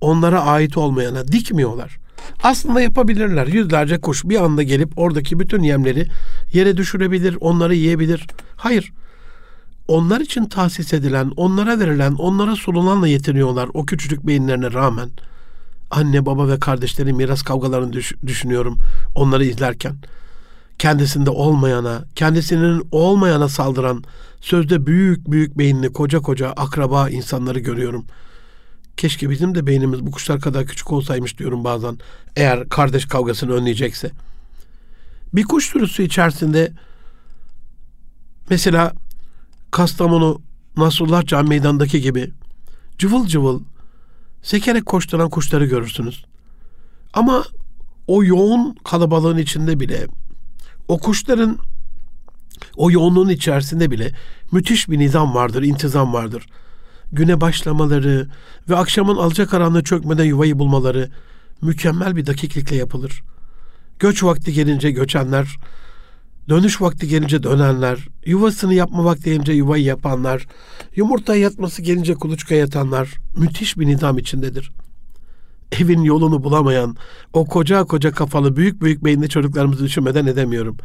onlara 0.00 0.42
ait 0.42 0.76
olmayana 0.76 1.28
dikmiyorlar. 1.28 1.98
Aslında 2.42 2.80
yapabilirler. 2.80 3.46
Yüzlerce 3.46 4.00
kuş 4.00 4.24
bir 4.24 4.44
anda 4.44 4.62
gelip 4.62 4.98
oradaki 4.98 5.40
bütün 5.40 5.62
yemleri 5.62 6.06
yere 6.52 6.76
düşürebilir, 6.76 7.36
onları 7.40 7.74
yiyebilir. 7.74 8.26
Hayır. 8.56 8.92
Onlar 9.88 10.20
için 10.20 10.44
tahsis 10.44 10.92
edilen, 10.92 11.32
onlara 11.36 11.80
verilen, 11.80 12.12
onlara 12.12 12.56
sunulanla 12.56 13.08
yetiniyorlar 13.08 13.68
o 13.74 13.86
küçücük 13.86 14.26
beyinlerine 14.26 14.72
rağmen.'' 14.72 15.31
Anne 15.92 16.26
baba 16.26 16.48
ve 16.48 16.58
kardeşlerin 16.58 17.16
miras 17.16 17.42
kavgalarını 17.42 17.92
düş- 17.92 18.14
düşünüyorum 18.26 18.78
onları 19.14 19.44
izlerken. 19.44 19.96
Kendisinde 20.78 21.30
olmayana, 21.30 22.04
kendisinin 22.14 22.88
olmayana 22.92 23.48
saldıran, 23.48 24.04
sözde 24.40 24.86
büyük 24.86 25.30
büyük 25.30 25.58
beyinli 25.58 25.92
koca 25.92 26.18
koca 26.18 26.50
akraba 26.50 27.10
insanları 27.10 27.58
görüyorum. 27.58 28.04
Keşke 28.96 29.30
bizim 29.30 29.54
de 29.54 29.66
beynimiz 29.66 30.06
bu 30.06 30.10
kuşlar 30.10 30.40
kadar 30.40 30.66
küçük 30.66 30.92
olsaymış 30.92 31.38
diyorum 31.38 31.64
bazen. 31.64 31.98
Eğer 32.36 32.68
kardeş 32.68 33.06
kavgasını 33.06 33.52
önleyecekse. 33.52 34.10
Bir 35.34 35.44
kuş 35.44 35.66
sürüsü 35.66 36.02
içerisinde 36.02 36.72
mesela 38.50 38.92
Kastamonu 39.70 40.40
Nasrullah 40.76 41.26
Can 41.26 41.48
Meydan'daki 41.48 42.00
gibi 42.00 42.30
cıvıl 42.98 43.26
cıvıl 43.26 43.60
sekerek 44.42 44.86
koşturan 44.86 45.30
kuşları 45.30 45.66
görürsünüz. 45.66 46.24
Ama 47.12 47.44
o 48.06 48.24
yoğun 48.24 48.76
kalabalığın 48.84 49.38
içinde 49.38 49.80
bile 49.80 50.06
o 50.88 50.98
kuşların 50.98 51.58
o 52.76 52.90
yoğunluğun 52.90 53.28
içerisinde 53.28 53.90
bile 53.90 54.12
müthiş 54.52 54.88
bir 54.88 54.98
nizam 54.98 55.34
vardır, 55.34 55.62
intizam 55.62 56.12
vardır. 56.12 56.46
Güne 57.12 57.40
başlamaları 57.40 58.28
ve 58.68 58.76
akşamın 58.76 59.16
alacakaranlığı 59.16 59.84
çökmeden 59.84 60.24
yuvayı 60.24 60.58
bulmaları 60.58 61.10
mükemmel 61.62 62.16
bir 62.16 62.26
dakiklikle 62.26 62.76
yapılır. 62.76 63.22
Göç 63.98 64.22
vakti 64.22 64.52
gelince 64.52 64.90
göçenler, 64.90 65.56
dönüş 66.48 66.80
vakti 66.80 67.08
gelince 67.08 67.42
dönenler, 67.42 68.08
yuvasını 68.26 68.74
yapma 68.74 69.04
vakti 69.04 69.24
gelince 69.24 69.52
yuvayı 69.52 69.84
yapanlar, 69.84 70.46
yumurta 70.96 71.36
yatması 71.36 71.82
gelince 71.82 72.14
kuluçka 72.14 72.54
yatanlar 72.54 73.08
müthiş 73.36 73.78
bir 73.78 73.86
nizam 73.86 74.18
içindedir. 74.18 74.72
Evin 75.80 76.02
yolunu 76.02 76.44
bulamayan, 76.44 76.96
o 77.32 77.44
koca 77.44 77.84
koca 77.84 78.12
kafalı 78.12 78.56
büyük 78.56 78.82
büyük 78.82 79.04
beyinli 79.04 79.28
çocuklarımızı 79.28 79.84
düşünmeden 79.84 80.26
edemiyorum. 80.26 80.76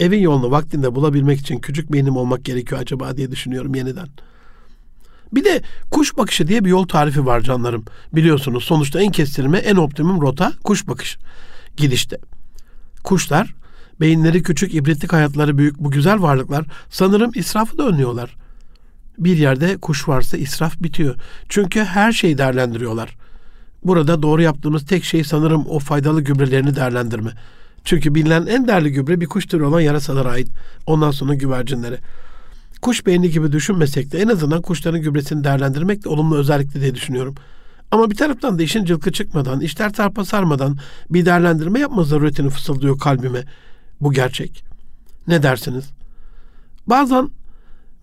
Evin 0.00 0.20
yolunu 0.20 0.50
vaktinde 0.50 0.94
bulabilmek 0.94 1.40
için 1.40 1.58
küçük 1.58 1.92
beynim 1.92 2.16
olmak 2.16 2.44
gerekiyor 2.44 2.80
acaba 2.80 3.16
diye 3.16 3.30
düşünüyorum 3.30 3.74
yeniden. 3.74 4.08
Bir 5.32 5.44
de 5.44 5.62
kuş 5.90 6.16
bakışı 6.16 6.48
diye 6.48 6.64
bir 6.64 6.70
yol 6.70 6.86
tarifi 6.86 7.26
var 7.26 7.40
canlarım. 7.40 7.84
Biliyorsunuz 8.12 8.64
sonuçta 8.64 9.00
en 9.00 9.12
kestirme, 9.12 9.58
en 9.58 9.76
optimum 9.76 10.20
rota 10.20 10.52
kuş 10.64 10.88
bakış. 10.88 11.18
Gidişte. 11.76 12.18
Kuşlar 13.04 13.54
beyinleri 14.00 14.42
küçük, 14.42 14.74
ibretlik 14.74 15.12
hayatları 15.12 15.58
büyük 15.58 15.78
bu 15.78 15.90
güzel 15.90 16.22
varlıklar 16.22 16.64
sanırım 16.90 17.30
israfı 17.34 17.78
da 17.78 17.86
önlüyorlar. 17.86 18.36
Bir 19.18 19.36
yerde 19.36 19.76
kuş 19.76 20.08
varsa 20.08 20.36
israf 20.36 20.82
bitiyor. 20.82 21.14
Çünkü 21.48 21.84
her 21.84 22.12
şeyi 22.12 22.38
değerlendiriyorlar. 22.38 23.16
Burada 23.84 24.22
doğru 24.22 24.42
yaptığımız 24.42 24.86
tek 24.86 25.04
şey 25.04 25.24
sanırım 25.24 25.66
o 25.66 25.78
faydalı 25.78 26.22
gübrelerini 26.22 26.76
değerlendirme. 26.76 27.30
Çünkü 27.84 28.14
bilinen 28.14 28.46
en 28.46 28.68
değerli 28.68 28.92
gübre 28.92 29.20
bir 29.20 29.26
kuş 29.26 29.46
türü 29.46 29.64
olan 29.64 29.80
yarasalara 29.80 30.28
ait. 30.28 30.48
Ondan 30.86 31.10
sonra 31.10 31.34
güvercinlere. 31.34 31.98
Kuş 32.82 33.06
beyni 33.06 33.30
gibi 33.30 33.52
düşünmesek 33.52 34.12
de 34.12 34.18
en 34.18 34.28
azından 34.28 34.62
kuşların 34.62 35.00
gübresini 35.00 35.44
değerlendirmek 35.44 36.04
de 36.04 36.08
olumlu 36.08 36.36
özellikli 36.36 36.80
diye 36.80 36.94
düşünüyorum. 36.94 37.34
Ama 37.90 38.10
bir 38.10 38.16
taraftan 38.16 38.58
da 38.58 38.62
işin 38.62 38.84
cılkı 38.84 39.12
çıkmadan, 39.12 39.60
işler 39.60 39.92
tarpa 39.92 40.24
sarmadan 40.24 40.78
bir 41.10 41.26
değerlendirme 41.26 41.80
yapma 41.80 42.02
zaruretini 42.02 42.50
fısıldıyor 42.50 42.98
kalbime. 42.98 43.44
Bu 44.00 44.12
gerçek. 44.12 44.64
Ne 45.26 45.42
dersiniz? 45.42 45.90
Bazen 46.86 47.30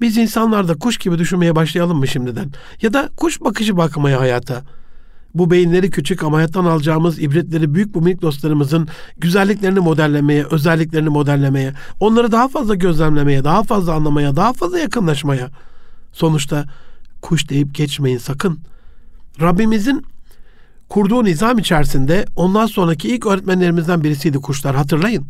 Biz 0.02 0.18
insanlar 0.18 0.68
da 0.68 0.74
kuş 0.74 0.98
gibi 0.98 1.18
düşünmeye 1.18 1.56
başlayalım 1.56 1.98
mı 1.98 2.08
şimdiden? 2.08 2.52
Ya 2.82 2.94
da 2.94 3.10
kuş 3.18 3.42
bakışı 3.42 3.78
bakmaya 3.78 4.20
hayata. 4.20 4.64
Bu 5.36 5.52
beyinleri 5.52 5.90
küçük 5.90 6.24
ama 6.24 6.38
hayattan 6.38 6.66
alacağımız 6.66 7.20
ibretleri 7.20 7.74
büyük 7.74 7.94
bu 7.94 8.02
minik 8.02 8.22
dostlarımızın 8.22 8.88
güzelliklerini 9.18 9.80
modellemeye, 9.80 10.46
özelliklerini 10.52 11.10
modellemeye, 11.10 11.74
onları 12.00 12.32
daha 12.32 12.48
fazla 12.48 12.76
gözlemlemeye, 12.76 13.44
daha 13.44 13.64
fazla 13.64 13.94
anlamaya, 13.94 14.36
daha 14.36 14.54
fazla 14.54 14.80
yakınlaşmaya. 14.80 15.50
Sonuçta 16.12 16.66
kuş 17.22 17.50
deyip 17.50 17.76
geçmeyin 17.76 18.18
sakın. 18.18 18.60
Rabbimizin 19.42 20.06
kurduğu 20.90 21.24
nizam 21.24 21.58
içerisinde 21.58 22.26
ondan 22.36 22.66
sonraki 22.66 23.08
ilk 23.16 23.26
öğretmenlerimizden 23.26 24.04
birisiydi 24.04 24.38
kuşlar 24.38 24.76
hatırlayın 24.76 25.26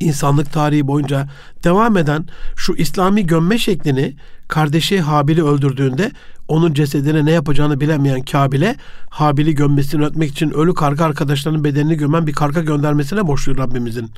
insanlık 0.00 0.52
tarihi 0.52 0.86
boyunca 0.86 1.28
devam 1.64 1.96
eden 1.96 2.24
şu 2.56 2.74
İslami 2.74 3.26
gömme 3.26 3.58
şeklini 3.58 4.16
kardeşi 4.48 5.00
Habil'i 5.00 5.44
öldürdüğünde 5.44 6.10
onun 6.48 6.74
cesedine 6.74 7.24
ne 7.24 7.30
yapacağını 7.30 7.80
bilemeyen 7.80 8.22
Kabil'e 8.22 8.76
Habil'i 9.10 9.54
gömmesini 9.54 10.04
ötmek 10.04 10.30
için 10.30 10.50
ölü 10.50 10.74
karga 10.74 11.04
arkadaşlarının 11.04 11.64
bedenini 11.64 11.96
gömen 11.96 12.26
bir 12.26 12.32
karga 12.32 12.60
göndermesine 12.60 13.26
borçlu 13.26 13.58
Rabbimizin. 13.58 14.10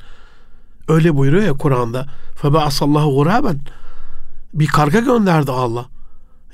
Öyle 0.87 1.15
buyuruyor 1.15 1.43
ya 1.43 1.53
Kur'an'da. 1.53 2.07
Febe 2.41 2.57
asallahu 2.57 3.15
guraben. 3.15 3.59
Bir 4.53 4.67
karga 4.67 4.99
gönderdi 4.99 5.51
Allah. 5.51 5.85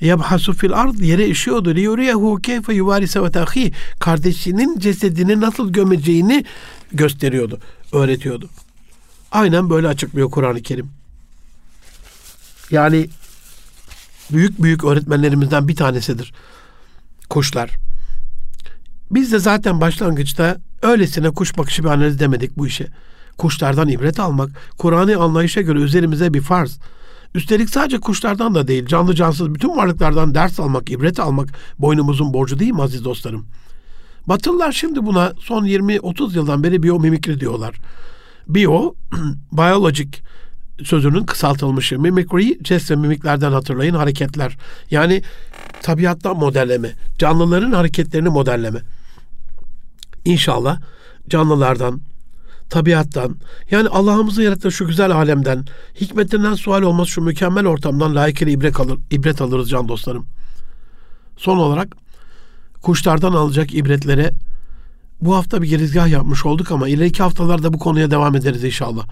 Yebhasu 0.00 0.52
fil 0.52 0.72
ard 0.72 0.98
yere 0.98 1.26
işiyordu. 1.26 1.74
Liyuriyehu 1.74 2.36
keyfe 2.36 2.74
yuvarise 2.74 3.20
ve. 3.20 3.72
Kardeşinin 4.00 4.78
cesedini 4.78 5.40
nasıl 5.40 5.72
gömeceğini 5.72 6.44
gösteriyordu, 6.92 7.58
öğretiyordu. 7.92 8.48
Aynen 9.32 9.70
böyle 9.70 9.88
açıklıyor 9.88 10.30
Kur'an-ı 10.30 10.62
Kerim. 10.62 10.90
Yani 12.70 13.08
büyük 14.32 14.62
büyük 14.62 14.84
öğretmenlerimizden 14.84 15.68
bir 15.68 15.76
tanesidir 15.76 16.32
kuşlar. 17.30 17.70
Biz 19.10 19.32
de 19.32 19.38
zaten 19.38 19.80
başlangıçta 19.80 20.56
öylesine 20.82 21.30
kuş 21.30 21.58
bakışı 21.58 21.84
bir 21.84 21.88
analiz 21.88 22.20
demedik 22.20 22.58
bu 22.58 22.66
işe. 22.66 22.86
Kuşlardan 23.38 23.88
ibret 23.88 24.20
almak, 24.20 24.50
Kur'an'ı 24.78 25.18
anlayışa 25.18 25.60
göre 25.60 25.78
üzerimize 25.78 26.34
bir 26.34 26.40
farz. 26.40 26.78
Üstelik 27.34 27.70
sadece 27.70 27.98
kuşlardan 27.98 28.54
da 28.54 28.68
değil, 28.68 28.86
canlı 28.86 29.14
cansız 29.14 29.54
bütün 29.54 29.76
varlıklardan 29.76 30.34
ders 30.34 30.60
almak, 30.60 30.90
ibret 30.90 31.20
almak 31.20 31.48
boynumuzun 31.78 32.32
borcu 32.32 32.58
değil 32.58 32.72
mi 32.72 32.82
aziz 32.82 33.04
dostlarım? 33.04 33.46
Batılılar 34.26 34.72
şimdi 34.72 35.06
buna 35.06 35.32
son 35.38 35.64
20-30 35.64 36.34
yıldan 36.34 36.62
beri 36.62 36.82
biyomimikri 36.82 37.40
diyorlar. 37.40 37.74
Bio, 38.54 38.94
biologic 39.52 40.18
sözünün 40.84 41.24
kısaltılmışı. 41.24 41.98
Mimicry, 41.98 42.58
jest 42.64 42.90
ve 42.90 42.96
mimiklerden 42.96 43.52
hatırlayın 43.52 43.94
hareketler. 43.94 44.56
Yani 44.90 45.22
tabiattan 45.82 46.36
modelleme, 46.36 46.92
canlıların 47.18 47.72
hareketlerini 47.72 48.28
modelleme. 48.28 48.80
İnşallah 50.24 50.80
canlılardan, 51.28 52.00
tabiattan, 52.70 53.36
yani 53.70 53.88
Allah'ımızın 53.88 54.42
yarattığı 54.42 54.72
şu 54.72 54.86
güzel 54.86 55.10
alemden, 55.10 55.64
hikmetinden 56.00 56.54
sual 56.54 56.82
olmaz 56.82 57.08
şu 57.08 57.22
mükemmel 57.22 57.66
ortamdan 57.66 58.14
layıkıyla 58.14 58.52
ibret, 58.52 58.80
alır, 58.80 58.98
ibret 59.10 59.40
alırız 59.40 59.70
can 59.70 59.88
dostlarım. 59.88 60.26
Son 61.36 61.56
olarak 61.56 61.96
kuşlardan 62.82 63.32
alacak 63.32 63.74
ibretlere 63.74 64.32
bu 65.20 65.36
hafta 65.36 65.62
bir 65.62 65.68
girizgah 65.68 66.08
yapmış 66.08 66.46
olduk 66.46 66.72
ama 66.72 66.88
ileriki 66.88 67.22
haftalarda 67.22 67.72
bu 67.72 67.78
konuya 67.78 68.10
devam 68.10 68.36
ederiz 68.36 68.64
inşallah. 68.64 69.06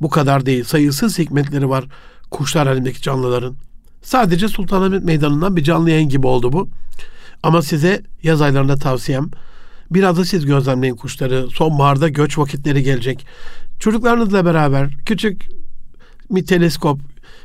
Bu 0.00 0.08
kadar 0.08 0.46
değil. 0.46 0.64
Sayısız 0.64 1.18
hikmetleri 1.18 1.68
var 1.68 1.84
kuşlar 2.30 2.68
halindeki 2.68 3.02
canlıların. 3.02 3.56
Sadece 4.02 4.48
Sultanahmet 4.48 5.04
Meydanı'ndan 5.04 5.56
bir 5.56 5.62
canlı 5.62 5.90
yayın 5.90 6.08
gibi 6.08 6.26
oldu 6.26 6.52
bu. 6.52 6.68
Ama 7.42 7.62
size 7.62 8.02
yaz 8.22 8.42
aylarında 8.42 8.76
tavsiyem 8.76 9.30
biraz 9.90 10.16
da 10.16 10.24
siz 10.24 10.46
gözlemleyin 10.46 10.96
kuşları. 10.96 11.48
Sonbaharda 11.50 12.08
göç 12.08 12.38
vakitleri 12.38 12.82
gelecek. 12.82 13.26
Çocuklarınızla 13.78 14.44
beraber 14.44 14.90
küçük 15.06 15.48
bir 16.30 16.46
teleskop, 16.46 17.00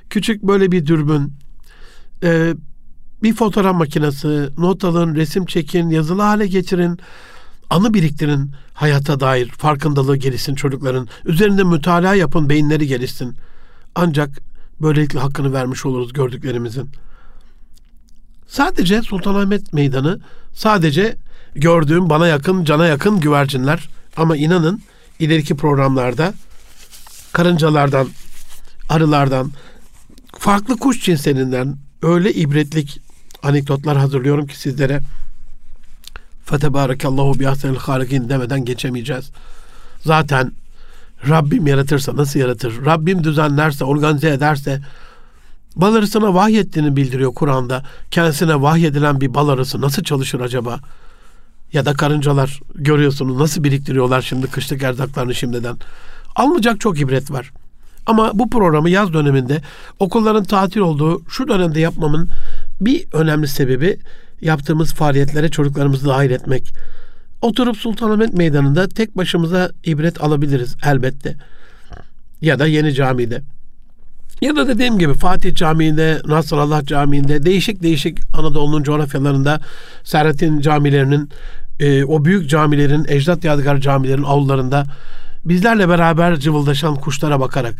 küçük 0.09 0.43
böyle 0.43 0.71
bir 0.71 0.85
dürbün, 0.85 1.33
bir 3.23 3.33
fotoğraf 3.35 3.75
makinesi, 3.75 4.49
not 4.57 4.83
alın, 4.83 5.15
resim 5.15 5.45
çekin, 5.45 5.89
yazılı 5.89 6.21
hale 6.21 6.47
getirin 6.47 6.99
anı 7.69 7.93
biriktirin 7.93 8.51
hayata 8.73 9.19
dair 9.19 9.49
farkındalığı 9.49 10.17
gelişsin 10.17 10.55
çocukların. 10.55 11.07
Üzerinde 11.25 11.63
mütalaa 11.63 12.15
yapın 12.15 12.49
beyinleri 12.49 12.87
gelişsin. 12.87 13.35
Ancak 13.95 14.29
böylelikle 14.81 15.19
hakkını 15.19 15.53
vermiş 15.53 15.85
oluruz 15.85 16.13
gördüklerimizin. 16.13 16.89
Sadece 18.47 19.01
Sultanahmet 19.01 19.73
Meydanı, 19.73 20.19
sadece 20.53 21.15
gördüğüm 21.55 22.09
bana 22.09 22.27
yakın, 22.27 22.63
cana 22.63 22.87
yakın 22.87 23.19
güvercinler. 23.19 23.89
Ama 24.17 24.37
inanın 24.37 24.81
ileriki 25.19 25.55
programlarda 25.55 26.33
karıncalardan, 27.33 28.07
arılardan, 28.89 29.51
farklı 30.39 30.77
kuş 30.77 31.03
cinslerinden 31.03 31.77
öyle 32.01 32.33
ibretlik 32.33 33.01
anekdotlar 33.43 33.97
hazırlıyorum 33.97 34.47
ki 34.47 34.59
sizlere 34.59 35.01
Fetebarekallahu 36.45 37.39
bi 37.39 37.49
ahsenil 37.49 37.75
halikin 37.75 38.29
demeden 38.29 38.65
geçemeyeceğiz. 38.65 39.31
Zaten 39.99 40.51
Rabbim 41.29 41.67
yaratırsa 41.67 42.15
nasıl 42.15 42.39
yaratır? 42.39 42.85
Rabbim 42.85 43.23
düzenlerse, 43.23 43.85
organize 43.85 44.29
ederse 44.29 44.81
bal 45.75 45.95
arısına 45.95 46.33
vahyettiğini 46.33 46.95
bildiriyor 46.95 47.33
Kur'an'da. 47.33 47.83
Kendisine 48.11 48.61
vahyedilen 48.61 49.21
bir 49.21 49.33
bal 49.33 49.49
arısı 49.49 49.81
nasıl 49.81 50.03
çalışır 50.03 50.39
acaba? 50.39 50.79
Ya 51.73 51.85
da 51.85 51.93
karıncalar 51.93 52.59
görüyorsunuz 52.75 53.37
nasıl 53.37 53.63
biriktiriyorlar 53.63 54.21
şimdi 54.21 54.47
kışlık 54.47 54.83
erzaklarını 54.83 55.35
şimdiden. 55.35 55.77
Almayacak 56.35 56.79
çok 56.79 56.99
ibret 56.99 57.31
var. 57.31 57.51
Ama 58.05 58.31
bu 58.33 58.49
programı 58.49 58.89
yaz 58.89 59.13
döneminde 59.13 59.61
okulların 59.99 60.43
tatil 60.43 60.79
olduğu 60.79 61.29
şu 61.29 61.47
dönemde 61.47 61.79
yapmamın 61.79 62.29
bir 62.81 63.05
önemli 63.13 63.47
sebebi 63.47 63.99
yaptığımız 64.41 64.93
faaliyetlere 64.93 65.49
çocuklarımızı 65.49 66.07
dahil 66.07 66.31
etmek. 66.31 66.73
Oturup 67.41 67.77
Sultanahmet 67.77 68.33
Meydanı'nda 68.33 68.87
tek 68.87 69.17
başımıza 69.17 69.71
ibret 69.83 70.23
alabiliriz 70.23 70.75
elbette. 70.85 71.35
Ya 72.41 72.59
da 72.59 72.67
Yeni 72.67 72.93
Cami'de. 72.93 73.41
Ya 74.41 74.55
da 74.55 74.67
dediğim 74.67 74.99
gibi 74.99 75.13
Fatih 75.13 75.55
Camii'nde, 75.55 76.21
Nasrallah 76.25 76.85
Camii'nde, 76.85 77.45
değişik 77.45 77.83
değişik 77.83 78.19
Anadolu'nun 78.33 78.83
coğrafyalarında 78.83 79.59
Serhat'in 80.03 80.61
camilerinin, 80.61 81.29
e, 81.79 82.03
o 82.05 82.25
büyük 82.25 82.49
camilerin, 82.49 83.05
ecdat 83.07 83.43
yadigar 83.43 83.77
camilerin 83.77 84.23
avlularında 84.23 84.85
bizlerle 85.45 85.89
beraber 85.89 86.35
cıvıldaşan 86.39 86.95
kuşlara 86.95 87.39
bakarak. 87.39 87.75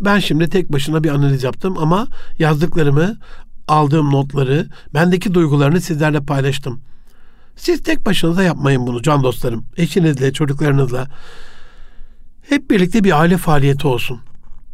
Ben 0.00 0.18
şimdi 0.18 0.48
tek 0.48 0.72
başına 0.72 1.04
bir 1.04 1.10
analiz 1.10 1.42
yaptım 1.42 1.78
ama 1.78 2.06
yazdıklarımı 2.38 3.16
aldığım 3.68 4.10
notları, 4.10 4.68
bendeki 4.94 5.34
duygularını 5.34 5.80
sizlerle 5.80 6.20
paylaştım. 6.20 6.80
Siz 7.56 7.82
tek 7.82 8.06
başınıza 8.06 8.42
yapmayın 8.42 8.86
bunu 8.86 9.02
can 9.02 9.22
dostlarım. 9.22 9.64
Eşinizle, 9.76 10.32
çocuklarınızla. 10.32 11.08
Hep 12.48 12.70
birlikte 12.70 13.04
bir 13.04 13.20
aile 13.20 13.36
faaliyeti 13.36 13.86
olsun. 13.86 14.20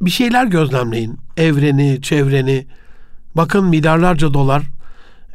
Bir 0.00 0.10
şeyler 0.10 0.46
gözlemleyin. 0.46 1.18
Evreni, 1.36 2.02
çevreni. 2.02 2.66
Bakın 3.34 3.64
milyarlarca 3.64 4.34
dolar, 4.34 4.62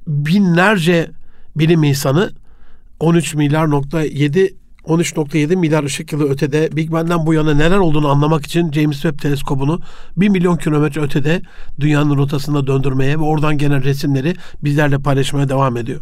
binlerce 0.08 1.12
bilim 1.56 1.84
insanı 1.84 2.32
13 3.00 3.36
milyar 3.36 3.70
nokta 3.70 4.02
7 4.02 4.56
13.7 4.86 5.56
milyar 5.56 5.84
ışık 5.84 6.12
yılı 6.12 6.30
ötede 6.30 6.70
Big 6.76 6.92
Bang'den 6.92 7.26
bu 7.26 7.34
yana 7.34 7.54
neler 7.54 7.78
olduğunu 7.78 8.08
anlamak 8.08 8.46
için 8.46 8.72
James 8.72 9.02
Webb 9.02 9.20
teleskobunu 9.20 9.80
1 10.18 10.30
milyon 10.30 10.58
kilometre 10.58 11.02
ötede 11.02 11.42
dünyanın 11.80 12.18
rotasında 12.18 12.68
döndürmeye 12.68 13.20
ve 13.20 13.24
oradan 13.24 13.58
gelen 13.58 13.84
resimleri 13.84 14.36
bizlerle 14.64 14.98
paylaşmaya 14.98 15.50
devam 15.50 15.78
ediyor. 15.78 16.02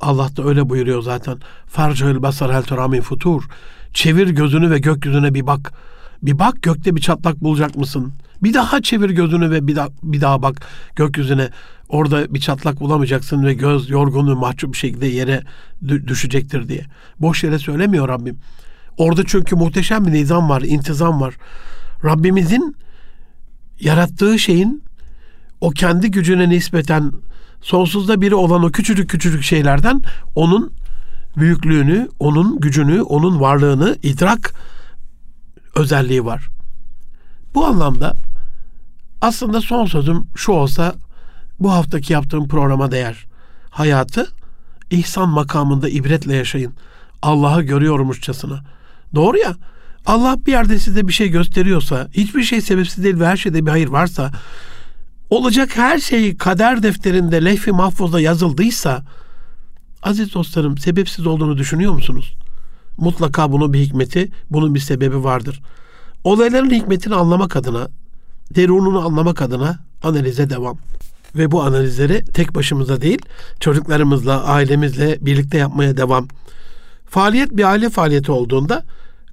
Allah 0.00 0.36
da 0.36 0.44
öyle 0.44 0.68
buyuruyor 0.68 1.02
zaten. 1.02 1.38
Farcahül 1.66 2.22
basar 2.22 2.54
hel 2.54 2.62
teramin 2.62 3.00
futur. 3.00 3.42
Çevir 3.92 4.28
gözünü 4.28 4.70
ve 4.70 4.78
gökyüzüne 4.78 5.34
bir 5.34 5.46
bak. 5.46 5.72
Bir 6.22 6.38
bak 6.38 6.62
gökte 6.62 6.96
bir 6.96 7.00
çatlak 7.00 7.40
bulacak 7.40 7.76
mısın? 7.76 8.12
Bir 8.42 8.54
daha 8.54 8.82
çevir 8.82 9.10
gözünü 9.10 9.50
ve 9.50 9.66
bir 9.66 9.76
daha, 9.76 9.88
bir 10.02 10.20
daha 10.20 10.42
bak 10.42 10.66
gökyüzüne. 10.96 11.48
Orada 11.94 12.34
bir 12.34 12.40
çatlak 12.40 12.80
bulamayacaksın 12.80 13.44
ve 13.44 13.54
göz 13.54 13.90
yorgun 13.90 14.28
ve 14.28 14.34
mahcup 14.34 14.72
bir 14.72 14.78
şekilde 14.78 15.06
yere 15.06 15.42
düşecektir 15.88 16.68
diye. 16.68 16.84
Boş 17.20 17.44
yere 17.44 17.58
söylemiyor 17.58 18.08
Rabbim. 18.08 18.38
Orada 18.96 19.22
çünkü 19.26 19.56
muhteşem 19.56 20.06
bir 20.06 20.12
nizam 20.12 20.48
var, 20.48 20.62
intizam 20.62 21.20
var. 21.20 21.34
Rabbimizin 22.04 22.76
yarattığı 23.80 24.38
şeyin 24.38 24.82
o 25.60 25.70
kendi 25.70 26.10
gücüne 26.10 26.48
nispeten 26.48 27.12
sonsuzda 27.62 28.20
biri 28.20 28.34
olan 28.34 28.62
o 28.62 28.70
küçücük 28.70 29.10
küçücük 29.10 29.42
şeylerden 29.42 30.02
onun 30.34 30.72
büyüklüğünü, 31.36 32.08
onun 32.18 32.60
gücünü, 32.60 33.02
onun 33.02 33.40
varlığını 33.40 33.96
idrak 34.02 34.54
özelliği 35.74 36.24
var. 36.24 36.48
Bu 37.54 37.66
anlamda 37.66 38.14
aslında 39.20 39.60
son 39.60 39.86
sözüm 39.86 40.26
şu 40.36 40.52
olsa 40.52 40.94
bu 41.60 41.72
haftaki 41.72 42.12
yaptığım 42.12 42.48
programa 42.48 42.90
değer. 42.90 43.26
Hayatı 43.70 44.28
ihsan 44.90 45.28
makamında 45.28 45.88
ibretle 45.88 46.36
yaşayın. 46.36 46.72
Allah'ı 47.22 47.62
görüyormuşçasına. 47.62 48.60
Doğru 49.14 49.38
ya. 49.38 49.56
Allah 50.06 50.36
bir 50.46 50.52
yerde 50.52 50.78
size 50.78 51.08
bir 51.08 51.12
şey 51.12 51.28
gösteriyorsa, 51.28 52.08
hiçbir 52.12 52.42
şey 52.42 52.60
sebepsiz 52.60 53.04
değil 53.04 53.20
ve 53.20 53.26
her 53.26 53.36
şeyde 53.36 53.66
bir 53.66 53.70
hayır 53.70 53.88
varsa, 53.88 54.30
olacak 55.30 55.76
her 55.76 55.98
şeyi 55.98 56.36
kader 56.36 56.82
defterinde 56.82 57.44
lehfi 57.44 57.72
mahfuzda 57.72 58.20
yazıldıysa, 58.20 59.04
aziz 60.02 60.34
dostlarım 60.34 60.78
sebepsiz 60.78 61.26
olduğunu 61.26 61.58
düşünüyor 61.58 61.92
musunuz? 61.92 62.34
Mutlaka 62.96 63.52
bunun 63.52 63.72
bir 63.72 63.78
hikmeti, 63.78 64.32
bunun 64.50 64.74
bir 64.74 64.80
sebebi 64.80 65.24
vardır. 65.24 65.62
Olayların 66.24 66.70
hikmetini 66.70 67.14
anlamak 67.14 67.56
adına, 67.56 67.88
derununu 68.54 69.06
anlamak 69.06 69.42
adına 69.42 69.78
analize 70.02 70.50
devam. 70.50 70.78
Ve 71.36 71.50
bu 71.50 71.62
analizleri 71.62 72.24
tek 72.24 72.54
başımıza 72.54 73.00
değil, 73.00 73.18
çocuklarımızla, 73.60 74.44
ailemizle 74.44 75.18
birlikte 75.20 75.58
yapmaya 75.58 75.96
devam. 75.96 76.28
Faaliyet 77.06 77.56
bir 77.56 77.64
aile 77.64 77.90
faaliyeti 77.90 78.32
olduğunda 78.32 78.84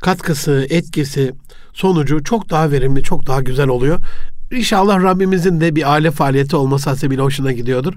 katkısı, 0.02 0.68
etkisi, 0.70 1.34
sonucu 1.74 2.24
çok 2.24 2.50
daha 2.50 2.72
verimli, 2.72 3.04
çok 3.04 3.28
daha 3.28 3.42
güzel 3.42 3.68
oluyor. 3.68 4.00
İnşallah 4.52 5.04
Rabbimizin 5.04 5.62
de 5.62 5.76
bir 5.76 5.92
aile 5.92 6.12
faaliyeti 6.12 6.56
olması 6.56 6.90
hasebiyle 6.90 7.22
hoşuna 7.22 7.52
gidiyordur. 7.52 7.94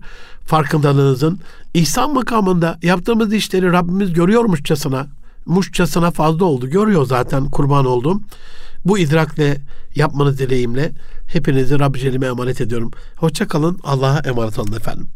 Farkındalığınızın 0.47 1.41
ihsan 1.75 2.15
makamında 2.15 2.79
yaptığımız 2.83 3.33
işleri 3.33 3.73
Rabbimiz 3.73 4.13
görüyormuşçasına, 4.13 5.07
muşçasına 5.47 6.11
fazla 6.11 6.45
oldu. 6.45 6.71
Görüyor 6.71 7.07
zaten 7.07 7.51
kurban 7.51 7.87
olduğum. 7.87 8.21
Bu 8.85 8.99
idrakle 8.99 9.61
yapmanız 9.95 10.39
dileğimle 10.39 10.93
hepinizi 11.27 11.79
Rabbi 11.79 11.99
Celim'e 11.99 12.27
emanet 12.27 12.61
ediyorum. 12.61 12.91
Hoşça 13.17 13.49
kalın. 13.49 13.81
Allah'a 13.83 14.19
emanet 14.19 14.59
olun 14.59 14.73
efendim. 14.73 15.09